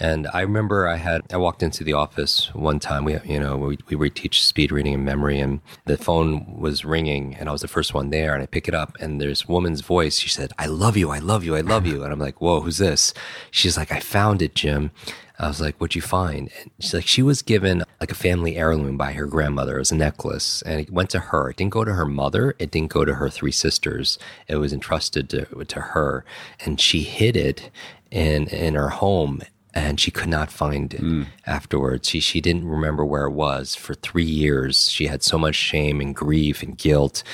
and 0.00 0.26
I 0.32 0.40
remember 0.40 0.88
I 0.88 0.96
had 0.96 1.22
I 1.32 1.36
walked 1.36 1.62
into 1.62 1.84
the 1.84 1.92
office 1.92 2.52
one 2.54 2.80
time. 2.80 3.04
We 3.04 3.18
you 3.24 3.38
know 3.38 3.56
we 3.56 3.96
we 3.96 4.10
teach 4.10 4.44
speed 4.44 4.72
reading 4.72 4.94
and 4.94 5.04
memory, 5.04 5.38
and 5.38 5.60
the 5.84 5.96
phone 5.96 6.58
was 6.58 6.84
ringing, 6.84 7.34
and 7.36 7.48
I 7.48 7.52
was 7.52 7.62
the 7.62 7.68
first 7.68 7.94
one 7.94 8.10
there, 8.10 8.34
and 8.34 8.42
I 8.42 8.46
pick 8.46 8.66
it 8.66 8.74
up, 8.74 8.96
and 9.00 9.20
there's 9.20 9.48
woman's 9.48 9.82
voice. 9.82 10.18
She 10.18 10.28
said, 10.28 10.52
"I 10.58 10.66
love 10.66 10.96
you, 10.96 11.10
I 11.10 11.18
love 11.18 11.44
you, 11.44 11.54
I 11.56 11.60
love 11.60 11.86
you," 11.86 12.02
and 12.04 12.12
I'm 12.12 12.18
like, 12.18 12.40
"Whoa, 12.40 12.60
who's 12.60 12.78
this?" 12.78 13.14
She's 13.50 13.76
like, 13.76 13.92
"I 13.92 14.00
found 14.00 14.42
it, 14.42 14.54
Jim." 14.54 14.90
I 15.38 15.48
was 15.48 15.60
like, 15.60 15.76
"What'd 15.78 15.94
you 15.96 16.02
find?" 16.02 16.50
And 16.60 16.70
she's 16.80 16.94
like, 16.94 17.06
"She 17.06 17.22
was 17.22 17.42
given 17.42 17.84
like 18.00 18.10
a 18.10 18.16
family 18.16 18.56
heirloom 18.56 18.96
by 18.96 19.12
her 19.12 19.26
grandmother. 19.26 19.76
It 19.76 19.80
was 19.80 19.92
a 19.92 19.96
necklace, 19.96 20.62
and 20.62 20.80
it 20.80 20.90
went 20.90 21.10
to 21.10 21.20
her. 21.20 21.50
It 21.50 21.56
didn't 21.56 21.72
go 21.72 21.84
to 21.84 21.94
her 21.94 22.06
mother. 22.06 22.54
It 22.58 22.70
didn't 22.72 22.90
go 22.90 23.04
to 23.04 23.14
her 23.14 23.30
three 23.30 23.52
sisters. 23.52 24.18
It 24.48 24.56
was 24.56 24.72
entrusted 24.72 25.28
to 25.30 25.64
to 25.64 25.80
her, 25.80 26.24
and 26.64 26.80
she 26.80 27.02
hid 27.02 27.36
it 27.36 27.70
in 28.10 28.46
in 28.48 28.74
her 28.74 28.90
home 28.90 29.42
and 29.74 29.98
she 29.98 30.10
could 30.10 30.28
not 30.28 30.50
find 30.50 30.94
it 30.94 31.02
mm. 31.02 31.26
afterwards. 31.46 32.08
She 32.08 32.20
she 32.20 32.40
didn't 32.40 32.66
remember 32.66 33.04
where 33.04 33.24
it 33.24 33.32
was 33.32 33.74
for 33.74 33.94
three 33.94 34.24
years. 34.24 34.88
She 34.88 35.06
had 35.06 35.22
so 35.22 35.36
much 35.36 35.56
shame 35.56 36.00
and 36.00 36.14
grief 36.14 36.62
and 36.62 36.78
guilt, 36.78 37.24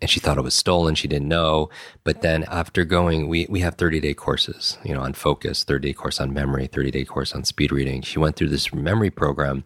and 0.00 0.10
she 0.10 0.20
thought 0.20 0.36
it 0.38 0.42
was 0.42 0.54
stolen. 0.54 0.94
She 0.94 1.08
didn't 1.08 1.28
know. 1.28 1.70
But 2.04 2.20
then 2.20 2.44
after 2.44 2.84
going, 2.84 3.28
we 3.28 3.46
we 3.48 3.60
have 3.60 3.76
thirty 3.76 3.98
day 3.98 4.14
courses, 4.14 4.78
you 4.84 4.94
know, 4.94 5.00
on 5.00 5.14
focus, 5.14 5.64
thirty 5.64 5.88
day 5.88 5.94
course 5.94 6.20
on 6.20 6.34
memory, 6.34 6.66
thirty 6.66 6.90
day 6.90 7.04
course 7.04 7.34
on 7.34 7.44
speed 7.44 7.72
reading. 7.72 8.02
She 8.02 8.18
went 8.18 8.36
through 8.36 8.50
this 8.50 8.72
memory 8.74 9.10
program, 9.10 9.64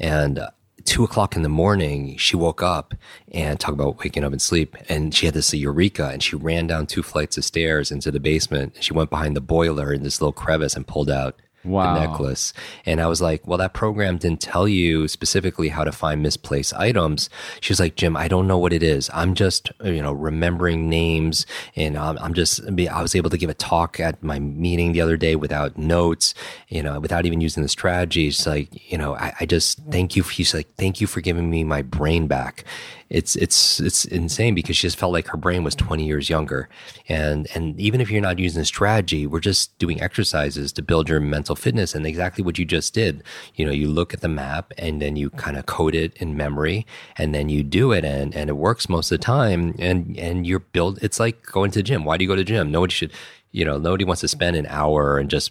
and 0.00 0.40
two 0.84 1.04
o'clock 1.04 1.36
in 1.36 1.42
the 1.42 1.48
morning, 1.48 2.16
she 2.16 2.34
woke 2.34 2.62
up 2.62 2.94
and 3.32 3.60
talk 3.60 3.74
about 3.74 3.98
waking 3.98 4.24
up 4.24 4.32
and 4.32 4.40
sleep. 4.40 4.74
And 4.88 5.14
she 5.14 5.26
had 5.26 5.34
this 5.34 5.52
eureka 5.52 6.08
and 6.08 6.22
she 6.22 6.34
ran 6.34 6.66
down 6.66 6.86
two 6.86 7.02
flights 7.02 7.36
of 7.36 7.44
stairs 7.44 7.90
into 7.90 8.10
the 8.10 8.20
basement. 8.20 8.76
She 8.80 8.94
went 8.94 9.10
behind 9.10 9.36
the 9.36 9.42
boiler 9.42 9.92
in 9.92 10.02
this 10.02 10.22
little 10.22 10.32
crevice 10.32 10.74
and 10.74 10.86
pulled 10.86 11.10
out 11.10 11.38
wow. 11.64 11.94
the 11.94 12.00
necklace. 12.00 12.52
And 12.86 13.00
I 13.00 13.06
was 13.06 13.20
like, 13.20 13.46
well, 13.46 13.58
that 13.58 13.74
program 13.74 14.18
didn't 14.18 14.40
tell 14.40 14.68
you 14.68 15.08
specifically 15.08 15.68
how 15.68 15.84
to 15.84 15.92
find 15.92 16.22
misplaced 16.22 16.74
items. 16.74 17.30
She 17.60 17.72
was 17.72 17.80
like, 17.80 17.96
Jim, 17.96 18.16
I 18.16 18.28
don't 18.28 18.46
know 18.46 18.58
what 18.58 18.72
it 18.72 18.82
is. 18.82 19.10
I'm 19.12 19.34
just, 19.34 19.70
you 19.84 20.02
know, 20.02 20.12
remembering 20.12 20.88
names. 20.88 21.46
And 21.76 21.96
um, 21.96 22.18
I'm 22.20 22.34
just, 22.34 22.60
I 22.66 23.02
was 23.02 23.14
able 23.14 23.30
to 23.30 23.38
give 23.38 23.50
a 23.50 23.54
talk 23.54 24.00
at 24.00 24.22
my 24.22 24.38
meeting 24.38 24.92
the 24.92 25.00
other 25.00 25.16
day 25.16 25.36
without 25.36 25.76
notes, 25.76 26.34
you 26.68 26.82
know, 26.82 27.00
without 27.00 27.26
even 27.26 27.40
using 27.40 27.62
the 27.62 27.68
strategy. 27.68 28.28
It's 28.28 28.46
like, 28.46 28.90
you 28.90 28.98
know, 28.98 29.14
I, 29.14 29.34
I 29.40 29.46
just 29.46 29.80
thank 29.90 30.16
you. 30.16 30.22
She's 30.22 30.54
like, 30.54 30.68
thank 30.76 31.00
you 31.00 31.06
for 31.06 31.20
giving 31.20 31.50
me 31.50 31.64
my 31.64 31.82
brain 31.82 32.26
back 32.26 32.64
it's 33.10 33.36
it's 33.36 33.80
it's 33.80 34.04
insane 34.04 34.54
because 34.54 34.76
she 34.76 34.86
just 34.86 34.98
felt 34.98 35.12
like 35.12 35.28
her 35.28 35.38
brain 35.38 35.64
was 35.64 35.74
20 35.74 36.04
years 36.04 36.28
younger. 36.28 36.68
And 37.08 37.48
and 37.54 37.78
even 37.80 38.00
if 38.00 38.10
you're 38.10 38.20
not 38.20 38.38
using 38.38 38.64
strategy, 38.64 39.26
we're 39.26 39.40
just 39.40 39.76
doing 39.78 40.00
exercises 40.02 40.72
to 40.72 40.82
build 40.82 41.08
your 41.08 41.20
mental 41.20 41.56
fitness 41.56 41.94
and 41.94 42.06
exactly 42.06 42.44
what 42.44 42.58
you 42.58 42.64
just 42.64 42.92
did. 42.92 43.22
You 43.54 43.64
know, 43.64 43.72
you 43.72 43.88
look 43.88 44.12
at 44.12 44.20
the 44.20 44.28
map 44.28 44.72
and 44.76 45.00
then 45.00 45.16
you 45.16 45.30
kind 45.30 45.56
of 45.56 45.66
code 45.66 45.94
it 45.94 46.16
in 46.16 46.36
memory 46.36 46.86
and 47.16 47.34
then 47.34 47.48
you 47.48 47.62
do 47.62 47.92
it 47.92 48.04
and 48.04 48.34
and 48.34 48.50
it 48.50 48.56
works 48.56 48.88
most 48.88 49.10
of 49.10 49.18
the 49.18 49.24
time 49.24 49.74
and 49.78 50.18
and 50.18 50.46
you're 50.46 50.58
build 50.58 50.98
it's 51.02 51.18
like 51.18 51.44
going 51.46 51.70
to 51.70 51.78
the 51.78 51.82
gym. 51.84 52.04
Why 52.04 52.16
do 52.18 52.24
you 52.24 52.28
go 52.28 52.36
to 52.36 52.40
the 52.40 52.44
gym? 52.44 52.70
Nobody 52.70 52.92
should 52.92 53.12
you 53.58 53.64
know, 53.64 53.76
nobody 53.76 54.04
wants 54.04 54.20
to 54.20 54.28
spend 54.28 54.54
an 54.54 54.66
hour 54.66 55.18
and 55.18 55.28
just 55.28 55.50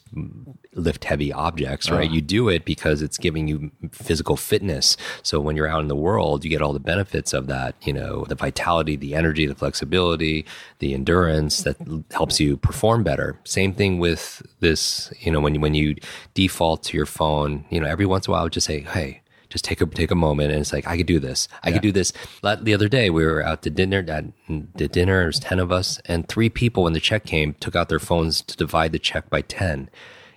lift 0.74 1.04
heavy 1.04 1.34
objects, 1.34 1.92
right? 1.92 2.10
Uh. 2.10 2.14
You 2.14 2.22
do 2.22 2.48
it 2.48 2.64
because 2.64 3.02
it's 3.02 3.18
giving 3.18 3.50
you 3.50 3.70
physical 3.92 4.38
fitness. 4.38 4.96
So 5.24 5.42
when 5.42 5.58
you're 5.58 5.68
out 5.68 5.82
in 5.82 5.90
the 5.90 5.96
world, 5.96 6.46
you 6.46 6.50
get 6.50 6.62
all 6.62 6.72
the 6.72 6.80
benefits 6.80 7.34
of 7.34 7.48
that, 7.48 7.76
you 7.82 7.92
know, 7.92 8.24
the 8.30 8.36
vitality, 8.36 8.96
the 8.96 9.14
energy, 9.14 9.46
the 9.46 9.56
flexibility, 9.56 10.46
the 10.80 10.94
endurance 10.94 11.64
that 11.64 11.76
helps 12.12 12.40
you 12.40 12.56
perform 12.56 13.04
better. 13.04 13.38
Same 13.44 13.74
thing 13.74 14.00
with 14.00 14.42
this, 14.62 15.12
you 15.20 15.30
know, 15.30 15.42
when 15.42 15.56
you, 15.56 15.60
when 15.60 15.74
you 15.74 15.98
default 16.34 16.84
to 16.84 16.96
your 16.96 17.06
phone, 17.06 17.66
you 17.70 17.82
know, 17.82 17.88
every 17.88 18.06
once 18.06 18.26
in 18.26 18.32
a 18.32 18.34
while, 18.34 18.40
I 18.40 18.44
would 18.44 18.54
just 18.54 18.68
say, 18.68 18.82
hey, 18.84 19.22
just 19.50 19.66
take 19.66 19.82
a 19.82 19.86
take 19.86 20.12
a 20.12 20.16
moment 20.16 20.52
and 20.52 20.62
it's 20.62 20.74
like 20.74 20.88
I 20.88 20.98
could 20.98 21.06
do 21.06 21.20
this. 21.20 21.48
I 21.64 21.70
yeah. 21.70 21.74
could 21.74 21.82
do 21.82 21.92
this. 21.92 22.14
The 22.42 22.74
other 22.74 22.90
day 22.90 23.10
we 23.10 23.26
were 23.26 23.44
out 23.44 23.62
to 23.64 23.70
dinner. 23.70 24.06
At 24.08 24.26
the 24.48 24.88
dinner, 24.88 25.20
there 25.20 25.28
was 25.28 25.40
ten 25.40 25.60
of 25.60 25.72
us, 25.72 26.00
and 26.06 26.28
three 26.28 26.50
people 26.50 26.84
when 26.84 26.94
the 26.94 27.00
check 27.00 27.26
came 27.26 27.54
took 27.56 27.76
out 27.76 27.90
their 27.90 28.00
phones 28.00 28.42
to 28.42 28.58
divide 28.58 28.92
the 28.92 29.00
check 29.00 29.30
by 29.30 29.42
ten. 29.42 29.90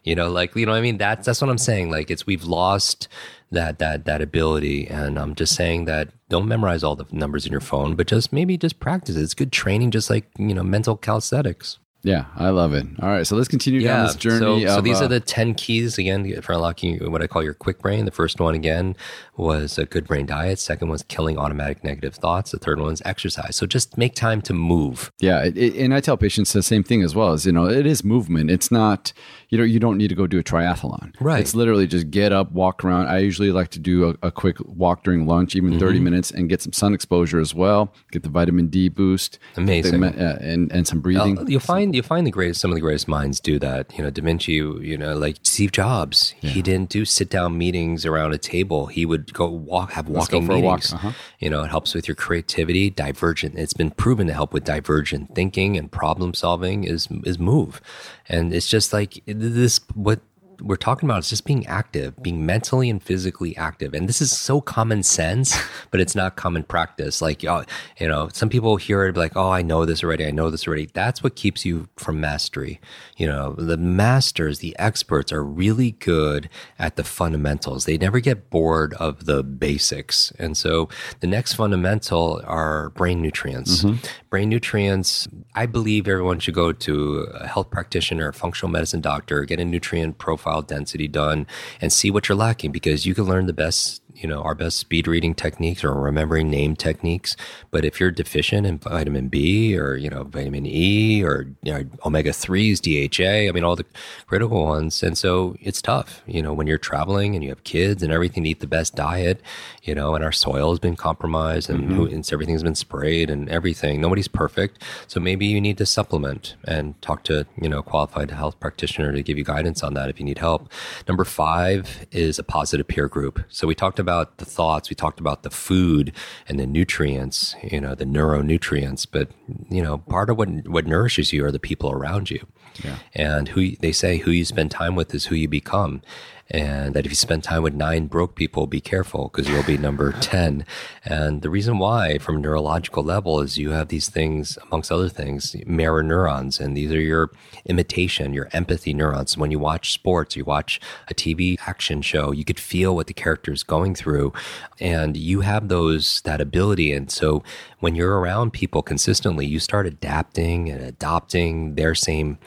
You 0.02 0.14
know, 0.14 0.30
like 0.30 0.56
you 0.56 0.64
know, 0.64 0.72
what 0.72 0.78
I 0.78 0.82
mean, 0.82 0.98
that's 0.98 1.26
that's 1.26 1.40
what 1.40 1.50
I'm 1.50 1.58
saying. 1.58 1.90
Like 1.90 2.10
it's 2.10 2.26
we've 2.26 2.44
lost 2.44 3.08
that 3.50 3.78
that 3.80 4.06
that 4.06 4.22
ability, 4.22 4.86
and 4.88 5.18
I'm 5.18 5.34
just 5.34 5.54
saying 5.54 5.84
that 5.84 6.08
don't 6.28 6.48
memorize 6.48 6.82
all 6.82 6.96
the 6.96 7.06
numbers 7.10 7.44
in 7.44 7.52
your 7.52 7.60
phone, 7.60 7.96
but 7.96 8.06
just 8.06 8.32
maybe 8.32 8.56
just 8.56 8.80
practice 8.80 9.16
it. 9.16 9.22
It's 9.22 9.34
good 9.34 9.52
training, 9.52 9.90
just 9.90 10.08
like 10.08 10.26
you 10.38 10.54
know, 10.54 10.62
mental 10.62 10.96
calisthenics. 10.96 11.78
Yeah, 12.02 12.26
I 12.36 12.48
love 12.48 12.72
it. 12.72 12.86
All 13.02 13.08
right, 13.08 13.26
so 13.26 13.36
let's 13.36 13.48
continue 13.48 13.80
yeah, 13.80 13.96
down 13.96 14.06
this 14.06 14.16
journey. 14.16 14.64
So, 14.66 14.78
of, 14.78 14.84
these 14.84 15.00
uh, 15.00 15.04
are 15.04 15.08
the 15.08 15.20
10 15.20 15.54
keys 15.54 15.98
again 15.98 16.40
for 16.42 16.52
unlocking 16.52 17.10
what 17.10 17.22
I 17.22 17.26
call 17.26 17.42
your 17.42 17.54
Kwik 17.54 17.80
brain. 17.80 18.06
The 18.06 18.10
first 18.10 18.40
one 18.40 18.54
again 18.54 18.96
was 19.36 19.78
a 19.78 19.84
good 19.84 20.06
brain 20.06 20.26
diet. 20.26 20.58
Second 20.58 20.88
was 20.88 21.02
killing 21.04 21.38
automatic 21.38 21.84
negative 21.84 22.14
thoughts. 22.14 22.52
The 22.52 22.58
third 22.58 22.80
one 22.80 22.92
is 22.92 23.02
exercise. 23.04 23.56
So 23.56 23.66
just 23.66 23.98
make 23.98 24.14
time 24.14 24.40
to 24.42 24.54
move. 24.54 25.12
Yeah, 25.20 25.44
it, 25.44 25.58
it, 25.58 25.76
and 25.76 25.92
I 25.92 26.00
tell 26.00 26.16
patients 26.16 26.52
the 26.52 26.62
same 26.62 26.82
thing 26.82 27.02
as 27.02 27.14
well. 27.14 27.32
As 27.32 27.44
you 27.44 27.52
know, 27.52 27.68
it 27.68 27.86
is 27.86 28.02
movement. 28.02 28.50
It's 28.50 28.70
not 28.70 29.12
you 29.50 29.58
know 29.58 29.64
you 29.64 29.80
don't 29.80 29.98
need 29.98 30.08
to 30.08 30.14
go 30.14 30.26
do 30.26 30.38
a 30.38 30.42
triathlon. 30.42 31.14
Right. 31.20 31.40
It's 31.40 31.54
literally 31.54 31.86
just 31.86 32.10
get 32.10 32.32
up, 32.32 32.52
walk 32.52 32.84
around. 32.84 33.08
I 33.08 33.18
usually 33.18 33.50
like 33.50 33.68
to 33.70 33.78
do 33.78 34.10
a, 34.10 34.28
a 34.28 34.30
quick 34.30 34.56
walk 34.64 35.04
during 35.04 35.26
lunch, 35.26 35.56
even 35.56 35.70
mm-hmm. 35.70 35.80
30 35.80 36.00
minutes, 36.00 36.30
and 36.30 36.48
get 36.48 36.62
some 36.62 36.72
sun 36.72 36.94
exposure 36.94 37.40
as 37.40 37.54
well. 37.54 37.92
Get 38.12 38.22
the 38.22 38.28
vitamin 38.28 38.68
D 38.68 38.88
boost. 38.88 39.38
Amazing. 39.56 40.00
The, 40.00 40.08
uh, 40.08 40.38
and 40.40 40.70
and 40.72 40.86
some 40.86 41.00
breathing. 41.00 41.36
You'll, 41.36 41.50
you'll 41.50 41.60
find 41.60 41.89
you'll 41.94 42.04
find 42.04 42.26
the 42.26 42.30
greatest 42.30 42.60
some 42.60 42.70
of 42.70 42.74
the 42.74 42.80
greatest 42.80 43.08
minds 43.08 43.40
do 43.40 43.58
that. 43.58 43.96
You 43.96 44.04
know, 44.04 44.10
Da 44.10 44.22
Vinci. 44.22 44.52
You 44.52 44.96
know, 44.96 45.16
like 45.16 45.36
Steve 45.42 45.72
Jobs. 45.72 46.34
Yeah. 46.40 46.50
He 46.50 46.62
didn't 46.62 46.90
do 46.90 47.04
sit 47.04 47.30
down 47.30 47.58
meetings 47.58 48.06
around 48.06 48.32
a 48.32 48.38
table. 48.38 48.86
He 48.86 49.06
would 49.06 49.32
go 49.32 49.48
walk, 49.48 49.92
have 49.92 50.08
walking 50.08 50.46
meetings. 50.46 50.92
Walk. 50.92 51.04
Uh-huh. 51.04 51.12
You 51.38 51.50
know, 51.50 51.62
it 51.64 51.68
helps 51.68 51.94
with 51.94 52.08
your 52.08 52.14
creativity. 52.14 52.90
Divergent. 52.90 53.58
It's 53.58 53.74
been 53.74 53.90
proven 53.90 54.26
to 54.26 54.32
help 54.32 54.52
with 54.52 54.64
divergent 54.64 55.34
thinking 55.34 55.76
and 55.76 55.90
problem 55.90 56.34
solving. 56.34 56.84
Is 56.84 57.08
is 57.24 57.38
move, 57.38 57.80
and 58.28 58.52
it's 58.52 58.68
just 58.68 58.92
like 58.92 59.22
this. 59.26 59.80
What 59.94 60.20
we're 60.60 60.76
talking 60.76 61.08
about 61.08 61.20
is 61.20 61.28
just 61.28 61.44
being 61.44 61.66
active, 61.66 62.20
being 62.22 62.44
mentally 62.44 62.90
and 62.90 63.02
physically 63.02 63.56
active. 63.56 63.94
And 63.94 64.08
this 64.08 64.20
is 64.20 64.36
so 64.36 64.60
common 64.60 65.02
sense, 65.02 65.56
but 65.90 66.00
it's 66.00 66.14
not 66.14 66.36
common 66.36 66.62
practice. 66.62 67.22
Like, 67.22 67.44
oh, 67.44 67.64
you 67.98 68.08
know, 68.08 68.28
some 68.32 68.48
people 68.48 68.76
hear 68.76 69.06
it 69.06 69.16
like, 69.16 69.36
oh, 69.36 69.50
I 69.50 69.62
know 69.62 69.84
this 69.84 70.02
already. 70.02 70.26
I 70.26 70.30
know 70.30 70.50
this 70.50 70.66
already. 70.66 70.88
That's 70.92 71.22
what 71.22 71.36
keeps 71.36 71.64
you 71.64 71.88
from 71.96 72.20
mastery. 72.20 72.80
You 73.16 73.26
know, 73.26 73.54
the 73.54 73.76
masters, 73.76 74.58
the 74.58 74.76
experts 74.78 75.32
are 75.32 75.44
really 75.44 75.92
good 75.92 76.48
at 76.78 76.96
the 76.96 77.04
fundamentals. 77.04 77.84
They 77.84 77.98
never 77.98 78.20
get 78.20 78.50
bored 78.50 78.94
of 78.94 79.26
the 79.26 79.42
basics. 79.42 80.32
And 80.38 80.56
so 80.56 80.88
the 81.20 81.26
next 81.26 81.54
fundamental 81.54 82.40
are 82.44 82.90
brain 82.90 83.22
nutrients. 83.22 83.82
Mm-hmm. 83.82 84.06
Brain 84.28 84.48
nutrients, 84.48 85.28
I 85.54 85.66
believe 85.66 86.06
everyone 86.06 86.38
should 86.40 86.54
go 86.54 86.72
to 86.72 87.28
a 87.34 87.46
health 87.46 87.70
practitioner, 87.70 88.28
a 88.28 88.32
functional 88.32 88.70
medicine 88.70 89.00
doctor, 89.00 89.44
get 89.44 89.60
a 89.60 89.64
nutrient 89.64 90.18
profile 90.18 90.49
profile 90.50 90.62
density 90.62 91.08
done 91.08 91.46
and 91.80 91.92
see 91.92 92.10
what 92.10 92.28
you're 92.28 92.36
lacking 92.36 92.72
because 92.72 93.06
you 93.06 93.14
can 93.14 93.24
learn 93.24 93.46
the 93.46 93.52
best 93.52 93.99
you 94.20 94.28
know, 94.28 94.42
our 94.42 94.54
best 94.54 94.78
speed 94.78 95.08
reading 95.08 95.34
techniques 95.34 95.82
or 95.82 95.94
remembering 95.94 96.50
name 96.50 96.76
techniques. 96.76 97.36
But 97.70 97.84
if 97.84 97.98
you're 97.98 98.10
deficient 98.10 98.66
in 98.66 98.78
vitamin 98.78 99.28
B 99.28 99.76
or, 99.78 99.96
you 99.96 100.10
know, 100.10 100.24
vitamin 100.24 100.66
E 100.66 101.24
or 101.24 101.48
you 101.62 101.72
know, 101.72 101.84
omega 102.04 102.30
3s, 102.30 102.80
DHA, 102.80 103.48
I 103.48 103.52
mean, 103.52 103.64
all 103.64 103.76
the 103.76 103.86
critical 104.26 104.64
ones. 104.64 105.02
And 105.02 105.16
so 105.16 105.56
it's 105.60 105.80
tough, 105.80 106.22
you 106.26 106.42
know, 106.42 106.52
when 106.52 106.66
you're 106.66 106.78
traveling 106.78 107.34
and 107.34 107.42
you 107.42 107.48
have 107.48 107.64
kids 107.64 108.02
and 108.02 108.12
everything 108.12 108.44
to 108.44 108.50
eat 108.50 108.60
the 108.60 108.66
best 108.66 108.94
diet, 108.94 109.40
you 109.82 109.94
know, 109.94 110.14
and 110.14 110.22
our 110.22 110.32
soil 110.32 110.70
has 110.70 110.78
been 110.78 110.96
compromised 110.96 111.70
and, 111.70 111.90
mm-hmm. 111.90 112.14
and 112.14 112.32
everything's 112.32 112.62
been 112.62 112.74
sprayed 112.74 113.30
and 113.30 113.48
everything. 113.48 114.00
Nobody's 114.00 114.28
perfect. 114.28 114.82
So 115.06 115.18
maybe 115.18 115.46
you 115.46 115.60
need 115.60 115.78
to 115.78 115.86
supplement 115.86 116.56
and 116.64 117.00
talk 117.00 117.24
to, 117.24 117.46
you 117.60 117.68
know, 117.68 117.82
qualified 117.82 118.30
health 118.30 118.60
practitioner 118.60 119.12
to 119.12 119.22
give 119.22 119.38
you 119.38 119.44
guidance 119.44 119.82
on 119.82 119.94
that 119.94 120.10
if 120.10 120.20
you 120.20 120.26
need 120.26 120.38
help. 120.38 120.70
Number 121.08 121.24
five 121.24 122.06
is 122.12 122.38
a 122.38 122.42
positive 122.42 122.86
peer 122.86 123.08
group. 123.08 123.40
So 123.48 123.66
we 123.66 123.74
talked 123.74 123.98
about 123.98 124.09
the 124.38 124.44
thoughts, 124.44 124.90
we 124.90 124.96
talked 124.96 125.20
about 125.20 125.42
the 125.42 125.50
food 125.50 126.12
and 126.48 126.58
the 126.58 126.66
nutrients, 126.66 127.54
you 127.62 127.80
know, 127.80 127.94
the 127.94 128.04
neuronutrients, 128.04 129.06
but 129.10 129.30
you 129.68 129.82
know, 129.82 129.98
part 129.98 130.30
of 130.30 130.38
what 130.38 130.48
what 130.68 130.86
nourishes 130.86 131.32
you 131.32 131.44
are 131.44 131.52
the 131.52 131.58
people 131.58 131.90
around 131.90 132.30
you. 132.30 132.46
Yeah. 132.84 132.96
And 133.14 133.48
who 133.48 133.76
they 133.76 133.92
say 133.92 134.18
who 134.18 134.30
you 134.30 134.44
spend 134.44 134.70
time 134.70 134.94
with 134.94 135.14
is 135.14 135.26
who 135.26 135.34
you 135.34 135.48
become 135.48 136.02
and 136.50 136.94
that 136.94 137.06
if 137.06 137.12
you 137.12 137.16
spend 137.16 137.44
time 137.44 137.62
with 137.62 137.74
nine 137.74 138.06
broke 138.06 138.34
people, 138.34 138.66
be 138.66 138.80
careful 138.80 139.28
because 139.28 139.48
you'll 139.48 139.62
be 139.62 139.78
number 139.78 140.12
10. 140.20 140.64
And 141.04 141.42
the 141.42 141.50
reason 141.50 141.78
why, 141.78 142.18
from 142.18 142.36
a 142.36 142.40
neurological 142.40 143.02
level, 143.02 143.40
is 143.40 143.58
you 143.58 143.70
have 143.70 143.88
these 143.88 144.08
things, 144.08 144.58
amongst 144.66 144.90
other 144.90 145.08
things, 145.08 145.54
mirror 145.66 146.02
neurons, 146.02 146.58
and 146.58 146.76
these 146.76 146.92
are 146.92 147.00
your 147.00 147.30
imitation, 147.66 148.34
your 148.34 148.48
empathy 148.52 148.92
neurons. 148.92 149.36
When 149.36 149.50
you 149.50 149.58
watch 149.58 149.92
sports, 149.92 150.36
you 150.36 150.44
watch 150.44 150.80
a 151.08 151.14
TV 151.14 151.58
action 151.66 152.02
show, 152.02 152.32
you 152.32 152.44
could 152.44 152.60
feel 152.60 152.94
what 152.94 153.06
the 153.06 153.14
character 153.14 153.52
is 153.52 153.62
going 153.62 153.94
through, 153.94 154.32
and 154.80 155.16
you 155.16 155.42
have 155.42 155.68
those, 155.68 156.20
that 156.22 156.40
ability. 156.40 156.92
And 156.92 157.10
so 157.10 157.42
when 157.78 157.94
you're 157.94 158.18
around 158.18 158.52
people 158.52 158.82
consistently, 158.82 159.46
you 159.46 159.58
start 159.58 159.86
adapting 159.86 160.68
and 160.68 160.82
adopting 160.82 161.74
their 161.74 161.94
same 161.94 162.38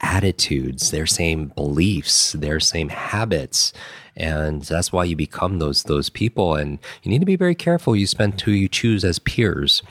attitudes, 0.00 0.90
their 0.90 1.06
same 1.06 1.46
beliefs, 1.48 2.32
their 2.32 2.60
same 2.60 2.88
habits. 2.88 3.72
And 4.16 4.62
that's 4.62 4.92
why 4.92 5.04
you 5.04 5.16
become 5.16 5.58
those 5.58 5.84
those 5.84 6.08
people. 6.08 6.54
And 6.54 6.78
you 7.02 7.10
need 7.10 7.20
to 7.20 7.26
be 7.26 7.36
very 7.36 7.54
careful 7.54 7.94
you 7.94 8.06
spend 8.06 8.40
who 8.40 8.52
you 8.52 8.68
choose 8.68 9.04
as 9.04 9.18
peers 9.18 9.82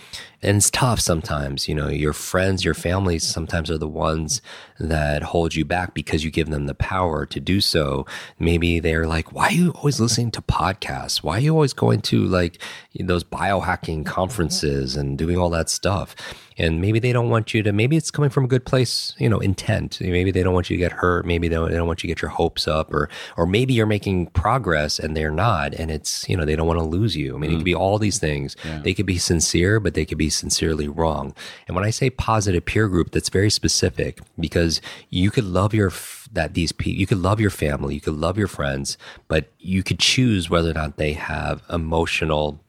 and 0.45 0.57
it's 0.57 0.69
tough 0.69 0.99
sometimes. 0.99 1.67
You 1.67 1.73
know, 1.73 1.87
your 1.87 2.13
friends, 2.13 2.63
your 2.63 2.75
families 2.75 3.23
sometimes 3.23 3.71
are 3.71 3.79
the 3.79 3.87
ones 3.87 4.43
that 4.79 5.23
hold 5.23 5.55
you 5.55 5.65
back 5.65 5.95
because 5.95 6.23
you 6.23 6.29
give 6.29 6.49
them 6.49 6.67
the 6.67 6.75
power 6.75 7.25
to 7.25 7.39
do 7.39 7.59
so. 7.59 8.05
Maybe 8.37 8.79
they're 8.79 9.07
like, 9.07 9.33
why 9.33 9.47
are 9.47 9.53
you 9.53 9.71
always 9.71 9.99
listening 9.99 10.29
to 10.31 10.43
podcasts? 10.43 11.23
Why 11.23 11.37
are 11.37 11.41
you 11.41 11.53
always 11.53 11.73
going 11.73 12.01
to 12.01 12.23
like 12.23 12.61
those 12.99 13.23
biohacking 13.23 14.05
conferences 14.05 14.95
and 14.95 15.17
doing 15.17 15.37
all 15.37 15.49
that 15.49 15.67
stuff? 15.67 16.15
And 16.57 16.79
maybe 16.79 16.99
they 16.99 17.11
don't 17.11 17.29
want 17.29 17.53
you 17.53 17.63
to, 17.63 17.73
maybe 17.73 17.97
it's 17.97 18.11
coming 18.11 18.29
from 18.29 18.45
a 18.45 18.47
good 18.47 18.65
place, 18.65 19.13
you 19.17 19.27
know, 19.27 19.39
intent. 19.39 19.99
Maybe 19.99 20.31
they 20.31 20.41
don't 20.41 20.53
want 20.53 20.69
you 20.69 20.77
to 20.77 20.79
get 20.79 20.93
hurt. 20.93 21.25
Maybe 21.25 21.49
they 21.49 21.55
don't, 21.55 21.69
they 21.69 21.75
don't 21.75 21.87
want 21.87 22.01
you 22.01 22.07
to 22.07 22.15
get 22.15 22.21
your 22.21 22.31
hopes 22.31 22.65
up 22.65 22.93
or, 22.93 23.09
or 23.35 23.45
maybe 23.45 23.73
you're 23.73 23.85
making 23.85 24.14
progress 24.27 24.99
and 24.99 25.15
they're 25.15 25.31
not. 25.31 25.73
And 25.73 25.91
it's, 25.91 26.27
you 26.29 26.35
know, 26.37 26.45
they 26.45 26.55
don't 26.55 26.67
want 26.67 26.79
to 26.79 26.85
lose 26.85 27.15
you. 27.15 27.35
I 27.35 27.37
mean, 27.37 27.49
mm. 27.49 27.53
it 27.53 27.57
could 27.57 27.65
be 27.65 27.75
all 27.75 27.97
these 27.97 28.19
things. 28.19 28.55
Yeah. 28.63 28.79
They 28.79 28.93
could 28.93 29.05
be 29.05 29.17
sincere, 29.17 29.79
but 29.79 29.93
they 29.93 30.05
could 30.05 30.17
be 30.17 30.29
sincerely 30.29 30.87
wrong. 30.87 31.33
And 31.67 31.75
when 31.75 31.85
I 31.85 31.89
say 31.89 32.09
positive 32.09 32.65
peer 32.65 32.87
group, 32.87 33.11
that's 33.11 33.29
very 33.29 33.49
specific 33.49 34.19
because 34.39 34.81
you 35.09 35.31
could 35.31 35.45
love 35.45 35.73
your 35.73 35.91
that 36.31 36.53
these 36.53 36.71
people 36.71 36.99
you 36.99 37.07
could 37.07 37.21
love 37.21 37.39
your 37.39 37.49
family, 37.49 37.95
you 37.95 38.01
could 38.01 38.15
love 38.15 38.37
your 38.37 38.47
friends, 38.47 38.97
but 39.27 39.45
you 39.59 39.83
could 39.83 39.99
choose 39.99 40.49
whether 40.49 40.71
or 40.71 40.73
not 40.73 40.97
they 40.97 41.13
have 41.13 41.63
emotional 41.69 42.59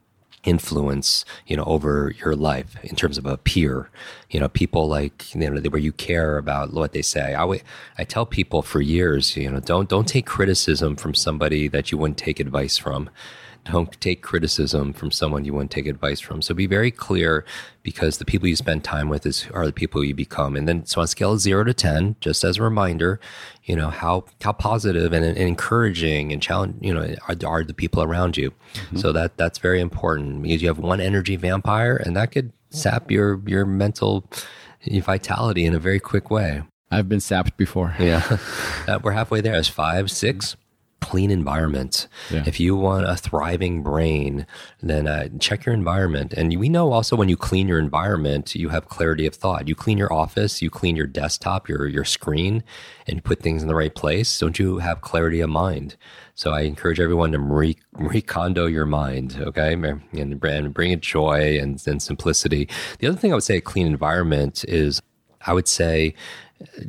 influence, 0.47 1.25
you 1.47 1.57
know, 1.57 1.65
over 1.65 2.15
your 2.19 2.35
life 2.35 2.77
in 2.83 2.97
terms 2.97 3.19
of 3.19 3.27
a 3.27 3.37
peer, 3.37 3.91
you 4.31 4.41
know, 4.41 4.49
people 4.49 4.89
like, 4.89 5.35
you 5.35 5.41
know, 5.41 5.61
where 5.69 5.81
you 5.81 5.93
care 5.93 6.39
about 6.39 6.73
what 6.73 6.93
they 6.93 7.03
say. 7.03 7.35
I, 7.35 7.61
I 7.99 8.05
tell 8.05 8.25
people 8.25 8.63
for 8.63 8.81
years, 8.81 9.37
you 9.37 9.51
know, 9.51 9.61
don't, 9.61 9.89
don't 9.89 10.09
take 10.09 10.25
criticism 10.25 10.97
from 10.97 11.15
somebody 11.15 11.69
that 11.69 11.93
you 11.93 11.99
wouldn't 11.99 12.19
take 12.19 12.41
advice 12.41 12.79
from 12.79 13.11
don't 13.71 14.01
take 14.01 14.23
criticism 14.23 14.93
from 14.93 15.11
someone 15.11 15.45
you 15.45 15.53
wouldn't 15.53 15.71
take 15.71 15.87
advice 15.87 16.21
from. 16.21 16.43
So 16.43 16.55
be 16.55 16.67
very 16.67 16.91
clear 16.91 17.45
because 17.83 18.19
the 18.19 18.25
people 18.25 18.49
you 18.49 18.57
spend 18.57 18.85
time 18.85 19.09
with 19.09 19.27
is 19.27 19.47
are 19.53 19.67
the 19.67 19.73
people 19.73 20.05
you 20.05 20.15
become. 20.15 20.57
And 20.57 20.69
then 20.69 20.87
so 20.87 21.01
on 21.01 21.05
a 21.05 21.09
scale 21.09 21.33
of 21.33 21.41
zero 21.41 21.65
to 21.65 21.75
ten, 21.75 22.17
just 22.21 22.45
as 22.45 22.59
a 22.59 22.63
reminder, 22.63 23.21
you 23.65 23.77
know 23.77 23.91
how 23.91 24.25
how 24.43 24.53
positive 24.53 25.13
and, 25.13 25.25
and 25.25 25.37
encouraging 25.37 26.33
and 26.33 26.43
challenge 26.43 26.77
you 26.81 26.95
know 26.95 27.15
are, 27.29 27.37
are 27.47 27.65
the 27.65 27.75
people 27.75 28.03
around 28.03 28.37
you. 28.37 28.51
Mm-hmm. 28.51 28.99
So 28.99 29.13
that 29.13 29.37
that's 29.37 29.59
very 29.59 29.81
important 29.81 30.43
because 30.43 30.63
you 30.63 30.69
have 30.69 30.79
one 30.79 31.01
energy 31.01 31.37
vampire 31.37 31.97
and 31.97 32.17
that 32.17 32.33
could 32.33 32.53
sap 32.71 33.11
your 33.11 33.41
your 33.47 33.67
mental 33.67 34.29
vitality 34.89 35.65
in 35.65 35.75
a 35.75 35.79
very 35.79 36.01
quick 36.01 36.31
way. 36.31 36.63
I've 36.91 37.09
been 37.09 37.21
sapped 37.21 37.57
before. 37.57 37.97
Yeah, 37.99 38.39
we're 39.03 39.13
halfway 39.13 39.41
there. 39.41 39.55
As 39.55 39.69
five, 39.69 40.11
six 40.11 40.57
clean 41.01 41.31
environment. 41.31 42.09
Yeah. 42.31 42.43
If 42.47 42.59
you 42.59 42.75
want 42.75 43.09
a 43.09 43.17
thriving 43.17 43.83
brain, 43.83 44.47
then 44.83 45.07
uh, 45.07 45.29
check 45.39 45.65
your 45.65 45.75
environment. 45.75 46.33
And 46.33 46.59
we 46.59 46.69
know 46.69 46.93
also 46.93 47.17
when 47.17 47.29
you 47.29 47.37
clean 47.37 47.69
your 47.69 47.79
environment, 47.79 48.55
you 48.55 48.71
have 48.71 48.89
clarity 48.89 49.27
of 49.27 49.35
thought. 49.35 49.69
You 49.69 49.75
clean 49.75 49.99
your 49.99 50.13
office, 50.13 50.63
you 50.63 50.71
clean 50.71 50.97
your 50.97 51.07
desktop, 51.07 51.69
your 51.69 51.87
your 51.87 52.05
screen, 52.05 52.65
and 53.07 53.23
put 53.23 53.41
things 53.41 53.63
in 53.63 53.69
the 53.69 53.75
right 53.75 53.95
place. 53.95 54.39
Don't 54.39 54.59
you 54.59 54.79
have 54.79 55.01
clarity 55.01 55.41
of 55.41 55.51
mind? 55.51 55.97
So 56.35 56.51
I 56.51 56.63
encourage 56.63 57.01
everyone 57.01 57.33
to 57.33 57.39
Marie 57.39 57.77
Kondo 58.23 58.67
your 58.67 58.87
mind, 58.87 59.39
okay, 59.41 59.73
and, 59.73 60.03
and 60.13 60.75
bring 60.75 60.91
it 60.91 61.01
joy 61.01 61.59
and, 61.59 61.83
and 61.87 62.03
simplicity. 62.03 62.69
The 62.99 63.07
other 63.07 63.17
thing 63.17 63.33
I 63.33 63.37
would 63.37 63.45
say, 63.45 63.57
a 63.57 63.61
clean 63.63 63.87
environment 63.87 64.65
is, 64.69 65.01
I 65.47 65.55
would 65.55 65.69
say, 65.69 66.15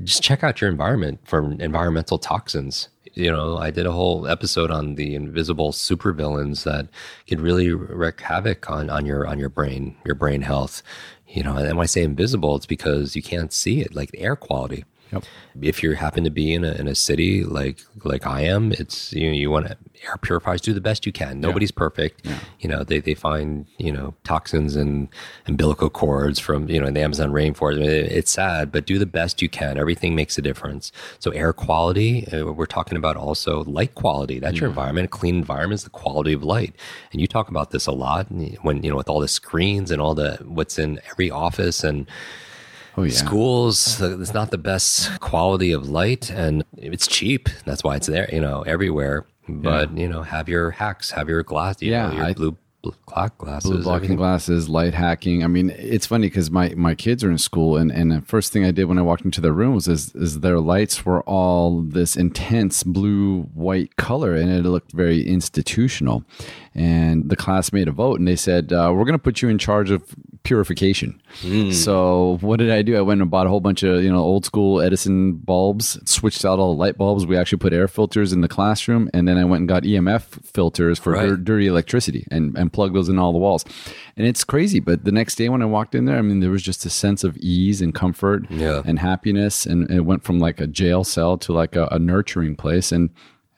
just 0.04 0.22
check 0.22 0.44
out 0.44 0.60
your 0.60 0.70
environment 0.70 1.20
for 1.24 1.52
environmental 1.62 2.18
toxins 2.18 2.90
you 3.18 3.32
know, 3.32 3.58
I 3.58 3.72
did 3.72 3.86
a 3.86 3.92
whole 3.92 4.28
episode 4.28 4.70
on 4.70 4.96
the 4.96 5.16
invisible 5.16 5.72
supervillains 5.72 6.64
that 6.64 6.88
could 7.28 7.42
really 7.42 7.72
wreak 7.72 8.22
havoc 8.22 8.70
on, 8.70 8.90
on 8.90 9.06
your 9.06 9.26
on 9.28 9.40
your 9.40 9.50
brain, 9.50 9.96
your 10.06 10.16
brain 10.16 10.42
health. 10.42 10.84
You 11.28 11.44
know, 11.44 11.58
and 11.58 11.78
when 11.78 11.84
I 11.84 11.88
say 11.88 12.04
invisible, 12.04 12.56
it's 12.56 12.66
because 12.66 13.16
you 13.16 13.24
can't 13.24 13.52
see 13.52 13.82
it, 13.82 13.96
like 13.96 14.12
the 14.12 14.20
air 14.22 14.36
quality. 14.36 14.86
Yep. 15.12 15.24
If 15.62 15.84
you 15.84 15.94
happen 15.94 16.24
to 16.24 16.30
be 16.30 16.54
in 16.54 16.64
a, 16.64 16.74
in 16.74 16.88
a 16.88 16.96
city 16.96 17.44
like 17.44 17.80
like 18.04 18.26
I 18.26 18.42
am, 18.42 18.72
it's 18.74 19.14
you 19.14 19.28
know, 19.28 19.34
you 19.34 19.50
want 19.50 19.68
to 19.68 19.78
air 20.06 20.18
purifiers 20.18 20.62
do 20.62 20.74
the 20.74 20.82
best 20.82 21.06
you 21.06 21.12
can. 21.12 21.40
Nobody's 21.40 21.72
yeah. 21.72 21.78
perfect. 21.80 22.26
Yeah. 22.26 22.40
You 22.60 22.70
know, 22.70 22.84
they, 22.84 23.00
they 23.00 23.16
find, 23.16 23.66
you 23.78 23.92
know, 23.92 24.14
toxins 24.24 24.76
and 24.76 25.10
umbilical 25.48 25.90
cords 25.90 26.40
from, 26.40 26.70
you 26.70 26.80
know, 26.80 26.88
in 26.88 26.94
the 26.94 27.02
Amazon 27.02 27.32
rainforest. 27.32 27.80
It, 27.80 28.12
it's 28.12 28.32
sad, 28.32 28.72
but 28.72 28.86
do 28.86 29.00
the 29.00 29.06
best 29.06 29.42
you 29.42 29.50
can. 29.50 29.78
Everything 29.78 30.16
makes 30.16 30.38
a 30.38 30.42
difference. 30.42 30.92
So 31.20 31.32
air 31.32 31.54
quality, 31.54 32.28
uh, 32.28 32.52
we're 32.52 32.66
talking 32.66 32.98
about 32.98 33.16
also 33.16 33.64
light 33.64 33.96
quality. 33.96 34.40
That's 34.40 34.60
your 34.60 34.70
environment. 34.70 35.06
A 35.06 35.10
clean 35.10 35.36
environment 35.36 35.80
is 35.80 35.84
the 35.84 35.90
quality 35.90 36.34
of 36.34 36.44
light. 36.44 36.76
And 37.12 37.22
you 37.22 37.28
talk 37.28 37.50
about 37.50 37.72
this 37.72 37.88
a 37.88 37.92
lot 37.92 38.28
when, 38.62 38.84
you 38.84 38.90
know, 38.90 38.98
with 38.98 39.10
all 39.10 39.20
the 39.20 39.28
screens 39.28 39.90
and 39.90 40.02
all 40.02 40.14
the, 40.14 40.38
what's 40.44 40.78
in 40.78 41.00
every 41.10 41.32
office 41.32 41.84
and, 41.84 42.08
Oh, 42.98 43.04
yeah. 43.04 43.14
Schools, 43.14 44.02
it's 44.02 44.34
not 44.34 44.50
the 44.50 44.58
best 44.58 45.20
quality 45.20 45.72
of 45.72 45.88
light 45.88 46.32
and 46.32 46.64
it's 46.76 47.06
cheap. 47.06 47.48
That's 47.64 47.84
why 47.84 47.96
it's 47.96 48.08
there, 48.08 48.28
you 48.34 48.42
know, 48.42 48.64
everywhere. 48.64 49.28
But, 49.48 49.94
yeah. 49.94 50.02
you 50.02 50.10
know, 50.10 50.24
have 50.24 50.50
your 50.50 50.72
hacks, 50.72 51.12
have 51.12 51.30
your 51.30 51.44
glass, 51.44 51.82
you 51.82 51.92
yeah, 51.92 52.08
know, 52.08 52.16
your 52.16 52.26
I, 52.26 52.34
blue 52.34 52.58
clock 53.06 53.38
glasses, 53.38 53.70
blue 53.70 53.84
blocking 53.84 53.96
everything. 53.96 54.18
glasses, 54.18 54.70
light 54.70 54.94
hacking. 54.94 55.44
I 55.44 55.48
mean, 55.48 55.70
it's 55.72 56.06
funny 56.06 56.28
because 56.28 56.52
my, 56.52 56.70
my 56.76 56.96
kids 56.96 57.24
are 57.24 57.32
in 57.32 57.38
school, 57.38 57.78
and, 57.78 57.92
and 57.92 58.12
the 58.12 58.22
first 58.22 58.52
thing 58.52 58.66
I 58.66 58.72
did 58.72 58.86
when 58.86 58.98
I 58.98 59.02
walked 59.02 59.26
into 59.26 59.42
their 59.42 59.54
rooms 59.54 59.88
is 59.88 60.14
is 60.16 60.42
their 60.42 60.60
lights 60.60 61.06
were 61.06 61.22
all 61.24 61.82
this 61.82 62.16
intense 62.16 62.84
blue 62.84 63.44
white 63.54 63.96
color, 63.96 64.36
and 64.36 64.50
it 64.52 64.68
looked 64.68 64.92
very 64.92 65.26
institutional. 65.28 66.24
And 66.78 67.30
the 67.30 67.36
class 67.36 67.74
made 67.74 67.88
a 67.88 67.92
vote, 67.92 68.20
and 68.20 68.28
they 68.28 68.36
said, 68.36 68.72
uh, 68.72 68.92
"We're 68.94 69.04
going 69.04 69.14
to 69.14 69.20
put 69.20 69.42
you 69.42 69.50
in 69.50 69.58
charge 69.58 69.90
of 69.90 70.04
purification." 70.44 71.20
Mm. 71.42 71.74
So 71.74 72.38
what 72.42 72.58
did 72.58 72.70
I 72.70 72.84
do? 72.84 72.96
I 72.96 73.02
went 73.02 73.22
and 73.22 73.32
bought 73.32 73.48
a 73.48 73.50
whole 73.50 73.60
bunch 73.60 73.84
of 73.84 74.04
you 74.04 74.12
know 74.12 74.20
old 74.20 74.46
school 74.46 74.80
Edison 74.80 75.34
bulbs, 75.34 76.00
switched 76.10 76.46
out 76.46 76.60
all 76.60 76.74
the 76.74 76.80
light 76.80 76.98
bulbs. 76.98 77.26
We 77.26 77.36
actually 77.36 77.60
put 77.60 77.74
air 77.74 77.88
filters 77.88 78.32
in 78.32 78.42
the 78.42 78.48
classroom, 78.48 79.10
and 79.14 79.28
then 79.28 79.38
I 79.38 79.44
went 79.44 79.62
and 79.62 79.70
got 79.70 79.84
EMF 79.84 80.46
filters 80.46 81.00
for 81.00 81.14
right. 81.14 81.44
dirty 81.44 81.68
electricity 81.68 82.28
and 82.30 82.56
and 82.58 82.72
plug 82.72 82.94
those 82.94 83.10
in 83.10 83.18
all 83.18 83.32
the 83.32 83.40
walls. 83.40 83.66
And 84.18 84.26
it's 84.26 84.44
crazy. 84.44 84.80
But 84.80 85.04
the 85.04 85.12
next 85.12 85.36
day 85.36 85.48
when 85.48 85.62
I 85.62 85.66
walked 85.66 85.94
in 85.94 86.06
there, 86.06 86.18
I 86.18 86.22
mean, 86.22 86.40
there 86.40 86.50
was 86.50 86.64
just 86.64 86.86
a 86.86 86.90
sense 86.90 87.24
of 87.24 87.38
ease 87.38 87.82
and 87.82 87.94
comfort 87.94 88.46
yeah. 88.50 88.82
and 88.84 88.98
happiness. 88.98 89.66
And 89.66 89.90
it 89.92 90.02
went 90.02 90.24
from 90.24 90.40
like 90.40 90.60
a 90.60 90.68
jail 90.68 91.04
cell 91.04 91.38
to 91.40 91.54
like 91.54 91.76
a, 91.76 91.88
a 91.92 92.00
nurturing 92.00 92.56
place. 92.56 92.92
And 92.92 93.12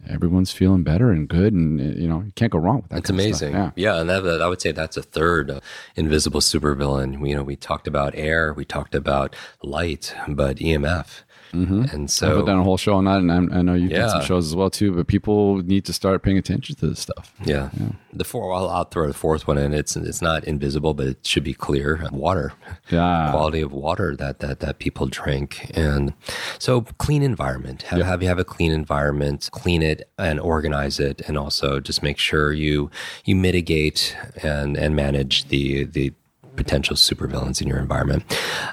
everyone's 0.08 0.52
feeling 0.52 0.84
better 0.84 1.12
and 1.12 1.28
good 1.28 1.54
and 1.54 1.80
you 1.98 2.08
know 2.08 2.22
you 2.22 2.32
can't 2.36 2.52
go 2.52 2.58
wrong 2.58 2.78
with 2.78 2.90
that 2.90 3.00
it's 3.00 3.10
amazing. 3.10 3.54
Yeah. 3.54 3.72
yeah 3.76 4.00
and 4.00 4.10
that, 4.10 4.22
that, 4.22 4.42
i 4.42 4.48
would 4.48 4.62
say 4.62 4.72
that's 4.72 4.96
a 4.98 5.04
third 5.04 5.52
uh, 5.52 5.60
invisible 5.96 6.40
supervillain. 6.40 7.28
You 7.28 7.36
know 7.36 7.44
we 7.44 7.56
talked 7.56 7.88
about 7.88 8.16
air 8.16 8.54
we 8.54 8.66
talked 8.66 8.96
about 8.96 9.36
light 9.62 10.14
but 10.28 10.58
emf 10.58 11.24
Mm-hmm. 11.54 11.84
And 11.94 12.12
so 12.12 12.40
I've 12.40 12.46
done 12.46 12.60
a 12.60 12.64
whole 12.64 12.78
show 12.78 12.94
on 12.96 13.06
that, 13.06 13.18
and 13.18 13.32
I'm, 13.32 13.52
I 13.52 13.62
know 13.62 13.74
you've 13.74 13.92
done 13.92 14.10
some 14.10 14.24
shows 14.24 14.48
as 14.48 14.56
well 14.56 14.70
too. 14.70 14.94
But 14.94 15.08
people 15.08 15.58
need 15.58 15.86
to 15.86 15.94
start 15.94 16.24
paying 16.24 16.38
attention 16.38 16.76
to 16.78 16.88
this 16.88 17.00
stuff. 17.00 17.34
yeah, 17.44 17.70
the 18.14 18.24
four. 18.24 18.54
I'll, 18.54 18.70
I'll 18.70 18.86
throw 18.86 19.08
the 19.08 19.14
fourth 19.14 19.48
one 19.48 19.58
in. 19.58 19.74
It's 19.74 19.96
it's 19.96 20.22
not 20.22 20.44
invisible, 20.44 20.94
but 20.94 21.08
it 21.08 21.26
should 21.26 21.44
be 21.44 21.54
clear. 21.54 22.08
Water. 22.12 22.54
Yeah, 22.90 23.32
quality 23.32 23.62
of 23.62 23.72
water 23.72 24.16
that, 24.16 24.40
that, 24.40 24.60
that 24.60 24.80
people 24.80 25.08
drink. 25.08 25.72
And 25.74 26.14
so 26.60 26.82
clean 26.82 27.24
environment, 27.24 27.84
have, 27.84 28.02
have 28.02 28.22
you 28.22 28.28
have 28.28 28.40
a 28.40 28.46
clean 28.46 28.72
environment, 28.72 29.50
clean 29.52 29.82
it 29.82 30.10
and 30.18 30.40
organize 30.40 31.00
it. 31.00 31.22
And 31.28 31.38
also 31.38 31.80
just 31.80 32.04
make 32.04 32.18
sure 32.18 32.52
you, 32.54 32.90
you 33.26 33.36
mitigate 33.36 34.16
and, 34.44 34.78
and 34.78 34.96
manage 34.96 35.48
the, 35.48 35.86
the, 35.86 36.14
potential 36.56 36.96
supervillains 36.96 37.62
in 37.62 37.68
your 37.68 37.80
environment. 37.80 38.24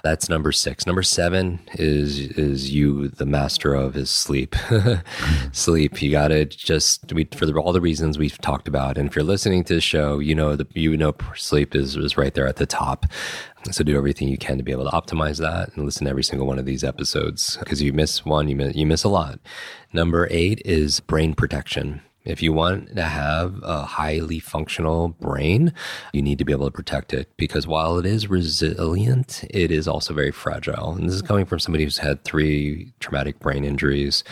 That's 0.02 0.28
number 0.28 0.52
6. 0.52 0.86
Number 0.86 1.02
7 1.02 1.60
is 1.74 2.18
is 2.18 2.72
you 2.72 3.08
the 3.08 3.26
master 3.26 3.74
of 3.74 3.96
is 3.96 4.10
sleep. 4.10 4.54
sleep. 5.52 6.02
You 6.02 6.10
got 6.10 6.28
to 6.28 6.44
just 6.44 7.12
we 7.12 7.28
for 7.34 7.46
the, 7.46 7.54
all 7.54 7.72
the 7.72 7.80
reasons 7.80 8.18
we've 8.18 8.38
talked 8.38 8.68
about. 8.68 8.98
And 8.98 9.08
if 9.08 9.16
you're 9.16 9.24
listening 9.24 9.64
to 9.64 9.74
the 9.74 9.80
show, 9.80 10.18
you 10.18 10.34
know 10.34 10.56
the 10.56 10.66
you 10.74 10.96
know 10.96 11.14
sleep 11.34 11.74
is 11.74 11.96
is 11.96 12.16
right 12.16 12.34
there 12.34 12.46
at 12.46 12.56
the 12.56 12.66
top. 12.66 13.06
So 13.70 13.82
do 13.82 13.96
everything 13.96 14.28
you 14.28 14.38
can 14.38 14.58
to 14.58 14.62
be 14.62 14.70
able 14.70 14.88
to 14.88 14.96
optimize 14.96 15.38
that 15.38 15.74
and 15.74 15.84
listen 15.84 16.04
to 16.04 16.10
every 16.10 16.22
single 16.22 16.46
one 16.46 16.58
of 16.58 16.66
these 16.66 16.84
episodes 16.84 17.56
because 17.56 17.82
you 17.82 17.92
miss 17.92 18.24
one, 18.24 18.48
you 18.48 18.54
miss, 18.54 18.76
you 18.76 18.86
miss 18.86 19.02
a 19.02 19.08
lot. 19.08 19.40
Number 19.92 20.28
8 20.30 20.62
is 20.64 21.00
brain 21.00 21.34
protection. 21.34 22.00
If 22.26 22.42
you 22.42 22.52
want 22.52 22.96
to 22.96 23.02
have 23.02 23.60
a 23.62 23.82
highly 23.82 24.40
functional 24.40 25.08
brain, 25.08 25.72
you 26.12 26.22
need 26.22 26.38
to 26.38 26.44
be 26.44 26.52
able 26.52 26.66
to 26.66 26.72
protect 26.72 27.14
it 27.14 27.30
because 27.36 27.66
while 27.68 27.98
it 27.98 28.04
is 28.04 28.28
resilient, 28.28 29.44
it 29.48 29.70
is 29.70 29.86
also 29.86 30.12
very 30.12 30.32
fragile. 30.32 30.92
And 30.92 31.08
this 31.08 31.14
is 31.14 31.22
coming 31.22 31.46
from 31.46 31.60
somebody 31.60 31.84
who's 31.84 31.98
had 31.98 32.24
three 32.24 32.92
traumatic 32.98 33.38
brain 33.38 33.64
injuries, 33.64 34.24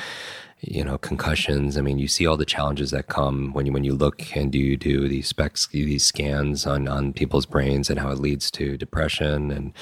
you 0.61 0.83
know, 0.83 0.99
concussions. 0.99 1.79
I 1.79 1.83
mean, 1.83 1.99
you 1.99 2.09
see 2.09 2.27
all 2.27 2.37
the 2.37 2.45
challenges 2.45 2.91
that 2.91 3.07
come 3.07 3.53
when 3.53 3.65
you 3.65 3.73
when 3.73 3.85
you 3.85 3.95
look 3.95 4.37
and 4.37 4.51
do 4.51 4.77
do 4.77 5.09
these 5.09 5.29
specs, 5.29 5.69
these 5.69 6.05
scans 6.05 6.67
on 6.67 6.89
on 6.89 7.13
people's 7.13 7.47
brains 7.47 7.91
and 7.91 8.01
how 8.01 8.11
it 8.11 8.19
leads 8.19 8.51
to 8.53 8.77
depression 8.77 9.53
and 9.53 9.73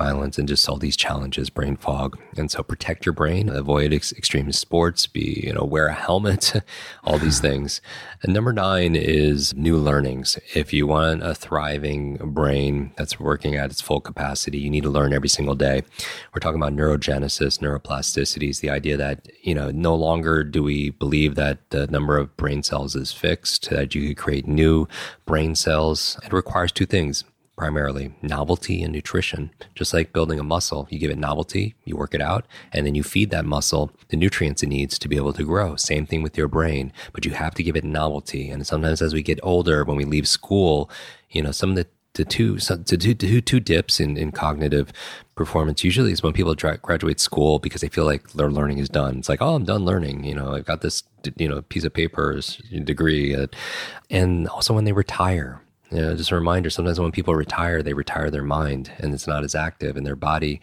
violence 0.00 0.38
and 0.38 0.48
just 0.48 0.66
all 0.66 0.78
these 0.78 0.96
challenges, 0.96 1.50
brain 1.50 1.76
fog. 1.76 2.18
And 2.34 2.50
so 2.50 2.62
protect 2.62 3.04
your 3.04 3.12
brain, 3.12 3.50
avoid 3.50 3.92
ex- 3.92 4.12
extreme 4.12 4.50
sports, 4.50 5.06
be, 5.06 5.42
you 5.46 5.52
know, 5.52 5.62
wear 5.62 5.88
a 5.88 5.92
helmet, 5.92 6.54
all 7.04 7.18
these 7.18 7.38
things. 7.38 7.82
And 8.22 8.32
number 8.32 8.52
nine 8.54 8.96
is 8.96 9.54
new 9.54 9.76
learnings. 9.76 10.38
If 10.54 10.72
you 10.72 10.86
want 10.86 11.22
a 11.22 11.34
thriving 11.34 12.16
brain 12.16 12.92
that's 12.96 13.20
working 13.20 13.56
at 13.56 13.70
its 13.70 13.82
full 13.82 14.00
capacity, 14.00 14.58
you 14.58 14.70
need 14.70 14.84
to 14.84 14.88
learn 14.88 15.12
every 15.12 15.28
single 15.28 15.54
day. 15.54 15.82
We're 16.32 16.40
talking 16.40 16.62
about 16.62 16.74
neurogenesis, 16.74 17.58
neuroplasticity 17.58 18.48
is 18.48 18.60
the 18.60 18.70
idea 18.70 18.96
that, 18.96 19.28
you 19.42 19.54
know, 19.54 19.70
no 19.70 19.94
longer 19.94 20.42
do 20.44 20.62
we 20.62 20.90
believe 20.90 21.34
that 21.34 21.58
the 21.70 21.86
number 21.88 22.16
of 22.16 22.34
brain 22.38 22.62
cells 22.62 22.96
is 22.96 23.12
fixed, 23.12 23.68
that 23.68 23.94
you 23.94 24.08
could 24.08 24.16
create 24.16 24.46
new 24.48 24.88
brain 25.26 25.54
cells. 25.54 26.18
It 26.24 26.32
requires 26.32 26.72
two 26.72 26.86
things 26.86 27.24
primarily 27.60 28.14
novelty 28.22 28.82
and 28.82 28.90
nutrition. 28.90 29.50
Just 29.74 29.92
like 29.92 30.14
building 30.14 30.40
a 30.40 30.42
muscle, 30.42 30.88
you 30.88 30.98
give 30.98 31.10
it 31.10 31.18
novelty, 31.18 31.74
you 31.84 31.94
work 31.94 32.14
it 32.14 32.22
out, 32.22 32.46
and 32.72 32.86
then 32.86 32.94
you 32.94 33.02
feed 33.02 33.28
that 33.32 33.44
muscle 33.44 33.90
the 34.08 34.16
nutrients 34.16 34.62
it 34.62 34.68
needs 34.68 34.98
to 34.98 35.08
be 35.08 35.16
able 35.16 35.34
to 35.34 35.44
grow. 35.44 35.76
Same 35.76 36.06
thing 36.06 36.22
with 36.22 36.38
your 36.38 36.48
brain, 36.48 36.90
but 37.12 37.26
you 37.26 37.32
have 37.32 37.54
to 37.56 37.62
give 37.62 37.76
it 37.76 37.84
novelty. 37.84 38.48
And 38.48 38.66
sometimes 38.66 39.02
as 39.02 39.12
we 39.12 39.22
get 39.22 39.38
older, 39.42 39.84
when 39.84 39.98
we 39.98 40.06
leave 40.06 40.26
school, 40.26 40.90
you 41.28 41.42
know, 41.42 41.52
some 41.52 41.68
of 41.68 41.76
the 41.76 41.86
the 42.14 42.24
two, 42.24 42.58
two 43.42 43.60
dips 43.60 44.00
in, 44.00 44.16
in 44.16 44.32
cognitive 44.32 44.90
performance 45.36 45.84
usually 45.84 46.12
is 46.12 46.22
when 46.22 46.32
people 46.32 46.54
graduate 46.54 47.20
school 47.20 47.58
because 47.60 47.82
they 47.82 47.88
feel 47.88 48.04
like 48.04 48.32
their 48.32 48.50
learning 48.50 48.78
is 48.78 48.88
done. 48.88 49.18
It's 49.18 49.28
like, 49.28 49.40
oh, 49.40 49.54
I'm 49.54 49.64
done 49.64 49.84
learning. 49.84 50.24
You 50.24 50.34
know, 50.34 50.54
I've 50.54 50.64
got 50.64 50.80
this, 50.80 51.04
you 51.36 51.48
know, 51.48 51.62
piece 51.62 51.84
of 51.84 51.92
paper, 51.92 52.40
degree. 52.84 53.36
And 54.10 54.48
also 54.48 54.74
when 54.74 54.86
they 54.86 54.92
retire, 54.92 55.62
you 55.90 56.00
know, 56.00 56.14
just 56.14 56.30
a 56.30 56.34
reminder. 56.34 56.70
Sometimes 56.70 57.00
when 57.00 57.12
people 57.12 57.34
retire, 57.34 57.82
they 57.82 57.92
retire 57.92 58.30
their 58.30 58.44
mind, 58.44 58.92
and 58.98 59.12
it's 59.12 59.26
not 59.26 59.44
as 59.44 59.54
active, 59.54 59.96
and 59.96 60.06
their 60.06 60.16
body, 60.16 60.60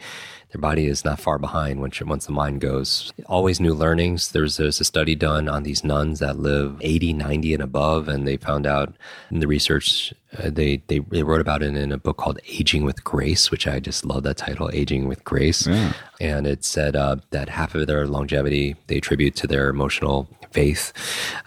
their 0.51 0.61
body 0.61 0.87
is 0.87 1.03
not 1.03 1.19
far 1.19 1.37
behind 1.37 1.81
once 1.81 2.01
once 2.01 2.25
the 2.25 2.31
mind 2.31 2.61
goes. 2.61 3.11
Always 3.25 3.59
new 3.59 3.73
learnings. 3.73 4.31
There's 4.31 4.57
there's 4.57 4.79
a 4.79 4.85
study 4.85 5.15
done 5.15 5.49
on 5.49 5.63
these 5.63 5.83
nuns 5.83 6.19
that 6.19 6.39
live 6.39 6.77
80, 6.81 7.13
90, 7.13 7.53
and 7.55 7.63
above, 7.63 8.07
and 8.07 8.27
they 8.27 8.37
found 8.37 8.65
out 8.65 8.95
in 9.29 9.39
the 9.39 9.47
research 9.47 10.13
uh, 10.37 10.49
they, 10.49 10.81
they 10.87 10.99
they 10.99 11.23
wrote 11.23 11.41
about 11.41 11.63
it 11.63 11.75
in 11.75 11.91
a 11.91 11.97
book 11.97 12.17
called 12.17 12.39
Aging 12.47 12.85
with 12.85 13.03
Grace, 13.03 13.51
which 13.51 13.67
I 13.67 13.79
just 13.79 14.05
love 14.05 14.23
that 14.23 14.37
title, 14.37 14.69
Aging 14.71 15.07
with 15.07 15.23
Grace. 15.23 15.67
Yeah. 15.67 15.93
And 16.19 16.47
it 16.47 16.63
said 16.63 16.95
uh, 16.95 17.17
that 17.31 17.49
half 17.49 17.75
of 17.75 17.87
their 17.87 18.07
longevity 18.07 18.75
they 18.87 18.97
attribute 18.97 19.35
to 19.35 19.47
their 19.47 19.69
emotional 19.69 20.29
faith, 20.51 20.93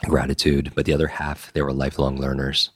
and 0.02 0.10
gratitude, 0.10 0.72
but 0.74 0.86
the 0.86 0.92
other 0.92 1.08
half 1.08 1.52
they 1.52 1.62
were 1.62 1.72
lifelong 1.72 2.18
learners. 2.18 2.70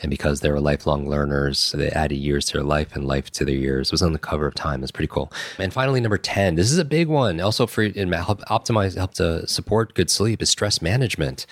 And 0.00 0.10
because 0.10 0.40
they 0.40 0.50
were 0.50 0.60
lifelong 0.60 1.08
learners, 1.08 1.72
they 1.72 1.88
added 1.90 2.16
years 2.16 2.44
to 2.46 2.54
their 2.54 2.62
life 2.62 2.94
and 2.94 3.06
life 3.06 3.30
to 3.32 3.44
their 3.44 3.54
years. 3.54 3.88
It 3.88 3.92
was 3.92 4.02
on 4.02 4.12
the 4.12 4.18
cover 4.18 4.46
of 4.46 4.54
Time. 4.54 4.82
It's 4.82 4.92
pretty 4.92 5.08
cool. 5.08 5.32
And 5.58 5.72
finally, 5.72 6.00
number 6.00 6.18
10, 6.18 6.54
this 6.54 6.70
is 6.70 6.78
a 6.78 6.84
big 6.84 7.08
one. 7.08 7.40
Also 7.40 7.66
for 7.66 7.82
it 7.82 7.96
help 7.96 8.40
optimize, 8.42 8.96
help 8.96 9.14
to 9.14 9.46
support 9.46 9.94
good 9.94 10.10
sleep 10.10 10.42
is 10.42 10.50
stress 10.50 10.82
management. 10.82 11.46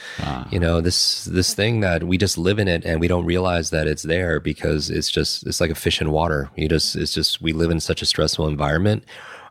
You 0.50 0.60
know, 0.60 0.80
this, 0.80 1.24
this 1.24 1.54
thing 1.54 1.80
that 1.80 2.04
we 2.04 2.18
just 2.18 2.36
live 2.36 2.58
in 2.58 2.68
it 2.68 2.84
and 2.84 3.00
we 3.00 3.08
don't 3.08 3.24
realize 3.24 3.70
that 3.70 3.86
it's 3.86 4.02
there 4.02 4.40
because 4.40 4.90
it's 4.90 5.10
just, 5.10 5.46
it's 5.46 5.60
like 5.60 5.70
a 5.70 5.74
fish 5.74 6.00
in 6.00 6.10
water. 6.10 6.50
You 6.56 6.68
just, 6.68 6.96
it's 6.96 7.14
just, 7.14 7.40
we 7.40 7.52
live 7.52 7.70
in 7.70 7.80
such 7.80 8.02
a 8.02 8.06
stressful 8.06 8.46
environment 8.46 9.04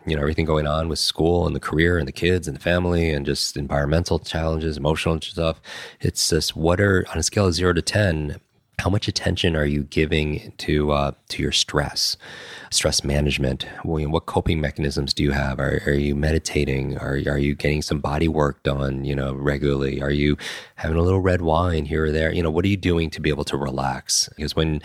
you 0.06 0.16
know 0.16 0.22
everything 0.22 0.46
going 0.46 0.68
on 0.68 0.90
with 0.90 1.00
school 1.00 1.48
and 1.48 1.56
the 1.56 1.60
career 1.60 1.98
and 1.98 2.08
the 2.08 2.12
kids 2.12 2.48
and 2.48 2.58
the 2.58 2.62
family 2.62 3.10
and 3.12 3.26
just 3.26 3.56
environmental 3.56 4.20
challenges 4.20 4.76
emotional 4.76 5.20
stuff 5.22 5.62
it's 6.02 6.30
just 6.30 6.56
what 6.56 6.82
are 6.82 7.06
on 7.12 7.18
a 7.18 7.24
scale 7.24 7.48
of 7.48 7.54
0 7.54 7.74
to 7.74 7.82
10 7.82 8.40
how 8.80 8.90
much 8.90 9.08
attention 9.08 9.56
are 9.56 9.66
you 9.66 9.84
giving 9.84 10.52
to 10.58 10.92
uh, 10.92 11.12
to 11.30 11.42
your 11.42 11.52
stress 11.52 12.18
stress 12.72 13.04
management? 13.04 13.66
What 13.84 14.26
coping 14.26 14.60
mechanisms 14.60 15.14
do 15.14 15.24
you 15.24 15.32
have? 15.32 15.60
Are, 15.60 15.82
are 15.86 15.94
you 15.94 16.16
meditating? 16.16 16.98
Are, 16.98 17.20
are 17.28 17.38
you 17.38 17.56
getting 17.56 17.82
some 17.82 18.00
body 18.00 18.28
work 18.28 18.64
done 18.64 19.06
you 19.06 19.16
know 19.16 19.34
regularly? 19.34 20.02
Are 20.02 20.12
you 20.12 20.38
having 20.76 20.98
a 20.98 21.02
little 21.02 21.22
red 21.22 21.42
wine 21.42 21.86
here 21.86 22.06
or 22.06 22.12
there? 22.12 22.34
You 22.34 22.44
know 22.44 22.52
what 22.52 22.66
are 22.66 22.70
you 22.70 22.78
doing 22.78 23.10
to 23.12 23.22
be 23.22 23.30
able 23.30 23.46
to 23.46 23.58
relax? 23.58 24.30
Because 24.36 24.56
when 24.56 24.82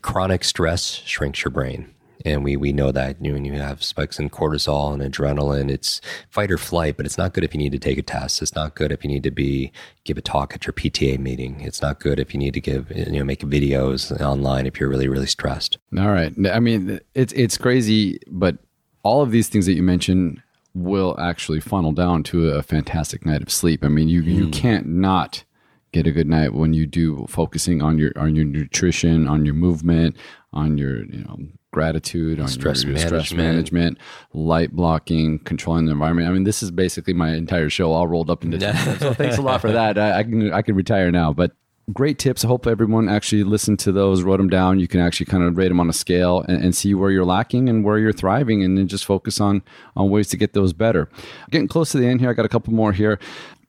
chronic 0.00 0.44
stress 0.44 1.02
shrinks 1.04 1.44
your 1.44 1.50
brain 1.50 1.92
and 2.24 2.44
we, 2.44 2.56
we 2.56 2.72
know 2.72 2.92
that 2.92 3.20
when 3.20 3.44
you 3.44 3.54
have 3.54 3.82
spikes 3.82 4.18
in 4.18 4.30
cortisol 4.30 4.92
and 4.92 5.02
adrenaline, 5.02 5.70
it's 5.70 6.00
fight 6.30 6.50
or 6.50 6.58
flight, 6.58 6.96
but 6.96 7.06
it's 7.06 7.18
not 7.18 7.32
good 7.32 7.44
if 7.44 7.54
you 7.54 7.58
need 7.58 7.72
to 7.72 7.78
take 7.78 7.98
a 7.98 8.02
test. 8.02 8.42
It's 8.42 8.54
not 8.54 8.74
good 8.74 8.92
if 8.92 9.04
you 9.04 9.10
need 9.10 9.22
to 9.24 9.30
be 9.30 9.72
give 10.04 10.18
a 10.18 10.22
talk 10.22 10.54
at 10.54 10.66
your 10.66 10.72
PTA 10.72 11.18
meeting. 11.18 11.60
It's 11.60 11.82
not 11.82 12.00
good 12.00 12.18
if 12.18 12.34
you 12.34 12.38
need 12.38 12.54
to 12.54 12.60
give 12.60 12.90
you 12.90 13.18
know 13.18 13.24
make 13.24 13.40
videos 13.40 14.18
online 14.20 14.66
if 14.66 14.78
you're 14.78 14.88
really 14.88 15.08
really 15.08 15.26
stressed. 15.26 15.78
All 15.98 16.10
right. 16.10 16.32
I 16.50 16.60
mean, 16.60 17.00
it's 17.14 17.32
it's 17.32 17.56
crazy, 17.56 18.18
but 18.28 18.58
all 19.02 19.22
of 19.22 19.30
these 19.30 19.48
things 19.48 19.66
that 19.66 19.74
you 19.74 19.82
mentioned 19.82 20.42
will 20.74 21.18
actually 21.18 21.60
funnel 21.60 21.92
down 21.92 22.22
to 22.22 22.50
a 22.50 22.62
fantastic 22.62 23.26
night 23.26 23.42
of 23.42 23.50
sleep. 23.50 23.84
I 23.84 23.88
mean, 23.88 24.08
you 24.08 24.22
you 24.22 24.44
hmm. 24.44 24.50
can't 24.50 24.86
not 24.86 25.44
get 25.92 26.06
a 26.06 26.10
good 26.10 26.26
night 26.26 26.54
when 26.54 26.72
you 26.72 26.86
do 26.86 27.26
focusing 27.28 27.82
on 27.82 27.98
your 27.98 28.12
on 28.16 28.34
your 28.34 28.44
nutrition, 28.44 29.28
on 29.28 29.44
your 29.44 29.54
movement, 29.54 30.16
on 30.52 30.78
your 30.78 31.04
you 31.04 31.24
know 31.24 31.38
gratitude, 31.72 32.38
on 32.38 32.48
Stress 32.48 32.82
your, 32.82 32.92
your 32.92 32.98
stress 32.98 33.32
management. 33.32 33.96
management, 33.96 33.98
light 34.34 34.72
blocking, 34.72 35.38
controlling 35.40 35.86
the 35.86 35.92
environment. 35.92 36.28
I 36.28 36.32
mean, 36.32 36.44
this 36.44 36.62
is 36.62 36.70
basically 36.70 37.14
my 37.14 37.34
entire 37.34 37.70
show 37.70 37.92
all 37.92 38.06
rolled 38.06 38.30
up 38.30 38.44
into. 38.44 38.58
two. 38.58 38.96
so 38.98 39.14
thanks 39.14 39.38
a 39.38 39.42
lot 39.42 39.60
for 39.60 39.72
that. 39.72 39.98
I, 39.98 40.18
I 40.18 40.22
can 40.22 40.52
I 40.52 40.62
can 40.62 40.74
retire 40.74 41.10
now, 41.10 41.32
but 41.32 41.52
great 41.92 42.18
tips. 42.18 42.44
I 42.44 42.48
hope 42.48 42.66
everyone 42.66 43.08
actually 43.08 43.42
listened 43.42 43.78
to 43.80 43.92
those, 43.92 44.22
wrote 44.22 44.36
them 44.36 44.48
down. 44.48 44.78
You 44.78 44.86
can 44.86 45.00
actually 45.00 45.26
kind 45.26 45.42
of 45.42 45.56
rate 45.56 45.68
them 45.68 45.80
on 45.80 45.88
a 45.88 45.92
scale 45.92 46.44
and, 46.48 46.62
and 46.62 46.76
see 46.76 46.94
where 46.94 47.10
you're 47.10 47.24
lacking 47.24 47.68
and 47.68 47.84
where 47.84 47.98
you're 47.98 48.12
thriving, 48.12 48.62
and 48.62 48.78
then 48.78 48.86
just 48.86 49.04
focus 49.04 49.40
on 49.40 49.62
on 49.96 50.10
ways 50.10 50.28
to 50.28 50.36
get 50.36 50.52
those 50.52 50.72
better. 50.72 51.08
Getting 51.50 51.68
close 51.68 51.90
to 51.92 51.98
the 51.98 52.06
end 52.06 52.20
here, 52.20 52.30
I 52.30 52.34
got 52.34 52.44
a 52.44 52.50
couple 52.50 52.72
more 52.72 52.92
here. 52.92 53.18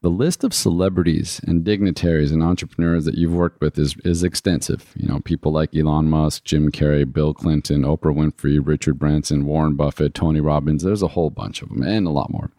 The 0.04 0.10
list 0.10 0.44
of 0.44 0.54
celebrities 0.54 1.40
and 1.48 1.64
dignitaries 1.64 2.34
and 2.34 2.44
entrepreneurs 2.44 3.06
that 3.06 3.16
you've 3.16 3.34
worked 3.34 3.62
with 3.62 3.80
is 3.80 3.96
is 4.04 4.22
extensive. 4.22 4.92
You 4.98 5.08
know, 5.08 5.22
people 5.22 5.54
like 5.54 5.74
Elon 5.74 6.10
Musk, 6.10 6.44
Jim 6.44 6.72
Carrey, 6.72 7.10
Bill 7.12 7.34
Clinton, 7.34 7.84
Oprah 7.84 8.14
Winfrey, 8.14 8.60
Richard 8.62 9.00
Branson, 9.00 9.46
Warren 9.46 9.76
Buffett, 9.76 10.14
Tony 10.14 10.42
Robbins. 10.42 10.84
There's 10.84 11.02
a 11.02 11.08
whole 11.08 11.30
bunch 11.30 11.62
of 11.62 11.70
them 11.70 11.84
and 11.84 12.06
a 12.06 12.10
lot 12.10 12.30
more. 12.30 12.52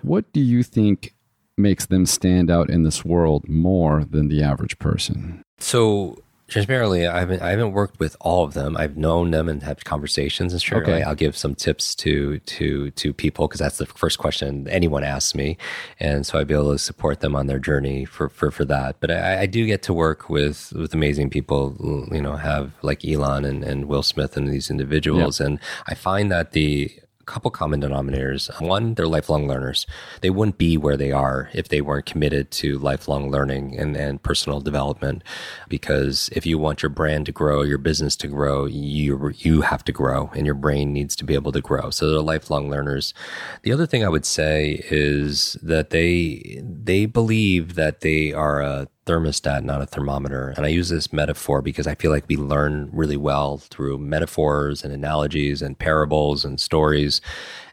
What 0.00 0.32
do 0.32 0.40
you 0.40 0.62
think 0.62 1.14
makes 1.58 1.84
them 1.84 2.06
stand 2.06 2.50
out 2.50 2.70
in 2.70 2.82
this 2.82 3.04
world 3.04 3.46
more 3.46 4.02
than 4.02 4.28
the 4.28 4.42
average 4.42 4.78
person? 4.78 5.42
So 5.58 6.23
transparently, 6.48 7.06
I 7.06 7.20
haven't 7.20 7.42
I 7.42 7.50
haven't 7.50 7.72
worked 7.72 7.98
with 7.98 8.16
all 8.20 8.44
of 8.44 8.54
them. 8.54 8.76
I've 8.76 8.96
known 8.96 9.30
them 9.30 9.48
and 9.48 9.62
had 9.62 9.84
conversations, 9.84 10.52
and 10.52 10.60
sure, 10.62 10.82
Okay. 10.82 11.02
I'll 11.02 11.14
give 11.14 11.36
some 11.36 11.54
tips 11.54 11.94
to 11.96 12.38
to 12.40 12.90
to 12.92 13.12
people 13.12 13.48
because 13.48 13.60
that's 13.60 13.78
the 13.78 13.86
first 13.86 14.18
question 14.18 14.68
anyone 14.68 15.04
asks 15.04 15.34
me, 15.34 15.56
and 15.98 16.26
so 16.26 16.38
I'd 16.38 16.46
be 16.46 16.54
able 16.54 16.72
to 16.72 16.78
support 16.78 17.20
them 17.20 17.34
on 17.34 17.46
their 17.46 17.58
journey 17.58 18.04
for 18.04 18.28
for, 18.28 18.50
for 18.50 18.64
that. 18.66 18.96
But 19.00 19.10
I, 19.10 19.42
I 19.42 19.46
do 19.46 19.66
get 19.66 19.82
to 19.84 19.94
work 19.94 20.28
with 20.28 20.72
with 20.74 20.94
amazing 20.94 21.30
people, 21.30 21.76
you 22.12 22.20
know, 22.22 22.36
have 22.36 22.72
like 22.82 23.04
Elon 23.04 23.44
and, 23.44 23.64
and 23.64 23.86
Will 23.86 24.02
Smith 24.02 24.36
and 24.36 24.48
these 24.48 24.70
individuals, 24.70 25.40
and 25.40 25.58
I 25.86 25.94
find 25.94 26.30
that 26.30 26.52
the 26.52 26.92
couple 27.24 27.50
common 27.50 27.80
denominators. 27.80 28.50
One, 28.60 28.94
they're 28.94 29.06
lifelong 29.06 29.48
learners. 29.48 29.86
They 30.20 30.30
wouldn't 30.30 30.58
be 30.58 30.76
where 30.76 30.96
they 30.96 31.12
are 31.12 31.50
if 31.52 31.68
they 31.68 31.80
weren't 31.80 32.06
committed 32.06 32.50
to 32.52 32.78
lifelong 32.78 33.30
learning 33.30 33.78
and, 33.78 33.96
and 33.96 34.22
personal 34.22 34.60
development. 34.60 35.22
Because 35.68 36.28
if 36.32 36.46
you 36.46 36.58
want 36.58 36.82
your 36.82 36.90
brand 36.90 37.26
to 37.26 37.32
grow, 37.32 37.62
your 37.62 37.78
business 37.78 38.16
to 38.16 38.28
grow, 38.28 38.66
you 38.66 39.32
you 39.38 39.62
have 39.62 39.84
to 39.84 39.92
grow, 39.92 40.30
and 40.34 40.46
your 40.46 40.54
brain 40.54 40.92
needs 40.92 41.16
to 41.16 41.24
be 41.24 41.34
able 41.34 41.52
to 41.52 41.60
grow. 41.60 41.90
So 41.90 42.10
they're 42.10 42.20
lifelong 42.20 42.70
learners. 42.70 43.14
The 43.62 43.72
other 43.72 43.86
thing 43.86 44.04
I 44.04 44.08
would 44.08 44.26
say 44.26 44.82
is 44.90 45.56
that 45.62 45.90
they 45.90 46.62
they 46.62 47.06
believe 47.06 47.74
that 47.74 48.00
they 48.00 48.32
are 48.32 48.60
a 48.60 48.88
thermostat, 49.06 49.64
not 49.64 49.82
a 49.82 49.86
thermometer. 49.86 50.54
And 50.56 50.64
I 50.64 50.68
use 50.68 50.88
this 50.88 51.12
metaphor 51.12 51.62
because 51.62 51.86
I 51.86 51.94
feel 51.94 52.10
like 52.10 52.24
we 52.28 52.36
learn 52.36 52.90
really 52.92 53.16
well 53.16 53.58
through 53.58 53.98
metaphors 53.98 54.84
and 54.84 54.92
analogies 54.92 55.62
and 55.62 55.78
parables 55.78 56.44
and 56.44 56.60
stories. 56.60 57.20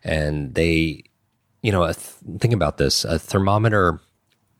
And 0.04 0.56
they, 0.56 1.04
you 1.62 1.72
know, 1.72 1.86
th- 1.86 1.98
think 2.40 2.54
about 2.54 2.78
this 2.78 3.06
a 3.06 3.18
thermometer, 3.20 4.00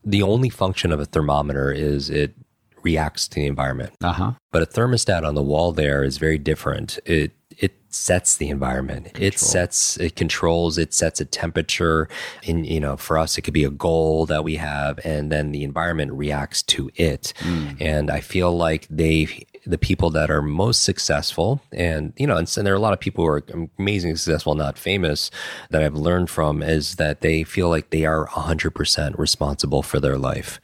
the 0.04 0.22
only 0.22 0.48
function 0.48 0.92
of 0.92 1.00
a 1.00 1.04
thermometer 1.04 1.70
is 1.70 2.10
it 2.10 2.34
reacts 2.82 3.28
to 3.28 3.36
the 3.36 3.46
environment. 3.46 3.92
Uh-huh. 4.02 4.32
But 4.50 4.62
a 4.62 4.66
thermostat 4.66 5.26
on 5.26 5.34
the 5.34 5.42
wall 5.42 5.72
there 5.72 6.02
is 6.02 6.18
very 6.18 6.38
different. 6.38 6.98
It 7.04 7.32
it 7.58 7.72
sets 7.94 8.36
the 8.36 8.48
environment. 8.48 9.06
Control. 9.06 9.26
It 9.26 9.38
sets, 9.38 9.96
it 9.98 10.16
controls, 10.16 10.78
it 10.78 10.94
sets 10.94 11.20
a 11.20 11.24
temperature. 11.24 12.08
And, 12.46 12.66
you 12.66 12.80
know, 12.80 12.96
for 12.96 13.18
us, 13.18 13.36
it 13.36 13.42
could 13.42 13.54
be 13.54 13.64
a 13.64 13.70
goal 13.70 14.26
that 14.26 14.44
we 14.44 14.56
have, 14.56 14.98
and 15.04 15.30
then 15.30 15.52
the 15.52 15.64
environment 15.64 16.12
reacts 16.12 16.62
to 16.64 16.90
it. 16.96 17.32
Mm. 17.40 17.76
And 17.80 18.10
I 18.10 18.20
feel 18.20 18.56
like 18.56 18.86
they, 18.88 19.46
the 19.66 19.78
people 19.78 20.10
that 20.10 20.30
are 20.30 20.42
most 20.42 20.82
successful, 20.82 21.60
and, 21.70 22.12
you 22.16 22.26
know, 22.26 22.36
and, 22.36 22.52
and 22.56 22.66
there 22.66 22.74
are 22.74 22.76
a 22.76 22.80
lot 22.80 22.94
of 22.94 23.00
people 23.00 23.24
who 23.24 23.30
are 23.30 23.44
amazingly 23.78 24.16
successful, 24.16 24.54
not 24.54 24.78
famous, 24.78 25.30
that 25.70 25.82
I've 25.82 25.94
learned 25.94 26.30
from, 26.30 26.62
is 26.62 26.96
that 26.96 27.20
they 27.20 27.44
feel 27.44 27.68
like 27.68 27.90
they 27.90 28.04
are 28.04 28.26
100% 28.28 29.18
responsible 29.18 29.82
for 29.82 30.00
their 30.00 30.18
life 30.18 30.60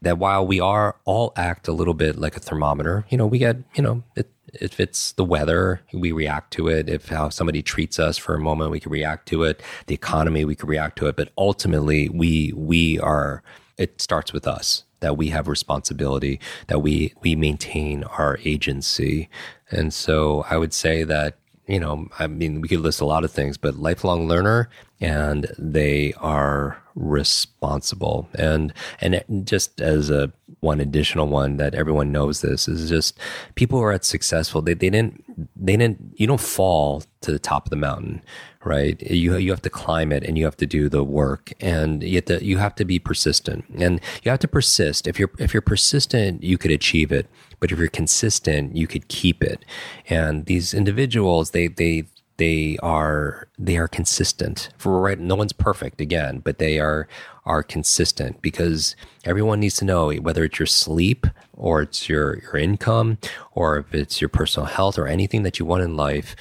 that 0.00 0.16
while 0.16 0.46
we 0.46 0.60
are 0.60 0.96
all 1.04 1.32
act 1.34 1.66
a 1.66 1.72
little 1.72 1.94
bit 1.94 2.16
like 2.16 2.36
a 2.36 2.40
thermometer, 2.40 3.04
you 3.08 3.18
know, 3.18 3.26
we 3.26 3.38
get, 3.38 3.56
you 3.74 3.82
know, 3.82 4.04
it, 4.14 4.30
if 4.54 4.80
it's 4.80 5.12
the 5.12 5.24
weather, 5.24 5.80
we 5.92 6.12
react 6.12 6.52
to 6.54 6.68
it. 6.68 6.88
If 6.88 7.08
how 7.08 7.28
somebody 7.28 7.62
treats 7.62 7.98
us 7.98 8.18
for 8.18 8.34
a 8.34 8.40
moment, 8.40 8.70
we 8.70 8.80
can 8.80 8.92
react 8.92 9.28
to 9.28 9.42
it. 9.44 9.62
The 9.86 9.94
economy, 9.94 10.44
we 10.44 10.54
can 10.54 10.68
react 10.68 10.98
to 10.98 11.06
it. 11.06 11.16
But 11.16 11.30
ultimately, 11.36 12.08
we 12.08 12.52
we 12.54 12.98
are. 12.98 13.42
It 13.76 14.00
starts 14.00 14.32
with 14.32 14.46
us 14.46 14.84
that 15.00 15.16
we 15.16 15.28
have 15.28 15.46
responsibility, 15.46 16.40
that 16.66 16.80
we 16.80 17.14
we 17.22 17.36
maintain 17.36 18.04
our 18.04 18.38
agency, 18.44 19.28
and 19.70 19.92
so 19.94 20.44
I 20.50 20.56
would 20.56 20.72
say 20.72 21.04
that 21.04 21.38
you 21.68 21.78
know, 21.78 22.08
I 22.18 22.26
mean, 22.26 22.62
we 22.62 22.68
could 22.68 22.80
list 22.80 23.00
a 23.00 23.06
lot 23.06 23.24
of 23.24 23.30
things, 23.30 23.58
but 23.58 23.76
lifelong 23.76 24.26
learner, 24.26 24.70
and 25.00 25.46
they 25.58 26.14
are 26.14 26.82
responsible. 26.94 28.28
And 28.34 28.72
and 29.00 29.22
just 29.46 29.80
as 29.80 30.10
a 30.10 30.32
one 30.60 30.80
additional 30.80 31.28
one 31.28 31.58
that 31.58 31.74
everyone 31.74 32.10
knows 32.10 32.40
this 32.40 32.66
is 32.66 32.88
just 32.88 33.18
people 33.54 33.78
who 33.78 33.84
are 33.84 34.02
successful. 34.02 34.62
They 34.62 34.74
they 34.74 34.90
didn't 34.90 35.24
they 35.54 35.76
didn't 35.76 36.14
you 36.16 36.26
don't 36.26 36.40
fall 36.40 37.02
to 37.20 37.32
the 37.32 37.38
top 37.38 37.66
of 37.66 37.70
the 37.70 37.76
mountain, 37.76 38.22
right? 38.64 39.00
You 39.02 39.36
you 39.36 39.50
have 39.50 39.62
to 39.62 39.70
climb 39.70 40.10
it 40.10 40.24
and 40.24 40.38
you 40.38 40.44
have 40.46 40.56
to 40.56 40.66
do 40.66 40.88
the 40.88 41.04
work 41.04 41.52
and 41.60 42.02
you 42.02 42.16
have 42.16 42.24
to 42.24 42.44
you 42.44 42.56
have 42.56 42.74
to 42.76 42.84
be 42.86 42.98
persistent 42.98 43.66
and 43.76 44.00
you 44.22 44.30
have 44.30 44.40
to 44.40 44.48
persist. 44.48 45.06
If 45.06 45.18
you're 45.18 45.30
if 45.38 45.52
you're 45.52 45.60
persistent, 45.60 46.42
you 46.42 46.56
could 46.56 46.70
achieve 46.70 47.12
it. 47.12 47.28
But 47.60 47.72
if 47.72 47.78
you're 47.78 47.88
consistent, 47.88 48.76
you 48.76 48.86
could 48.86 49.08
keep 49.08 49.42
it. 49.42 49.64
And 50.08 50.46
these 50.46 50.74
individuals, 50.74 51.50
they 51.50 51.68
they 51.68 52.04
they 52.38 52.78
are 52.82 53.48
they 53.58 53.76
are 53.76 53.88
consistent. 53.88 54.70
For 54.78 55.00
right 55.00 55.18
no 55.18 55.34
one's 55.34 55.52
perfect 55.52 56.00
again 56.00 56.38
but 56.38 56.58
they 56.58 56.78
are 56.78 57.08
are 57.44 57.62
consistent 57.62 58.40
because 58.42 58.94
everyone 59.24 59.60
needs 59.60 59.76
to 59.76 59.84
know 59.84 60.12
whether 60.12 60.44
it's 60.44 60.58
your 60.58 60.66
sleep 60.66 61.26
or 61.54 61.82
it's 61.82 62.08
your 62.08 62.38
your 62.38 62.56
income 62.56 63.18
or 63.52 63.78
if 63.78 63.94
it's 63.94 64.20
your 64.20 64.28
personal 64.28 64.66
health 64.66 64.98
or 64.98 65.06
anything 65.06 65.42
that 65.42 65.58
you 65.58 65.66
want 65.66 65.82
in 65.82 65.96
life 65.96 66.36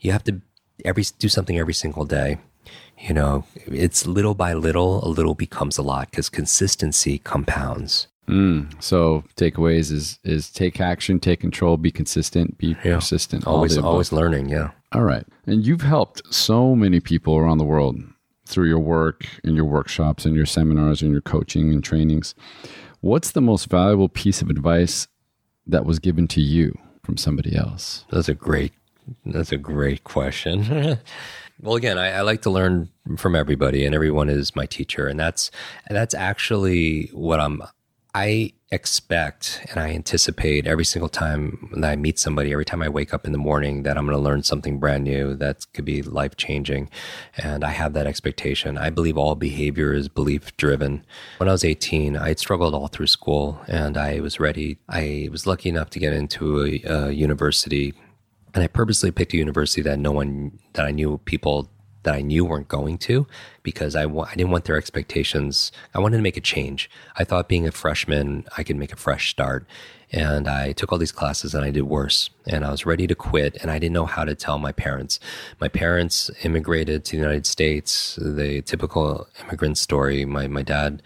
you 0.00 0.12
have 0.12 0.24
to 0.24 0.40
every 0.84 1.04
do 1.18 1.28
something 1.28 1.58
every 1.58 1.74
single 1.74 2.04
day. 2.04 2.38
You 2.98 3.14
know 3.14 3.44
it's 3.66 4.06
little 4.06 4.34
by 4.34 4.52
little 4.52 5.04
a 5.04 5.08
little 5.08 5.34
becomes 5.34 5.78
a 5.78 5.82
lot 5.82 6.10
because 6.10 6.28
consistency 6.28 7.18
compounds 7.18 8.08
Mm, 8.28 8.80
so 8.82 9.24
takeaways 9.36 9.90
is 9.90 10.18
is 10.24 10.50
take 10.50 10.80
action, 10.80 11.18
take 11.18 11.40
control, 11.40 11.76
be 11.76 11.90
consistent, 11.90 12.58
be 12.58 12.76
yeah. 12.84 12.96
persistent. 12.96 13.46
Always 13.46 13.76
always 13.76 14.12
learning, 14.12 14.48
yeah. 14.48 14.70
All 14.92 15.02
right. 15.02 15.26
And 15.46 15.66
you've 15.66 15.82
helped 15.82 16.22
so 16.32 16.74
many 16.74 17.00
people 17.00 17.36
around 17.36 17.58
the 17.58 17.64
world 17.64 18.00
through 18.46 18.68
your 18.68 18.78
work 18.78 19.26
and 19.44 19.54
your 19.56 19.64
workshops 19.64 20.24
and 20.24 20.34
your 20.34 20.46
seminars 20.46 21.02
and 21.02 21.12
your 21.12 21.20
coaching 21.20 21.72
and 21.72 21.82
trainings. 21.82 22.34
What's 23.00 23.30
the 23.30 23.40
most 23.40 23.70
valuable 23.70 24.08
piece 24.08 24.42
of 24.42 24.50
advice 24.50 25.08
that 25.66 25.84
was 25.84 25.98
given 25.98 26.26
to 26.28 26.40
you 26.40 26.76
from 27.02 27.16
somebody 27.16 27.56
else? 27.56 28.04
That's 28.10 28.28
a 28.28 28.34
great 28.34 28.72
that's 29.26 29.52
a 29.52 29.56
great 29.56 30.04
question. 30.04 30.98
well, 31.60 31.76
again, 31.76 31.98
I, 31.98 32.10
I, 32.10 32.20
like 32.20 32.42
to 32.42 32.50
learn 32.50 32.90
from 33.16 33.34
everybody, 33.34 33.84
and 33.84 33.94
everyone 33.94 34.28
is 34.28 34.54
my 34.54 34.66
teacher, 34.66 35.08
and 35.08 35.18
that's 35.18 35.50
and 35.88 35.96
that's 35.96 36.14
actually 36.14 37.10
what 37.12 37.40
I'm 37.40 37.62
I 38.14 38.52
expect 38.72 39.66
and 39.70 39.80
I 39.80 39.90
anticipate 39.90 40.66
every 40.66 40.84
single 40.84 41.08
time 41.08 41.70
that 41.76 41.90
I 41.90 41.96
meet 41.96 42.18
somebody, 42.18 42.52
every 42.52 42.64
time 42.64 42.82
I 42.82 42.88
wake 42.88 43.12
up 43.12 43.26
in 43.26 43.32
the 43.32 43.38
morning, 43.38 43.82
that 43.82 43.96
I'm 43.96 44.06
going 44.06 44.16
to 44.16 44.22
learn 44.22 44.42
something 44.42 44.78
brand 44.78 45.04
new 45.04 45.34
that 45.36 45.66
could 45.74 45.84
be 45.84 46.02
life 46.02 46.36
changing. 46.36 46.90
And 47.36 47.64
I 47.64 47.70
have 47.70 47.92
that 47.94 48.06
expectation. 48.06 48.78
I 48.78 48.90
believe 48.90 49.16
all 49.16 49.34
behavior 49.34 49.92
is 49.92 50.08
belief 50.08 50.56
driven. 50.56 51.04
When 51.38 51.48
I 51.48 51.52
was 51.52 51.64
18, 51.64 52.16
I 52.16 52.28
had 52.28 52.38
struggled 52.38 52.74
all 52.74 52.88
through 52.88 53.08
school 53.08 53.60
and 53.68 53.96
I 53.96 54.20
was 54.20 54.40
ready. 54.40 54.78
I 54.88 55.28
was 55.30 55.46
lucky 55.46 55.68
enough 55.68 55.90
to 55.90 55.98
get 55.98 56.12
into 56.12 56.64
a, 56.64 56.82
a 56.84 57.10
university. 57.10 57.94
And 58.54 58.64
I 58.64 58.66
purposely 58.66 59.10
picked 59.10 59.34
a 59.34 59.36
university 59.36 59.82
that 59.82 59.98
no 59.98 60.10
one, 60.10 60.58
that 60.72 60.86
I 60.86 60.90
knew 60.90 61.18
people 61.24 61.68
that 62.02 62.14
I 62.14 62.22
knew 62.22 62.44
weren't 62.44 62.68
going 62.68 62.98
to 62.98 63.26
because 63.62 63.94
I 63.94 64.02
w- 64.02 64.24
I 64.24 64.34
didn't 64.34 64.50
want 64.50 64.64
their 64.64 64.76
expectations. 64.78 65.70
I 65.94 65.98
wanted 65.98 66.16
to 66.16 66.22
make 66.22 66.36
a 66.36 66.40
change. 66.40 66.90
I 67.16 67.24
thought 67.24 67.48
being 67.48 67.66
a 67.66 67.72
freshman, 67.72 68.44
I 68.56 68.62
could 68.62 68.76
make 68.76 68.92
a 68.92 68.96
fresh 68.96 69.30
start. 69.30 69.66
And 70.12 70.48
I 70.48 70.72
took 70.72 70.90
all 70.90 70.98
these 70.98 71.12
classes 71.12 71.54
and 71.54 71.64
I 71.64 71.70
did 71.70 71.82
worse. 71.82 72.30
And 72.46 72.64
I 72.64 72.70
was 72.70 72.84
ready 72.84 73.06
to 73.06 73.14
quit 73.14 73.56
and 73.62 73.70
I 73.70 73.78
didn't 73.78 73.92
know 73.92 74.06
how 74.06 74.24
to 74.24 74.34
tell 74.34 74.58
my 74.58 74.72
parents. 74.72 75.20
My 75.60 75.68
parents 75.68 76.30
immigrated 76.42 77.04
to 77.04 77.12
the 77.12 77.22
United 77.22 77.46
States, 77.46 78.16
the 78.16 78.62
typical 78.62 79.28
immigrant 79.44 79.78
story. 79.78 80.24
My, 80.24 80.48
my 80.48 80.62
dad, 80.62 81.02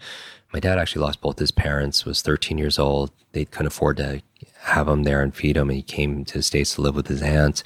my 0.53 0.59
dad 0.59 0.79
actually 0.79 1.03
lost 1.03 1.21
both 1.21 1.37
his 1.37 1.51
parents, 1.51 2.05
was 2.05 2.21
13 2.21 2.57
years 2.57 2.79
old. 2.79 3.11
They 3.33 3.45
couldn't 3.45 3.67
afford 3.67 3.97
to 3.97 4.21
have 4.65 4.87
him 4.87 5.03
there 5.03 5.21
and 5.21 5.35
feed 5.35 5.57
him. 5.57 5.69
And 5.69 5.77
he 5.77 5.83
came 5.83 6.25
to 6.25 6.39
the 6.39 6.43
States 6.43 6.75
to 6.75 6.81
live 6.81 6.95
with 6.95 7.07
his 7.07 7.21
aunt. 7.21 7.63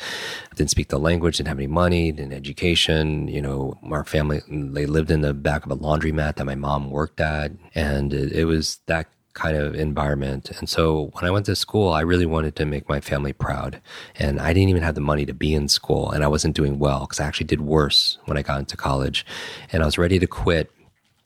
Didn't 0.55 0.69
speak 0.69 0.89
the 0.89 0.99
language, 0.99 1.37
didn't 1.37 1.47
have 1.47 1.57
any 1.57 1.67
money, 1.67 2.11
didn't 2.11 2.33
education. 2.33 3.27
You 3.27 3.41
know, 3.41 3.77
our 3.89 4.03
family, 4.03 4.41
they 4.49 4.85
lived 4.85 5.09
in 5.09 5.21
the 5.21 5.33
back 5.33 5.65
of 5.65 5.71
a 5.71 5.77
laundromat 5.77 6.35
that 6.35 6.45
my 6.45 6.55
mom 6.55 6.91
worked 6.91 7.19
at. 7.19 7.51
And 7.73 8.13
it, 8.13 8.33
it 8.33 8.45
was 8.45 8.79
that 8.87 9.07
kind 9.33 9.55
of 9.55 9.75
environment. 9.75 10.51
And 10.59 10.67
so 10.67 11.11
when 11.13 11.23
I 11.23 11.31
went 11.31 11.45
to 11.45 11.55
school, 11.55 11.93
I 11.93 12.01
really 12.01 12.25
wanted 12.25 12.55
to 12.57 12.65
make 12.65 12.89
my 12.89 12.99
family 12.99 13.31
proud. 13.31 13.81
And 14.15 14.39
I 14.39 14.51
didn't 14.53 14.69
even 14.69 14.83
have 14.83 14.95
the 14.95 15.01
money 15.01 15.25
to 15.25 15.33
be 15.33 15.53
in 15.53 15.69
school. 15.69 16.11
And 16.11 16.23
I 16.23 16.27
wasn't 16.27 16.55
doing 16.55 16.79
well 16.79 17.01
because 17.01 17.21
I 17.21 17.25
actually 17.25 17.47
did 17.47 17.61
worse 17.61 18.17
when 18.25 18.37
I 18.37 18.41
got 18.41 18.59
into 18.59 18.75
college. 18.75 19.25
And 19.71 19.81
I 19.81 19.85
was 19.85 19.97
ready 19.97 20.19
to 20.19 20.27
quit. 20.27 20.71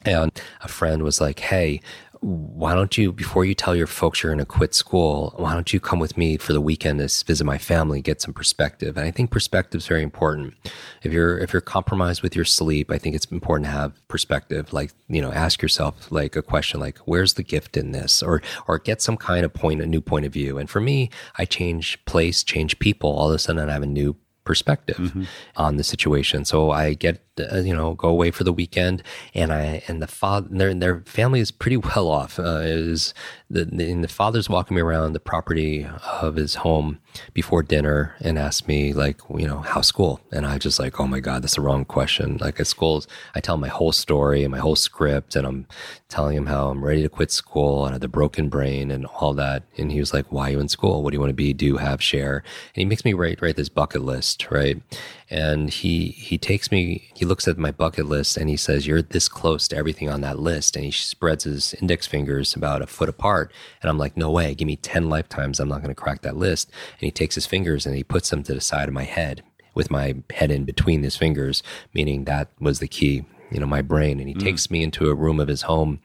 And 0.05 0.31
a 0.61 0.67
friend 0.67 1.01
was 1.01 1.19
like, 1.19 1.39
Hey, 1.39 1.81
why 2.23 2.73
don't 2.73 2.97
you, 2.97 3.11
before 3.11 3.43
you 3.43 3.53
tell 3.53 3.75
your 3.75 3.87
folks 3.87 4.23
you're 4.23 4.31
going 4.31 4.39
to 4.39 4.45
quit 4.45 4.73
school, 4.73 5.33
why 5.35 5.53
don't 5.53 5.73
you 5.73 5.79
come 5.81 5.99
with 5.99 6.17
me 6.17 6.37
for 6.37 6.53
the 6.53 6.61
weekend 6.61 6.99
to 6.99 7.25
visit 7.25 7.43
my 7.43 7.57
family, 7.57 8.01
get 8.01 8.21
some 8.21 8.33
perspective? 8.33 8.95
And 8.95 9.05
I 9.05 9.11
think 9.11 9.29
perspective 9.29 9.79
is 9.79 9.87
very 9.87 10.03
important. 10.03 10.53
If 11.01 11.11
you're 11.11 11.37
if 11.37 11.51
you're 11.51 11.61
compromised 11.61 12.21
with 12.21 12.33
your 12.33 12.45
sleep, 12.45 12.89
I 12.89 12.97
think 12.97 13.15
it's 13.15 13.25
important 13.25 13.65
to 13.65 13.71
have 13.71 14.07
perspective. 14.07 14.71
Like 14.71 14.93
you 15.09 15.21
know, 15.21 15.33
ask 15.33 15.61
yourself 15.61 16.11
like 16.11 16.37
a 16.37 16.41
question 16.41 16.79
like, 16.79 16.97
"Where's 16.99 17.33
the 17.33 17.43
gift 17.43 17.75
in 17.75 17.91
this?" 17.91 18.23
or 18.23 18.41
or 18.67 18.79
get 18.79 19.01
some 19.01 19.17
kind 19.17 19.43
of 19.43 19.53
point, 19.53 19.81
a 19.81 19.85
new 19.85 20.01
point 20.01 20.25
of 20.25 20.31
view. 20.31 20.57
And 20.57 20.69
for 20.69 20.79
me, 20.79 21.09
I 21.37 21.43
change 21.43 22.03
place, 22.05 22.41
change 22.41 22.79
people. 22.79 23.11
All 23.11 23.29
of 23.29 23.35
a 23.35 23.39
sudden, 23.39 23.69
I 23.69 23.73
have 23.73 23.83
a 23.83 23.87
new 23.87 24.15
perspective 24.43 24.97
mm-hmm. 24.97 25.23
on 25.55 25.77
the 25.77 25.83
situation. 25.83 26.45
So 26.45 26.71
I 26.71 26.93
get 26.93 27.21
uh, 27.39 27.59
you 27.59 27.73
know, 27.73 27.95
go 27.95 28.09
away 28.09 28.31
for 28.31 28.43
the 28.43 28.53
weekend. 28.53 29.01
And 29.33 29.51
I 29.51 29.83
and 29.87 30.01
the 30.01 30.07
father, 30.07 30.47
their 30.51 30.73
their 30.73 31.01
family 31.01 31.39
is 31.39 31.51
pretty 31.51 31.77
well 31.95 32.07
off. 32.07 32.39
Uh, 32.39 32.61
is 32.63 33.13
the, 33.49 33.65
the 33.65 33.93
the 33.93 34.07
father's 34.07 34.49
walking 34.49 34.75
me 34.75 34.81
around 34.81 35.13
the 35.13 35.19
property 35.19 35.87
of 36.21 36.35
his 36.35 36.55
home 36.55 36.99
before 37.33 37.63
dinner 37.63 38.15
and 38.19 38.39
asked 38.39 38.67
me 38.67 38.93
like, 38.93 39.21
you 39.35 39.47
know, 39.47 39.59
how 39.59 39.81
school? 39.81 40.19
And 40.31 40.45
I 40.45 40.57
just 40.57 40.79
like, 40.79 40.99
oh 40.99 41.07
my 41.07 41.19
god, 41.19 41.43
that's 41.43 41.55
the 41.55 41.61
wrong 41.61 41.85
question. 41.85 42.37
Like 42.37 42.59
at 42.59 42.67
school, 42.67 43.03
I 43.35 43.39
tell 43.39 43.57
my 43.57 43.67
whole 43.67 43.91
story 43.91 44.43
and 44.43 44.51
my 44.51 44.59
whole 44.59 44.75
script, 44.75 45.35
and 45.35 45.45
I'm 45.45 45.67
telling 46.09 46.37
him 46.37 46.45
how 46.45 46.69
I'm 46.69 46.83
ready 46.83 47.01
to 47.01 47.09
quit 47.09 47.31
school 47.31 47.85
and 47.85 47.99
the 47.99 48.07
broken 48.07 48.49
brain 48.49 48.91
and 48.91 49.05
all 49.05 49.33
that. 49.33 49.63
And 49.77 49.91
he 49.91 49.99
was 49.99 50.13
like, 50.13 50.31
why 50.31 50.49
are 50.49 50.51
you 50.51 50.59
in 50.59 50.67
school? 50.67 51.01
What 51.01 51.11
do 51.11 51.15
you 51.15 51.19
want 51.19 51.31
to 51.31 51.35
be? 51.35 51.53
Do 51.53 51.77
have 51.77 52.01
share? 52.01 52.37
And 52.37 52.81
he 52.81 52.85
makes 52.85 53.05
me 53.05 53.13
write 53.13 53.41
write 53.41 53.55
this 53.55 53.69
bucket 53.69 54.01
list, 54.03 54.49
right? 54.51 54.81
And 55.29 55.69
he 55.69 56.09
he 56.09 56.37
takes 56.37 56.71
me, 56.71 57.09
he 57.15 57.25
looks 57.25 57.47
at 57.47 57.57
my 57.57 57.71
bucket 57.71 58.05
list 58.05 58.37
and 58.37 58.49
he 58.49 58.57
says, 58.57 58.85
You're 58.85 59.01
this 59.01 59.27
close 59.27 59.67
to 59.69 59.77
everything 59.77 60.09
on 60.09 60.21
that 60.21 60.39
list. 60.39 60.75
And 60.75 60.85
he 60.85 60.91
spreads 60.91 61.45
his 61.45 61.73
index 61.75 62.07
fingers 62.07 62.55
about 62.55 62.81
a 62.81 62.87
foot 62.87 63.09
apart. 63.09 63.51
And 63.81 63.89
I'm 63.89 63.97
like, 63.97 64.17
No 64.17 64.29
way, 64.31 64.53
give 64.53 64.67
me 64.67 64.75
10 64.75 65.09
lifetimes. 65.09 65.59
I'm 65.59 65.69
not 65.69 65.81
going 65.81 65.93
to 65.93 66.01
crack 66.01 66.21
that 66.21 66.37
list. 66.37 66.69
And 66.93 67.05
he 67.05 67.11
takes 67.11 67.35
his 67.35 67.45
fingers 67.45 67.85
and 67.85 67.95
he 67.95 68.03
puts 68.03 68.29
them 68.29 68.43
to 68.43 68.53
the 68.53 68.61
side 68.61 68.87
of 68.87 68.93
my 68.93 69.03
head 69.03 69.43
with 69.73 69.89
my 69.89 70.15
head 70.31 70.51
in 70.51 70.65
between 70.65 71.01
his 71.01 71.15
fingers, 71.15 71.63
meaning 71.93 72.25
that 72.25 72.49
was 72.59 72.79
the 72.79 72.87
key, 72.87 73.25
you 73.49 73.59
know, 73.59 73.65
my 73.65 73.81
brain. 73.81 74.19
And 74.19 74.29
he 74.29 74.35
mm. 74.35 74.43
takes 74.43 74.69
me 74.69 74.83
into 74.83 75.09
a 75.09 75.15
room 75.15 75.39
of 75.39 75.47
his 75.47 75.63
home 75.63 75.99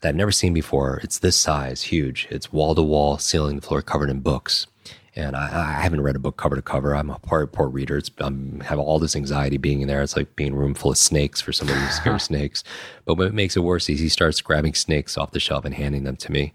that 0.00 0.10
I've 0.10 0.16
never 0.16 0.30
seen 0.30 0.54
before. 0.54 1.00
It's 1.02 1.18
this 1.18 1.36
size, 1.36 1.82
huge. 1.82 2.28
It's 2.30 2.52
wall 2.52 2.74
to 2.74 2.82
wall, 2.82 3.18
ceiling, 3.18 3.56
the 3.56 3.62
floor 3.62 3.82
covered 3.82 4.10
in 4.10 4.20
books 4.20 4.68
and 5.16 5.36
I, 5.36 5.78
I, 5.78 5.82
haven't 5.82 6.00
read 6.00 6.16
a 6.16 6.18
book 6.18 6.36
cover 6.36 6.56
to 6.56 6.62
cover. 6.62 6.94
I'm 6.94 7.10
a 7.10 7.18
poor, 7.20 7.46
poor 7.46 7.68
reader. 7.68 7.96
It's, 7.96 8.10
I 8.20 8.32
have 8.64 8.78
all 8.78 8.98
this 8.98 9.14
anxiety 9.14 9.56
being 9.56 9.80
in 9.80 9.88
there. 9.88 10.02
It's 10.02 10.16
like 10.16 10.34
being 10.34 10.54
a 10.54 10.56
room 10.56 10.74
full 10.74 10.90
of 10.90 10.98
snakes 10.98 11.40
for 11.40 11.52
somebody 11.52 11.78
who's 11.80 11.94
scared 11.94 12.16
of 12.16 12.22
snakes. 12.32 12.64
But 13.04 13.16
what 13.16 13.32
makes 13.32 13.56
it 13.56 13.60
worse 13.60 13.88
is 13.88 14.00
he 14.00 14.08
starts 14.08 14.40
grabbing 14.40 14.74
snakes 14.74 15.16
off 15.16 15.30
the 15.30 15.40
shelf 15.40 15.64
and 15.64 15.74
handing 15.74 16.04
them 16.04 16.16
to 16.16 16.32
me. 16.32 16.52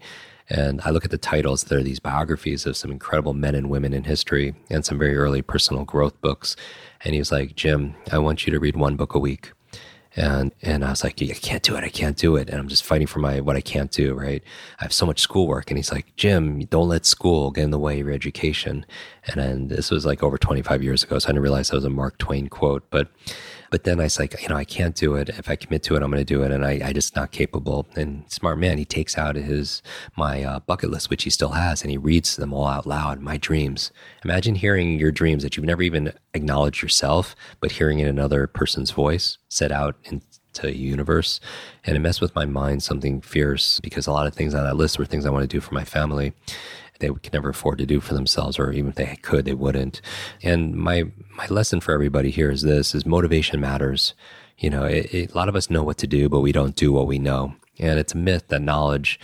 And 0.48 0.80
I 0.84 0.90
look 0.90 1.04
at 1.04 1.10
the 1.10 1.18
titles. 1.18 1.64
There 1.64 1.78
are 1.78 1.82
these 1.82 2.00
biographies 2.00 2.66
of 2.66 2.76
some 2.76 2.90
incredible 2.90 3.34
men 3.34 3.54
and 3.54 3.70
women 3.70 3.94
in 3.94 4.04
history 4.04 4.54
and 4.68 4.84
some 4.84 4.98
very 4.98 5.16
early 5.16 5.42
personal 5.42 5.84
growth 5.84 6.20
books. 6.20 6.56
And 7.04 7.14
he 7.14 7.20
was 7.20 7.32
like, 7.32 7.54
Jim, 7.54 7.94
I 8.12 8.18
want 8.18 8.46
you 8.46 8.52
to 8.52 8.58
read 8.58 8.76
one 8.76 8.96
book 8.96 9.14
a 9.14 9.18
week 9.18 9.52
and 10.16 10.52
and 10.62 10.84
I 10.84 10.90
was 10.90 11.04
like, 11.04 11.22
I 11.22 11.26
can't 11.34 11.62
do 11.62 11.76
it, 11.76 11.84
I 11.84 11.88
can't 11.88 12.16
do 12.16 12.36
it, 12.36 12.48
and 12.48 12.58
I'm 12.58 12.68
just 12.68 12.84
fighting 12.84 13.06
for 13.06 13.20
my 13.20 13.40
what 13.40 13.56
I 13.56 13.60
can't 13.60 13.90
do. 13.90 14.14
Right? 14.14 14.42
I 14.78 14.84
have 14.84 14.92
so 14.92 15.06
much 15.06 15.20
schoolwork, 15.20 15.70
and 15.70 15.78
he's 15.78 15.92
like, 15.92 16.14
Jim, 16.16 16.60
don't 16.66 16.88
let 16.88 17.06
school 17.06 17.50
get 17.50 17.64
in 17.64 17.70
the 17.70 17.78
way 17.78 18.00
of 18.00 18.06
your 18.06 18.14
education. 18.14 18.84
And 19.26 19.36
then 19.36 19.68
this 19.68 19.90
was 19.90 20.06
like 20.06 20.22
over 20.22 20.38
25 20.38 20.82
years 20.82 21.02
ago, 21.04 21.18
so 21.18 21.28
I 21.28 21.32
didn't 21.32 21.42
realize 21.42 21.68
that 21.68 21.76
was 21.76 21.84
a 21.84 21.90
Mark 21.90 22.18
Twain 22.18 22.48
quote, 22.48 22.84
but. 22.90 23.08
But 23.70 23.84
then 23.84 24.00
I 24.00 24.04
was 24.04 24.18
like, 24.18 24.40
you 24.42 24.48
know, 24.48 24.56
I 24.56 24.64
can't 24.64 24.94
do 24.94 25.14
it. 25.14 25.28
If 25.28 25.48
I 25.48 25.56
commit 25.56 25.82
to 25.84 25.94
it, 25.94 26.02
I'm 26.02 26.10
going 26.10 26.20
to 26.20 26.24
do 26.24 26.42
it. 26.42 26.50
And 26.50 26.64
I, 26.66 26.80
I 26.84 26.92
just 26.92 27.14
not 27.14 27.30
capable. 27.30 27.86
And 27.94 28.24
smart 28.30 28.58
man, 28.58 28.78
he 28.78 28.84
takes 28.84 29.16
out 29.16 29.36
his, 29.36 29.82
my 30.16 30.42
uh, 30.42 30.60
bucket 30.60 30.90
list, 30.90 31.08
which 31.08 31.22
he 31.22 31.30
still 31.30 31.50
has, 31.50 31.82
and 31.82 31.90
he 31.90 31.96
reads 31.96 32.36
them 32.36 32.52
all 32.52 32.66
out 32.66 32.86
loud. 32.86 33.20
My 33.20 33.36
dreams. 33.36 33.92
Imagine 34.24 34.56
hearing 34.56 34.98
your 34.98 35.12
dreams 35.12 35.42
that 35.42 35.56
you've 35.56 35.66
never 35.66 35.82
even 35.82 36.12
acknowledged 36.34 36.82
yourself, 36.82 37.36
but 37.60 37.72
hearing 37.72 38.00
in 38.00 38.08
another 38.08 38.46
person's 38.46 38.90
voice 38.90 39.38
set 39.48 39.70
out 39.70 39.96
into 40.04 40.66
a 40.66 40.70
universe. 40.70 41.40
And 41.84 41.96
it 41.96 42.00
messed 42.00 42.20
with 42.20 42.34
my 42.34 42.46
mind 42.46 42.82
something 42.82 43.20
fierce 43.20 43.78
because 43.80 44.06
a 44.06 44.12
lot 44.12 44.26
of 44.26 44.34
things 44.34 44.54
on 44.54 44.64
that 44.64 44.76
list 44.76 44.98
were 44.98 45.04
things 45.04 45.24
I 45.24 45.30
want 45.30 45.44
to 45.44 45.56
do 45.56 45.60
for 45.60 45.74
my 45.74 45.84
family 45.84 46.32
they 47.00 47.08
could 47.08 47.32
never 47.32 47.50
afford 47.50 47.78
to 47.78 47.86
do 47.86 48.00
for 48.00 48.14
themselves, 48.14 48.58
or 48.58 48.72
even 48.72 48.90
if 48.90 48.94
they 48.94 49.16
could, 49.16 49.44
they 49.44 49.54
wouldn't. 49.54 50.00
And 50.42 50.74
my 50.74 51.04
my 51.30 51.46
lesson 51.46 51.80
for 51.80 51.92
everybody 51.92 52.30
here 52.30 52.50
is 52.50 52.62
this: 52.62 52.94
is 52.94 53.04
motivation 53.04 53.60
matters. 53.60 54.14
You 54.58 54.70
know, 54.70 54.84
it, 54.84 55.12
it, 55.12 55.32
a 55.32 55.36
lot 55.36 55.48
of 55.48 55.56
us 55.56 55.70
know 55.70 55.82
what 55.82 55.98
to 55.98 56.06
do, 56.06 56.28
but 56.28 56.40
we 56.40 56.52
don't 56.52 56.76
do 56.76 56.92
what 56.92 57.06
we 57.06 57.18
know, 57.18 57.54
and 57.78 57.98
it's 57.98 58.14
a 58.14 58.18
myth 58.18 58.48
that 58.48 58.62
knowledge 58.62 59.18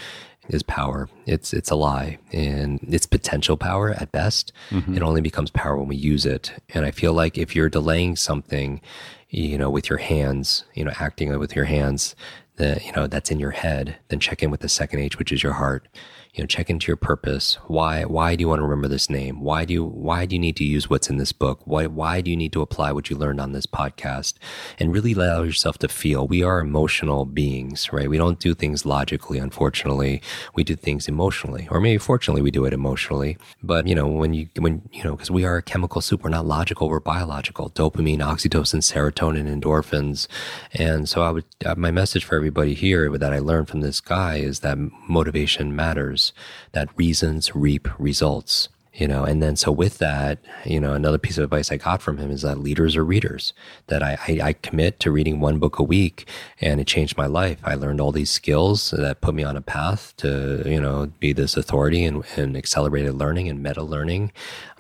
is 0.49 0.63
power. 0.63 1.09
It's 1.27 1.53
it's 1.53 1.71
a 1.71 1.77
lie, 1.77 2.19
and 2.33 2.81
it's 2.89 3.07
potential 3.07 3.57
power 3.57 3.91
at 3.91 4.13
best. 4.13 4.53
Mm-hmm. 4.71 4.97
It 4.97 5.03
only 5.03 5.21
becomes 5.21 5.51
power 5.51 5.77
when 5.77 5.89
we 5.89 5.97
use 5.97 6.27
it. 6.27 6.53
And 6.71 6.85
I 6.85 6.91
feel 6.91 7.13
like 7.13 7.39
if 7.39 7.55
you're 7.55 7.69
delaying 7.69 8.17
something, 8.17 8.81
you 9.29 9.59
know, 9.59 9.71
with 9.71 9.89
your 9.89 9.99
hands, 9.99 10.65
you 10.75 10.85
know, 10.85 10.93
acting 10.99 11.37
with 11.39 11.55
your 11.55 11.67
hands, 11.67 12.17
that 12.57 12.85
you 12.85 12.93
know 12.93 13.07
that's 13.07 13.31
in 13.31 13.39
your 13.39 13.51
head, 13.51 13.97
then 14.09 14.21
check 14.21 14.43
in 14.43 14.51
with 14.51 14.61
the 14.61 14.69
second 14.69 15.01
H, 15.01 15.19
which 15.19 15.33
is 15.33 15.43
your 15.43 15.55
heart 15.55 15.89
you 16.37 16.43
know 16.43 16.47
check 16.47 16.69
into 16.69 16.89
your 16.89 16.99
purpose. 16.99 17.55
Why 17.67 18.05
why 18.05 18.37
do 18.37 18.43
you 18.43 18.49
want 18.49 18.59
to 18.59 18.65
remember 18.65 18.89
this 18.89 19.09
name? 19.09 19.41
Why 19.41 19.65
do 19.65 19.73
you 19.73 19.85
why 19.85 20.27
do 20.27 20.37
you 20.37 20.39
need 20.39 20.57
to 20.57 20.65
use 20.65 20.91
what's 20.91 21.09
in 21.09 21.17
this 21.17 21.33
book? 21.33 21.61
Why 21.65 21.87
why 21.87 22.21
do 22.21 22.31
you 22.31 22.37
need 22.37 22.53
to 22.53 22.61
apply 22.61 22.93
what 22.93 23.09
you 23.09 23.17
learned 23.17 23.41
on 23.41 23.53
this 23.53 23.65
podcast? 23.65 24.35
And 24.79 24.93
really 24.93 25.15
allow 25.15 25.43
yourself 25.45 25.79
to 25.79 25.89
feel. 25.89 26.27
We 26.27 26.43
are 26.43 26.61
emotional 26.61 27.25
beings 27.25 27.91
right? 27.91 28.11
We 28.11 28.19
don't 28.19 28.39
do 28.39 28.55
things 28.55 28.85
logically 28.85 29.39
unfortunately. 29.39 30.21
We 30.55 30.63
do 30.63 30.77
things 30.77 31.09
emotionally 31.09 31.69
or 31.71 31.81
maybe 31.81 31.99
fortunately 31.99 32.43
we 32.43 32.51
do 32.51 32.67
it 32.67 32.75
emotionally. 32.75 33.39
But 33.63 33.87
you 33.87 33.95
know 33.95 34.07
when 34.07 34.35
you 34.35 34.49
when 34.59 34.83
you 34.93 35.05
know 35.05 35.13
because 35.13 35.31
we 35.31 35.47
are 35.47 35.57
a 35.57 35.63
chemical 35.63 36.03
soup. 36.03 36.23
We're 36.23 36.31
not 36.31 36.45
logical 36.45 36.91
we're 36.91 37.01
biological. 37.01 37.71
Dopamine 37.71 38.19
oxytocin 38.19 38.83
serotonin 38.83 39.49
endorphins. 39.49 40.29
And 40.75 41.09
so 41.09 41.23
i 41.23 41.31
would 41.31 41.45
uh, 41.65 41.75
my 41.77 41.91
message 41.91 42.25
for 42.27 42.37
everybody 42.37 42.75
here 42.75 43.09
that 43.17 43.33
i 43.33 43.39
learned 43.39 43.69
from 43.69 43.81
this 43.81 44.01
guy 44.01 44.37
is 44.37 44.61
that 44.61 44.77
motivation 45.09 45.75
matters 45.75 46.26
that 46.73 46.89
reasons 46.97 47.55
reap 47.55 47.89
results 47.99 48.69
you 48.97 49.07
know? 49.07 49.25
And 49.25 49.43
then 49.43 49.57
so 49.57 49.71
with 49.71 49.99
that 49.99 50.39
you 50.65 50.81
know 50.81 50.95
another 50.95 51.19
piece 51.19 51.39
of 51.39 51.45
advice 51.45 51.71
i 51.71 51.77
got 51.77 52.03
from 52.03 52.19
him 52.19 52.31
is 52.31 52.43
that 52.43 52.59
leaders 52.59 52.97
are 52.97 53.05
readers 53.05 53.53
that 53.87 54.03
I, 54.03 54.19
I, 54.27 54.41
I 54.43 54.53
commit 54.55 54.99
to 55.01 55.11
reading 55.11 55.39
one 55.39 55.59
book 55.59 55.79
a 55.79 55.83
week 55.83 56.29
and 56.61 56.81
it 56.81 56.87
changed 56.87 57.17
my 57.17 57.27
life. 57.27 57.59
I 57.63 57.75
learned 57.75 58.01
all 58.01 58.13
these 58.13 58.31
skills 58.31 58.91
that 58.91 59.21
put 59.21 59.35
me 59.35 59.45
on 59.45 59.57
a 59.57 59.61
path 59.61 60.15
to 60.19 60.63
you 60.67 60.81
know 60.81 61.13
be 61.21 61.33
this 61.33 61.57
authority 61.57 62.05
and, 62.05 62.25
in 62.37 62.57
accelerated 62.57 63.15
learning 63.15 63.49
and 63.49 63.63
meta 63.63 63.83
learning 63.83 64.33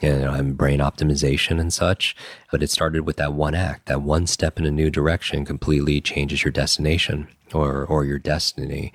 and, 0.02 0.20
you 0.20 0.26
know, 0.26 0.34
and 0.34 0.56
brain 0.56 0.80
optimization 0.80 1.60
and 1.60 1.72
such. 1.72 2.16
But 2.50 2.62
it 2.62 2.70
started 2.70 3.02
with 3.06 3.16
that 3.16 3.32
one 3.34 3.54
act 3.54 3.86
that 3.86 4.02
one 4.02 4.26
step 4.26 4.58
in 4.58 4.66
a 4.66 4.70
new 4.70 4.90
direction 4.90 5.44
completely 5.44 6.00
changes 6.00 6.44
your 6.44 6.52
destination 6.52 7.28
or 7.52 7.84
or 7.84 8.04
your 8.04 8.18
destiny 8.18 8.92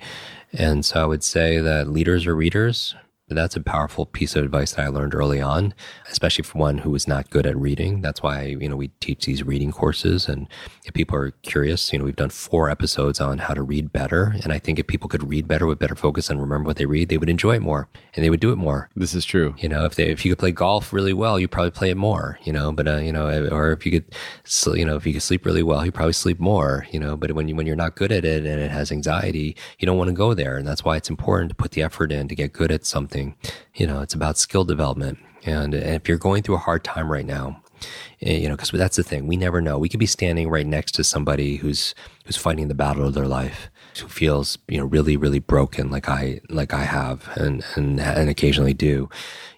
and 0.52 0.84
so 0.84 1.02
I 1.02 1.06
would 1.06 1.24
say 1.24 1.58
that 1.60 1.88
leaders 1.88 2.26
are 2.26 2.34
readers, 2.34 2.94
that's 3.28 3.56
a 3.56 3.60
powerful 3.60 4.06
piece 4.06 4.36
of 4.36 4.44
advice 4.44 4.72
that 4.72 4.84
I 4.84 4.88
learned 4.88 5.14
early 5.14 5.40
on, 5.40 5.74
especially 6.10 6.44
for 6.44 6.58
one 6.58 6.78
who 6.78 6.90
was 6.90 7.08
not 7.08 7.30
good 7.30 7.46
at 7.46 7.56
reading. 7.56 8.02
That's 8.02 8.22
why, 8.22 8.44
you 8.44 8.68
know, 8.68 8.76
we 8.76 8.88
teach 9.00 9.24
these 9.24 9.42
reading 9.42 9.72
courses. 9.72 10.28
And 10.28 10.48
if 10.84 10.92
people 10.92 11.16
are 11.16 11.30
curious, 11.42 11.92
you 11.92 11.98
know, 11.98 12.04
we've 12.04 12.16
done 12.16 12.30
four 12.30 12.68
episodes 12.68 13.20
on 13.20 13.38
how 13.38 13.54
to 13.54 13.62
read 13.62 13.92
better. 13.92 14.34
And 14.42 14.52
I 14.52 14.58
think 14.58 14.78
if 14.78 14.86
people 14.86 15.08
could 15.08 15.28
read 15.28 15.48
better 15.48 15.66
with 15.66 15.78
better 15.78 15.94
focus 15.94 16.30
and 16.30 16.40
remember 16.40 16.66
what 16.66 16.76
they 16.76 16.86
read, 16.86 17.08
they 17.08 17.18
would 17.18 17.30
enjoy 17.30 17.56
it 17.56 17.62
more 17.62 17.88
and 18.14 18.24
they 18.24 18.30
would 18.30 18.40
do 18.40 18.52
it 18.52 18.56
more. 18.56 18.90
This 18.96 19.14
is 19.14 19.24
true. 19.24 19.54
You 19.58 19.68
know, 19.68 19.84
if 19.84 19.94
they, 19.94 20.08
if 20.08 20.24
you 20.24 20.32
could 20.32 20.40
play 20.40 20.52
golf 20.52 20.92
really 20.92 21.12
well, 21.14 21.38
you 21.38 21.48
probably 21.48 21.70
play 21.70 21.90
it 21.90 21.96
more, 21.96 22.38
you 22.42 22.52
know, 22.52 22.72
but, 22.72 22.88
uh, 22.88 22.96
you 22.96 23.12
know, 23.12 23.28
or 23.50 23.72
if 23.72 23.86
you 23.86 23.92
could, 23.92 24.14
you 24.76 24.84
know, 24.84 24.96
if 24.96 25.06
you 25.06 25.12
could 25.12 25.22
sleep 25.22 25.46
really 25.46 25.62
well, 25.62 25.84
you 25.84 25.92
probably 25.92 26.12
sleep 26.12 26.40
more, 26.40 26.86
you 26.90 27.00
know, 27.00 27.16
but 27.16 27.32
when 27.32 27.48
you, 27.48 27.54
when 27.54 27.66
you're 27.66 27.76
not 27.76 27.94
good 27.94 28.12
at 28.12 28.24
it 28.24 28.44
and 28.44 28.60
it 28.60 28.70
has 28.70 28.92
anxiety, 28.92 29.56
you 29.78 29.86
don't 29.86 29.96
want 29.98 30.08
to 30.08 30.14
go 30.14 30.34
there. 30.34 30.56
And 30.56 30.66
that's 30.66 30.84
why 30.84 30.96
it's 30.96 31.08
important 31.08 31.50
to 31.50 31.54
put 31.54 31.70
the 31.70 31.82
effort 31.82 32.12
in 32.12 32.28
to 32.28 32.34
get 32.34 32.52
good 32.52 32.72
at 32.72 32.84
something 32.84 33.11
you 33.74 33.86
know, 33.86 34.00
it's 34.00 34.14
about 34.14 34.38
skill 34.38 34.64
development. 34.64 35.18
And, 35.44 35.74
and 35.74 35.94
if 35.94 36.08
you're 36.08 36.18
going 36.18 36.42
through 36.42 36.56
a 36.56 36.58
hard 36.58 36.84
time 36.84 37.10
right 37.10 37.26
now, 37.26 37.62
eh, 38.20 38.36
you 38.36 38.48
know, 38.48 38.54
because 38.56 38.70
that's 38.70 38.96
the 38.96 39.02
thing, 39.02 39.26
we 39.26 39.36
never 39.36 39.60
know. 39.60 39.78
We 39.78 39.88
could 39.88 40.00
be 40.00 40.06
standing 40.06 40.48
right 40.48 40.66
next 40.66 40.92
to 40.92 41.04
somebody 41.04 41.56
who's 41.56 41.94
who's 42.24 42.36
fighting 42.36 42.68
the 42.68 42.74
battle 42.74 43.06
of 43.06 43.14
their 43.14 43.26
life, 43.26 43.70
who 44.00 44.08
feels 44.08 44.58
you 44.68 44.78
know 44.78 44.84
really 44.84 45.16
really 45.16 45.40
broken, 45.40 45.90
like 45.90 46.08
I 46.08 46.40
like 46.48 46.72
I 46.72 46.84
have, 46.84 47.28
and 47.36 47.64
and 47.74 48.00
and 48.00 48.30
occasionally 48.30 48.74
do, 48.74 49.08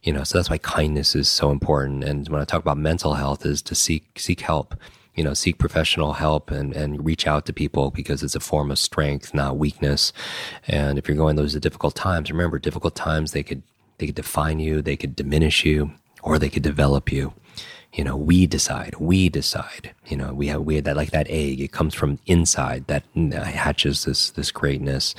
you 0.03 0.13
know. 0.13 0.25
So 0.25 0.39
that's 0.39 0.49
why 0.49 0.59
kindness 0.59 1.15
is 1.15 1.29
so 1.29 1.51
important. 1.51 2.05
And 2.05 2.29
when 2.29 2.41
I 2.41 2.45
talk 2.45 2.61
about 2.63 2.79
mental 2.79 3.15
health, 3.15 3.45
is 3.45 3.61
to 3.63 3.75
seek 3.75 4.19
seek 4.19 4.41
help 4.41 4.75
you 5.15 5.23
know, 5.23 5.35
seek 5.35 5.59
professional 5.59 6.15
help 6.15 6.51
and, 6.51 6.75
and 6.75 7.05
reach 7.05 7.27
out 7.27 7.47
to 7.47 7.53
people 7.53 7.91
because 7.91 8.23
it's 8.23 8.35
a 8.35 8.41
form 8.41 8.71
of 8.71 8.79
strength, 8.79 9.33
not 9.33 9.57
weakness. 9.57 10.13
And 10.67 10.99
if 10.99 11.09
you're 11.09 11.17
going 11.17 11.37
through 11.37 11.45
those 11.45 11.55
difficult 11.55 11.95
times, 11.95 12.31
remember 12.31 12.59
difficult 12.59 12.95
times, 12.95 13.33
they 13.33 13.43
could, 13.43 13.63
they 13.99 14.07
could 14.07 14.17
define 14.17 14.59
you, 14.59 14.83
they 14.83 14.97
could 14.97 15.15
diminish 15.15 15.65
you, 15.65 15.93
or 16.23 16.39
they 16.39 16.51
could 16.51 16.63
develop 16.63 17.13
you. 17.13 17.33
You 17.93 18.03
know, 18.03 18.17
we 18.17 18.49
decide, 18.49 18.97
we 18.99 19.29
decide, 19.29 19.95
you 20.07 20.17
know, 20.17 20.35
we 20.35 20.49
have, 20.49 20.63
we 20.63 20.75
had 20.75 20.85
that, 20.85 20.97
like 20.97 21.13
that 21.13 21.29
egg, 21.31 21.61
it 21.61 21.71
comes 21.71 21.95
from 21.95 22.19
inside 22.27 22.89
that 22.89 23.05
hatches 23.33 24.05
this, 24.05 24.31
this 24.31 24.51
greatness. 24.51 25.15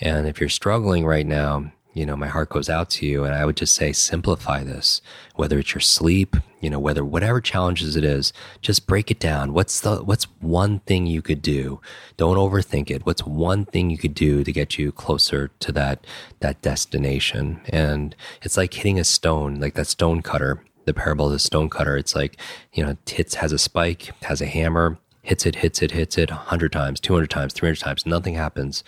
And 0.00 0.28
if 0.28 0.38
you're 0.38 0.48
struggling 0.48 1.04
right 1.04 1.26
now, 1.26 1.72
you 1.94 2.06
know, 2.06 2.16
my 2.16 2.26
heart 2.26 2.48
goes 2.48 2.70
out 2.70 2.88
to 2.90 3.06
you. 3.06 3.24
And 3.24 3.34
I 3.34 3.44
would 3.44 3.56
just 3.56 3.74
say, 3.74 3.92
simplify 3.92 4.64
this, 4.64 5.02
whether 5.34 5.58
it's 5.58 5.74
your 5.74 5.80
sleep, 5.80 6.36
you 6.60 6.70
know, 6.70 6.78
whether 6.78 7.04
whatever 7.04 7.40
challenges 7.40 7.96
it 7.96 8.04
is, 8.04 8.32
just 8.60 8.86
break 8.86 9.10
it 9.10 9.20
down. 9.20 9.52
What's 9.52 9.80
the, 9.80 10.02
what's 10.02 10.24
one 10.40 10.80
thing 10.80 11.06
you 11.06 11.20
could 11.20 11.42
do? 11.42 11.80
Don't 12.16 12.36
overthink 12.36 12.90
it. 12.90 13.04
What's 13.04 13.26
one 13.26 13.64
thing 13.66 13.90
you 13.90 13.98
could 13.98 14.14
do 14.14 14.42
to 14.42 14.52
get 14.52 14.78
you 14.78 14.92
closer 14.92 15.50
to 15.60 15.72
that, 15.72 16.06
that 16.40 16.62
destination? 16.62 17.60
And 17.68 18.16
it's 18.42 18.56
like 18.56 18.72
hitting 18.72 18.98
a 18.98 19.04
stone, 19.04 19.56
like 19.56 19.74
that 19.74 19.86
stone 19.86 20.22
cutter, 20.22 20.64
the 20.84 20.94
parable 20.94 21.26
of 21.26 21.32
the 21.32 21.38
stone 21.38 21.68
cutter. 21.68 21.96
It's 21.96 22.14
like, 22.14 22.38
you 22.72 22.84
know, 22.84 22.96
Tits 23.04 23.34
has 23.36 23.52
a 23.52 23.58
spike, 23.58 24.12
has 24.22 24.40
a 24.40 24.46
hammer, 24.46 24.98
hits 25.22 25.46
it, 25.46 25.56
hits 25.56 25.82
it, 25.82 25.92
hits 25.92 26.18
it 26.18 26.30
100 26.30 26.72
times, 26.72 27.00
200 27.00 27.30
times, 27.30 27.52
300 27.52 27.78
times, 27.78 28.06
nothing 28.06 28.34
happens. 28.34 28.82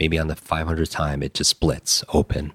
Maybe 0.00 0.18
on 0.18 0.28
the 0.28 0.34
500th 0.34 0.90
time, 0.90 1.22
it 1.22 1.34
just 1.34 1.50
splits 1.50 2.02
open. 2.08 2.52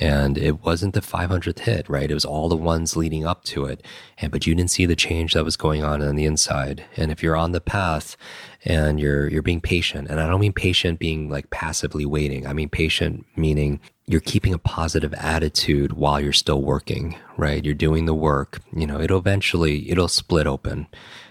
And 0.00 0.38
it 0.38 0.62
wasn't 0.62 0.94
the 0.94 1.00
500th 1.00 1.58
hit, 1.60 1.88
right? 1.88 2.10
It 2.10 2.14
was 2.14 2.24
all 2.24 2.48
the 2.48 2.56
ones 2.56 2.96
leading 2.96 3.26
up 3.26 3.42
to 3.46 3.64
it. 3.64 3.84
And, 4.18 4.30
but 4.30 4.46
you 4.46 4.54
didn't 4.54 4.70
see 4.70 4.86
the 4.86 4.94
change 4.94 5.34
that 5.34 5.44
was 5.44 5.56
going 5.56 5.82
on 5.82 6.02
on 6.02 6.14
the 6.14 6.24
inside. 6.24 6.84
And 6.96 7.10
if 7.10 7.20
you're 7.20 7.36
on 7.36 7.50
the 7.50 7.60
path 7.60 8.16
and 8.64 9.00
you're, 9.00 9.28
you're 9.28 9.42
being 9.42 9.60
patient, 9.60 10.08
and 10.08 10.20
I 10.20 10.28
don't 10.28 10.40
mean 10.40 10.52
patient 10.52 11.00
being 11.00 11.28
like 11.28 11.50
passively 11.50 12.06
waiting. 12.06 12.46
I 12.46 12.52
mean 12.52 12.68
patient 12.68 13.26
meaning 13.36 13.80
you're 14.06 14.20
keeping 14.20 14.54
a 14.54 14.58
positive 14.58 15.12
attitude 15.14 15.92
while 15.94 16.20
you're 16.20 16.32
still 16.32 16.62
working, 16.62 17.16
right? 17.36 17.64
You're 17.64 17.74
doing 17.74 18.06
the 18.06 18.14
work, 18.14 18.60
you 18.72 18.86
know, 18.86 19.00
it'll 19.00 19.18
eventually, 19.18 19.90
it'll 19.90 20.08
split 20.08 20.46
open, 20.46 20.86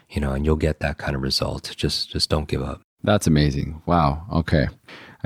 you 0.09 0.21
know, 0.21 0.33
and 0.33 0.45
you'll 0.45 0.57
get 0.57 0.79
that 0.81 0.97
kind 0.97 1.15
of 1.15 1.21
result. 1.21 1.73
Just, 1.75 2.11
just 2.11 2.29
don't 2.29 2.47
give 2.47 2.61
up. 2.61 2.81
That's 3.03 3.25
amazing. 3.27 3.81
Wow. 3.85 4.25
Okay. 4.31 4.67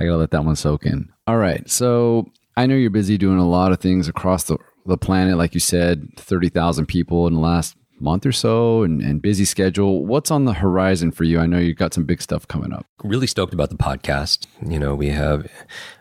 I 0.01 0.05
got 0.05 0.11
to 0.11 0.17
let 0.17 0.31
that 0.31 0.45
one 0.45 0.55
soak 0.55 0.85
in. 0.85 1.09
All 1.27 1.37
right. 1.37 1.69
So 1.69 2.31
I 2.57 2.65
know 2.65 2.75
you're 2.75 2.89
busy 2.89 3.17
doing 3.17 3.37
a 3.37 3.47
lot 3.47 3.71
of 3.71 3.79
things 3.79 4.07
across 4.07 4.43
the, 4.43 4.57
the 4.85 4.97
planet. 4.97 5.37
Like 5.37 5.53
you 5.53 5.59
said, 5.59 6.09
30,000 6.17 6.85
people 6.85 7.27
in 7.27 7.33
the 7.33 7.39
last 7.39 7.75
month 8.01 8.25
or 8.25 8.31
so 8.31 8.83
and, 8.83 9.01
and 9.01 9.21
busy 9.21 9.45
schedule. 9.45 10.05
What's 10.05 10.31
on 10.31 10.45
the 10.45 10.53
horizon 10.53 11.11
for 11.11 11.23
you? 11.23 11.39
I 11.39 11.45
know 11.45 11.59
you've 11.59 11.77
got 11.77 11.93
some 11.93 12.03
big 12.03 12.21
stuff 12.21 12.47
coming 12.47 12.73
up. 12.73 12.85
Really 13.03 13.27
stoked 13.27 13.53
about 13.53 13.69
the 13.69 13.75
podcast. 13.75 14.47
You 14.67 14.79
know, 14.79 14.95
we 14.95 15.09
have, 15.09 15.47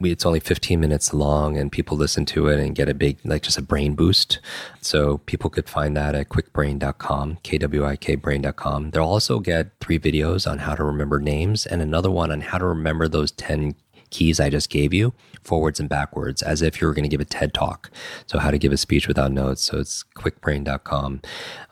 we, 0.00 0.10
it's 0.10 0.26
only 0.26 0.40
15 0.40 0.80
minutes 0.80 1.12
long 1.12 1.56
and 1.56 1.70
people 1.70 1.96
listen 1.96 2.24
to 2.26 2.48
it 2.48 2.58
and 2.58 2.74
get 2.74 2.88
a 2.88 2.94
big, 2.94 3.18
like 3.24 3.42
just 3.42 3.58
a 3.58 3.62
brain 3.62 3.94
boost. 3.94 4.40
So 4.80 5.18
people 5.18 5.50
could 5.50 5.68
find 5.68 5.96
that 5.96 6.14
at 6.14 6.28
quickbrain.com, 6.30 6.80
kwikbrain.com, 6.80 7.38
K-W-I-K 7.42 8.14
brain.com. 8.16 8.90
They'll 8.90 9.04
also 9.04 9.40
get 9.40 9.72
three 9.80 9.98
videos 9.98 10.50
on 10.50 10.58
how 10.58 10.74
to 10.74 10.84
remember 10.84 11.20
names 11.20 11.66
and 11.66 11.82
another 11.82 12.10
one 12.10 12.32
on 12.32 12.40
how 12.40 12.58
to 12.58 12.66
remember 12.66 13.08
those 13.08 13.30
10 13.32 13.74
keys 14.10 14.40
I 14.40 14.50
just 14.50 14.70
gave 14.70 14.92
you 14.92 15.12
forwards 15.42 15.80
and 15.80 15.88
backwards 15.88 16.42
as 16.42 16.62
if 16.62 16.80
you 16.80 16.86
were 16.86 16.94
going 16.94 17.04
to 17.04 17.08
give 17.08 17.20
a 17.20 17.24
TED 17.24 17.54
talk. 17.54 17.90
So, 18.26 18.38
how 18.38 18.50
to 18.50 18.58
give 18.58 18.72
a 18.72 18.76
speech 18.76 19.08
without 19.08 19.32
notes. 19.32 19.62
So, 19.62 19.78
it's 19.78 20.04
kwikbrain.com. 20.16 21.22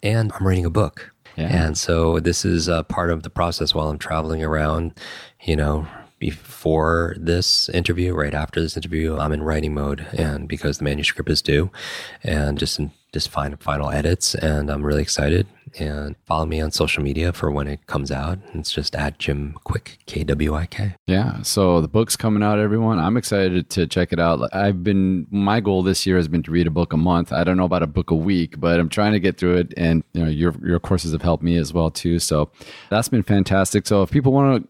And 0.03 0.33
I'm 0.33 0.47
reading 0.47 0.65
a 0.65 0.71
book. 0.71 1.13
Yeah. 1.37 1.65
And 1.67 1.79
so, 1.79 2.19
this 2.19 2.45
is 2.45 2.69
a 2.69 2.85
part 2.85 3.11
of 3.11 3.23
the 3.23 3.31
process 3.31 3.75
while 3.75 3.89
I'm 3.89 3.99
traveling 3.99 4.43
around, 4.43 4.95
you 5.43 5.57
know, 5.57 5.87
before 6.19 7.15
this 7.19 7.69
interview, 7.69 8.15
right 8.15 8.35
after 8.35 8.61
this 8.61 8.77
interview, 8.77 9.17
I'm 9.17 9.33
in 9.33 9.43
writing 9.43 9.75
mode, 9.75 10.07
and 10.13 10.49
because 10.49 10.79
the 10.79 10.85
manuscript 10.85 11.31
is 11.31 11.43
due, 11.43 11.71
and 12.25 12.59
just 12.59 12.79
in, 12.79 12.91
just 13.13 13.31
final 13.31 13.59
final 13.59 13.91
edits, 13.91 14.35
and 14.35 14.71
I'm 14.71 14.83
really 14.85 15.03
excited. 15.03 15.47
And 15.79 16.17
follow 16.25 16.47
me 16.47 16.63
on 16.63 16.71
social 16.71 17.03
media 17.03 17.31
for 17.33 17.51
when 17.51 17.69
it 17.69 17.87
comes 17.87 18.11
out. 18.11 18.39
It's 18.55 18.73
just 18.73 18.97
at 18.97 19.19
Jim 19.19 19.55
Kwik, 19.67 19.99
K 20.07 20.25
W 20.25 20.55
I 20.55 20.65
K. 20.65 20.95
Yeah. 21.07 21.43
So 21.43 21.83
the 21.83 21.89
book's 21.89 22.17
coming 22.17 22.43
out, 22.43 22.59
everyone. 22.59 22.99
I'm 22.99 23.19
excited 23.19 23.69
to 23.71 23.87
check 23.87 24.13
it 24.13 24.19
out. 24.19 24.41
I've 24.55 24.83
been 24.83 25.27
my 25.31 25.61
goal 25.61 25.83
this 25.83 26.07
year 26.07 26.17
has 26.17 26.27
been 26.27 26.43
to 26.45 26.51
read 26.51 26.67
a 26.67 26.71
book 26.71 26.95
a 26.95 26.97
month. 26.97 27.33
I 27.35 27.45
don't 27.45 27.59
know 27.59 27.67
about 27.67 27.83
a 27.83 27.87
book 27.87 28.11
a 28.11 28.15
week, 28.15 28.59
but 28.59 28.81
I'm 28.81 28.89
trying 28.89 29.13
to 29.13 29.21
get 29.21 29.37
through 29.37 29.59
it. 29.59 29.75
And 29.77 30.03
you 30.15 30.25
know, 30.25 30.31
your 30.31 30.55
your 30.65 30.81
courses 30.81 31.13
have 31.13 31.23
helped 31.23 31.43
me 31.43 31.57
as 31.57 31.75
well 31.75 31.91
too. 31.91 32.19
So 32.19 32.51
that's 32.89 33.11
been 33.11 33.23
fantastic. 33.23 33.87
So 33.87 34.03
if 34.03 34.11
people 34.11 34.33
want 34.33 34.63
to 34.63 34.69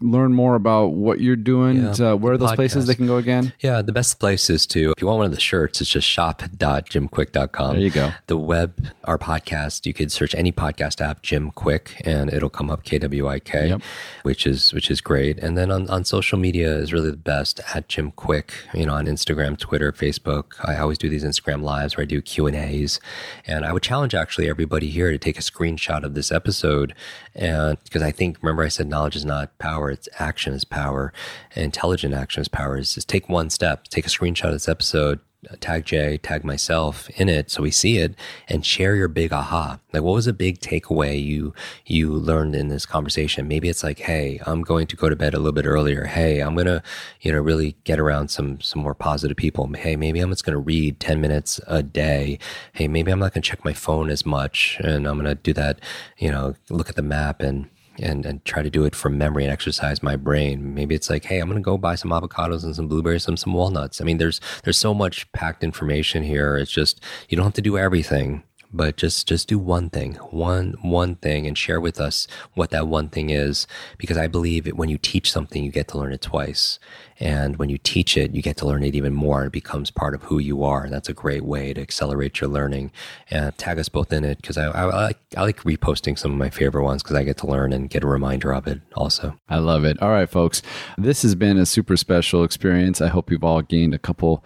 learn 0.00 0.32
more 0.32 0.56
about 0.56 0.88
what 0.88 1.20
you're 1.20 1.36
doing, 1.36 1.76
yeah, 1.76 2.12
uh, 2.12 2.16
where 2.16 2.34
are 2.34 2.38
those 2.38 2.50
podcast. 2.50 2.56
places 2.56 2.86
they 2.86 2.94
can 2.94 3.06
go 3.06 3.16
again? 3.16 3.52
Yeah, 3.60 3.82
the 3.82 3.92
best 3.92 4.18
place 4.18 4.50
is 4.50 4.66
to, 4.68 4.92
if 4.96 5.00
you 5.00 5.06
want 5.06 5.18
one 5.18 5.26
of 5.26 5.32
the 5.32 5.40
shirts, 5.40 5.80
it's 5.80 5.90
just 5.90 6.08
shop.jimkwik.com. 6.08 7.74
There 7.74 7.82
you 7.82 7.90
go. 7.90 8.12
The 8.26 8.36
web, 8.36 8.88
our 9.04 9.18
podcast, 9.18 9.86
you 9.86 9.94
could 9.94 10.10
search 10.10 10.34
any 10.34 10.50
podcast 10.50 11.00
app, 11.00 11.22
Jim 11.22 11.52
Kwik, 11.52 12.00
and 12.04 12.32
it'll 12.32 12.50
come 12.50 12.70
up 12.70 12.84
KWIK, 12.84 13.68
yep. 13.68 13.82
which 14.22 14.46
is 14.46 14.72
which 14.72 14.90
is 14.90 15.00
great. 15.00 15.38
And 15.38 15.56
then 15.56 15.70
on, 15.70 15.88
on 15.88 16.04
social 16.04 16.38
media 16.38 16.74
is 16.76 16.92
really 16.92 17.10
the 17.10 17.16
best 17.16 17.60
at 17.74 17.88
Jim 17.88 18.12
Kwik, 18.12 18.50
you 18.74 18.86
know, 18.86 18.94
on 18.94 19.06
Instagram, 19.06 19.56
Twitter, 19.58 19.92
Facebook. 19.92 20.54
I 20.64 20.78
always 20.78 20.98
do 20.98 21.08
these 21.08 21.24
Instagram 21.24 21.62
lives 21.62 21.96
where 21.96 22.02
I 22.02 22.06
do 22.06 22.20
Q&As. 22.20 23.00
And 23.46 23.64
I 23.64 23.72
would 23.72 23.82
challenge 23.82 24.14
actually 24.14 24.48
everybody 24.48 24.88
here 24.90 25.10
to 25.10 25.18
take 25.18 25.38
a 25.38 25.42
screenshot 25.42 26.02
of 26.02 26.14
this 26.14 26.32
episode. 26.32 26.94
And 27.34 27.78
because 27.84 28.02
I 28.02 28.10
think, 28.10 28.38
remember 28.42 28.64
I 28.64 28.68
said 28.68 28.88
knowledge 28.88 29.16
is 29.16 29.24
not 29.24 29.56
power 29.58 29.75
power, 29.76 29.90
it's 29.90 30.08
action 30.18 30.54
is 30.54 30.64
power, 30.64 31.12
intelligent 31.54 32.14
action 32.14 32.40
is 32.40 32.48
power. 32.48 32.78
Is 32.78 32.94
just 32.94 33.08
take 33.08 33.28
one 33.28 33.50
step, 33.50 33.84
take 33.88 34.06
a 34.06 34.08
screenshot 34.08 34.46
of 34.46 34.52
this 34.52 34.68
episode, 34.68 35.20
uh, 35.50 35.56
tag 35.60 35.84
Jay, 35.84 36.16
tag 36.16 36.44
myself 36.44 37.10
in 37.10 37.28
it 37.28 37.50
so 37.50 37.62
we 37.62 37.70
see 37.70 37.98
it 37.98 38.14
and 38.48 38.64
share 38.64 38.96
your 38.96 39.08
big 39.08 39.34
aha. 39.34 39.78
Like 39.92 40.02
what 40.02 40.14
was 40.14 40.26
a 40.26 40.32
big 40.32 40.60
takeaway 40.60 41.22
you 41.22 41.52
you 41.84 42.10
learned 42.10 42.56
in 42.56 42.68
this 42.68 42.86
conversation? 42.86 43.46
Maybe 43.46 43.68
it's 43.68 43.84
like, 43.84 43.98
hey, 43.98 44.40
I'm 44.46 44.62
going 44.62 44.86
to 44.86 44.96
go 44.96 45.10
to 45.10 45.14
bed 45.14 45.34
a 45.34 45.38
little 45.38 45.52
bit 45.52 45.66
earlier. 45.66 46.04
Hey, 46.04 46.40
I'm 46.40 46.56
gonna, 46.56 46.82
you 47.20 47.32
know, 47.32 47.40
really 47.40 47.76
get 47.84 48.00
around 48.00 48.28
some 48.28 48.58
some 48.62 48.80
more 48.82 48.94
positive 48.94 49.36
people. 49.36 49.70
Hey, 49.74 49.94
maybe 49.94 50.20
I'm 50.20 50.30
just 50.30 50.44
gonna 50.46 50.58
read 50.58 51.00
10 51.00 51.20
minutes 51.20 51.60
a 51.66 51.82
day. 51.82 52.38
Hey, 52.72 52.88
maybe 52.88 53.12
I'm 53.12 53.18
not 53.18 53.34
gonna 53.34 53.42
check 53.42 53.62
my 53.62 53.74
phone 53.74 54.08
as 54.08 54.24
much 54.24 54.78
and 54.80 55.06
I'm 55.06 55.18
gonna 55.18 55.34
do 55.34 55.52
that, 55.52 55.80
you 56.16 56.30
know, 56.30 56.54
look 56.70 56.88
at 56.88 56.96
the 56.96 57.02
map 57.02 57.42
and 57.42 57.68
and, 58.00 58.24
and 58.26 58.44
try 58.44 58.62
to 58.62 58.70
do 58.70 58.84
it 58.84 58.94
from 58.94 59.18
memory 59.18 59.44
and 59.44 59.52
exercise 59.52 60.02
my 60.02 60.16
brain. 60.16 60.74
Maybe 60.74 60.94
it's 60.94 61.10
like, 61.10 61.24
hey, 61.24 61.38
I'm 61.38 61.48
to 61.56 61.62
go 61.62 61.78
buy 61.78 61.94
some 61.94 62.10
avocados 62.10 62.64
and 62.64 62.74
some 62.74 62.88
blueberries 62.88 63.26
and 63.28 63.38
some 63.38 63.52
walnuts. 63.52 64.00
I 64.00 64.04
mean, 64.04 64.18
there's 64.18 64.40
there's 64.64 64.78
so 64.78 64.94
much 64.94 65.30
packed 65.32 65.64
information 65.64 66.22
here. 66.22 66.56
It's 66.56 66.70
just 66.70 67.00
you 67.28 67.36
don't 67.36 67.44
have 67.44 67.54
to 67.54 67.62
do 67.62 67.78
everything 67.78 68.42
but 68.72 68.96
just 68.96 69.28
just 69.28 69.48
do 69.48 69.58
one 69.58 69.90
thing 69.90 70.14
one 70.30 70.74
one 70.82 71.16
thing 71.16 71.46
and 71.46 71.56
share 71.56 71.80
with 71.80 72.00
us 72.00 72.26
what 72.54 72.70
that 72.70 72.88
one 72.88 73.08
thing 73.08 73.30
is 73.30 73.66
because 73.98 74.16
i 74.16 74.26
believe 74.26 74.66
it, 74.66 74.76
when 74.76 74.88
you 74.88 74.98
teach 74.98 75.30
something 75.30 75.64
you 75.64 75.70
get 75.70 75.88
to 75.88 75.98
learn 75.98 76.12
it 76.12 76.22
twice. 76.22 76.78
And 77.18 77.56
when 77.56 77.70
you 77.70 77.78
teach 77.78 78.16
it 78.16 78.34
you 78.34 78.42
get 78.42 78.56
to 78.58 78.66
learn 78.66 78.82
it 78.82 78.94
even 78.94 79.14
more. 79.14 79.44
It 79.44 79.52
becomes 79.52 79.90
part 79.90 80.14
of 80.14 80.22
who 80.24 80.38
you 80.38 80.62
are. 80.64 80.84
And 80.84 80.92
that's 80.92 81.08
a 81.08 81.14
great 81.14 81.44
way 81.44 81.72
to 81.72 81.80
accelerate 81.80 82.40
your 82.40 82.50
learning. 82.50 82.90
And 83.30 83.56
tag 83.56 83.78
us 83.78 83.88
both 83.88 84.12
in 84.12 84.24
it 84.24 84.38
because 84.40 84.58
I, 84.58 84.66
I, 84.66 84.82
I, 84.82 85.04
like, 85.04 85.18
I 85.36 85.42
like 85.42 85.58
reposting 85.62 86.18
some 86.18 86.32
of 86.32 86.38
my 86.38 86.50
favorite 86.50 86.84
ones 86.84 87.02
because 87.02 87.16
i 87.16 87.24
get 87.24 87.38
to 87.38 87.46
learn 87.46 87.72
and 87.72 87.88
get 87.88 88.04
a 88.04 88.06
reminder 88.06 88.52
of 88.52 88.66
it 88.66 88.80
also. 88.94 89.38
I 89.48 89.58
love 89.58 89.84
it. 89.84 90.00
All 90.02 90.10
right 90.10 90.28
folks. 90.28 90.62
This 90.98 91.22
has 91.22 91.34
been 91.34 91.58
a 91.58 91.66
super 91.66 91.96
special 91.96 92.44
experience. 92.44 93.00
I 93.00 93.08
hope 93.08 93.30
you've 93.30 93.44
all 93.44 93.62
gained 93.62 93.94
a 93.94 93.98
couple 93.98 94.44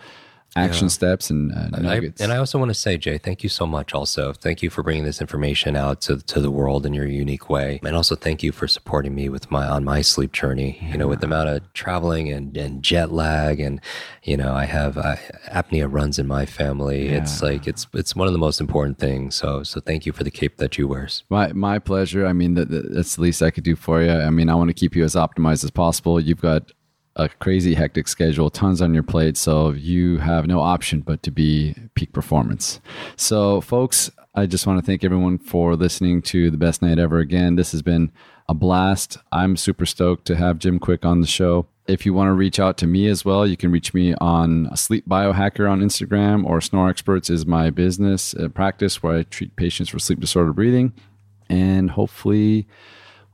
action 0.57 0.87
yeah. 0.87 0.91
steps 0.91 1.31
and 1.31 1.53
uh, 1.53 1.69
nuggets. 1.79 2.21
And 2.21 2.31
I, 2.31 2.33
and 2.33 2.33
I 2.33 2.37
also 2.39 2.59
want 2.59 2.71
to 2.71 2.75
say, 2.75 2.97
Jay, 2.97 3.19
thank 3.19 3.43
you 3.43 3.49
so 3.49 3.67
much. 3.67 3.95
Also, 3.95 4.33
thank 4.33 4.63
you 4.63 4.71
for 4.71 4.83
bringing 4.83 5.05
this 5.05 5.21
information 5.21 5.77
out 5.77 6.01
to 6.03 6.19
to 6.19 6.41
the 6.41 6.51
world 6.51 6.87
in 6.87 6.95
your 6.95 7.07
unique 7.07 7.49
way, 7.49 7.81
and 7.85 7.97
also 7.97 8.17
thank 8.17 8.43
you 8.43 8.53
for 8.53 8.67
supporting 8.67 9.15
me 9.15 9.29
with 9.29 9.51
my 9.51 9.67
on 9.67 9.85
my 9.85 10.01
sleep 10.01 10.33
journey. 10.33 10.79
Yeah. 10.81 10.93
You 10.93 10.99
know, 10.99 11.09
with 11.09 11.21
the 11.21 11.27
amount 11.27 11.49
of 11.49 11.73
traveling 11.73 12.33
and 12.33 12.57
and 12.57 12.83
jet 12.83 13.13
lag, 13.13 13.61
and 13.61 13.81
you 14.23 14.37
know, 14.37 14.55
I 14.55 14.65
have 14.65 14.99
uh, 14.99 15.17
apnea 15.49 15.89
runs 15.91 16.19
in 16.19 16.27
my 16.27 16.47
family. 16.47 17.11
Yeah. 17.11 17.19
It's 17.19 17.43
like 17.43 17.67
it's 17.67 17.87
it's 17.95 18.17
one 18.17 18.27
of 18.27 18.33
the 18.33 18.39
most 18.39 18.61
important 18.61 18.99
things. 18.99 19.37
So 19.37 19.63
so 19.63 19.81
thank 19.81 20.07
you 20.07 20.13
for 20.13 20.25
the 20.25 20.31
cape 20.31 20.57
that 20.57 20.79
you 20.79 20.89
wears. 20.89 21.25
My 21.31 21.53
my 21.53 21.79
pleasure. 21.79 22.27
I 22.27 22.33
mean, 22.33 22.55
that, 22.55 22.69
that's 22.71 23.17
the 23.17 23.23
least 23.23 23.43
I 23.43 23.51
could 23.51 23.65
do 23.65 23.77
for 23.77 24.03
you. 24.03 24.11
I 24.11 24.31
mean, 24.31 24.49
I 24.49 24.55
want 24.55 24.69
to 24.69 24.75
keep 24.75 24.97
you 24.97 25.05
as 25.05 25.15
optimized 25.15 25.65
as 25.65 25.71
possible. 25.71 26.21
You've 26.21 26.41
got 26.41 26.73
a 27.17 27.29
crazy 27.29 27.75
hectic 27.75 28.09
schedule, 28.09 28.51
tons 28.51 28.81
on 28.81 28.95
your 28.95 29.03
plate, 29.03 29.37
so 29.37 29.71
you 29.73 30.19
have 30.19 30.47
no 30.47 30.61
option 30.61 31.01
but 31.01 31.23
to 31.25 31.31
be 31.31 31.75
peak 31.95 32.13
performance. 32.13 32.81
So, 33.17 33.61
folks, 33.61 34.11
I 34.35 34.47
just 34.47 34.67
want 34.67 34.79
to 34.79 34.87
thank 34.87 35.03
everyone 35.03 35.39
for 35.39 35.75
listening 35.75 36.23
to 36.23 36.51
the 36.51 36.57
best 36.57 36.83
night 36.83 36.99
ever 36.99 37.19
again. 37.19 37.57
This 37.57 37.73
has 37.73 37.83
been 37.83 38.13
a 38.49 38.55
blast. 38.55 39.17
I'm 39.33 39.57
super 39.57 39.87
stoked 39.87 40.25
to 40.27 40.37
have 40.37 40.59
Jim 40.59 40.79
Kwik 40.79 41.05
on 41.05 41.21
the 41.21 41.27
show. 41.27 41.67
If 41.89 42.07
you 42.07 42.15
want 42.15 42.29
to 42.29 42.35
reach 42.35 42.61
out 42.61 42.77
to 42.79 42.87
me 42.87 43.09
as 43.09 43.25
well, 43.25 43.45
you 43.45 43.57
can 43.57 43.73
reach 43.73 43.93
me 43.93 44.15
on 44.21 44.75
Sleep 44.77 45.09
Biohacker 45.09 45.69
on 45.69 45.81
Instagram 45.81 46.45
or 46.45 46.61
Snore 46.61 46.89
Experts 46.89 47.29
is 47.29 47.45
my 47.45 47.71
business 47.71 48.35
uh, 48.35 48.49
practice 48.49 49.03
where 49.03 49.19
I 49.19 49.23
treat 49.25 49.57
patients 49.57 49.89
for 49.89 49.99
sleep 49.99 50.21
disorder 50.21 50.53
breathing. 50.53 50.93
And 51.49 51.91
hopefully, 51.91 52.69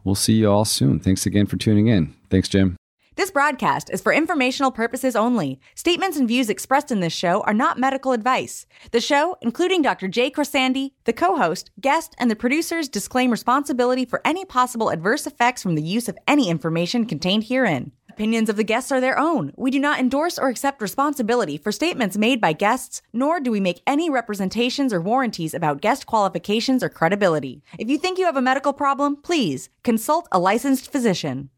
we'll 0.04 0.14
see 0.14 0.34
you 0.34 0.50
all 0.50 0.64
soon. 0.64 1.00
Thanks 1.00 1.26
again 1.26 1.44
for 1.44 1.58
tuning 1.58 1.88
in. 1.88 2.14
Thanks, 2.30 2.48
Jim. 2.48 2.76
This 3.16 3.30
broadcast 3.30 3.88
is 3.88 4.02
for 4.02 4.12
informational 4.12 4.70
purposes 4.70 5.16
only. 5.16 5.58
Statements 5.74 6.18
and 6.18 6.28
views 6.28 6.50
expressed 6.50 6.92
in 6.92 7.00
this 7.00 7.14
show 7.14 7.40
are 7.40 7.54
not 7.54 7.78
medical 7.78 8.12
advice. 8.12 8.66
The 8.90 9.00
show, 9.00 9.38
including 9.40 9.80
Dr. 9.80 10.06
Jay 10.06 10.30
Khorsandi, 10.30 10.90
the 11.04 11.14
co 11.14 11.36
host, 11.36 11.70
guest, 11.80 12.14
and 12.18 12.30
the 12.30 12.36
producers, 12.36 12.90
disclaim 12.90 13.30
responsibility 13.30 14.04
for 14.04 14.20
any 14.22 14.44
possible 14.44 14.90
adverse 14.90 15.26
effects 15.26 15.62
from 15.62 15.76
the 15.76 15.82
use 15.82 16.10
of 16.10 16.18
any 16.28 16.50
information 16.50 17.06
contained 17.06 17.44
herein. 17.44 17.92
Opinions 18.10 18.50
of 18.50 18.56
the 18.56 18.64
guests 18.64 18.92
are 18.92 19.00
their 19.00 19.18
own. 19.18 19.50
We 19.56 19.70
do 19.70 19.78
not 19.78 19.98
endorse 19.98 20.38
or 20.38 20.48
accept 20.48 20.82
responsibility 20.82 21.56
for 21.56 21.72
statements 21.72 22.18
made 22.18 22.38
by 22.38 22.52
guests, 22.52 23.00
nor 23.14 23.40
do 23.40 23.50
we 23.50 23.60
make 23.60 23.80
any 23.86 24.10
representations 24.10 24.92
or 24.92 25.00
warranties 25.00 25.54
about 25.54 25.80
guest 25.80 26.04
qualifications 26.04 26.82
or 26.82 26.90
credibility. 26.90 27.62
If 27.78 27.88
you 27.88 27.96
think 27.96 28.18
you 28.18 28.26
have 28.26 28.36
a 28.36 28.42
medical 28.42 28.74
problem, 28.74 29.16
please 29.16 29.70
consult 29.82 30.28
a 30.30 30.38
licensed 30.38 30.92
physician. 30.92 31.48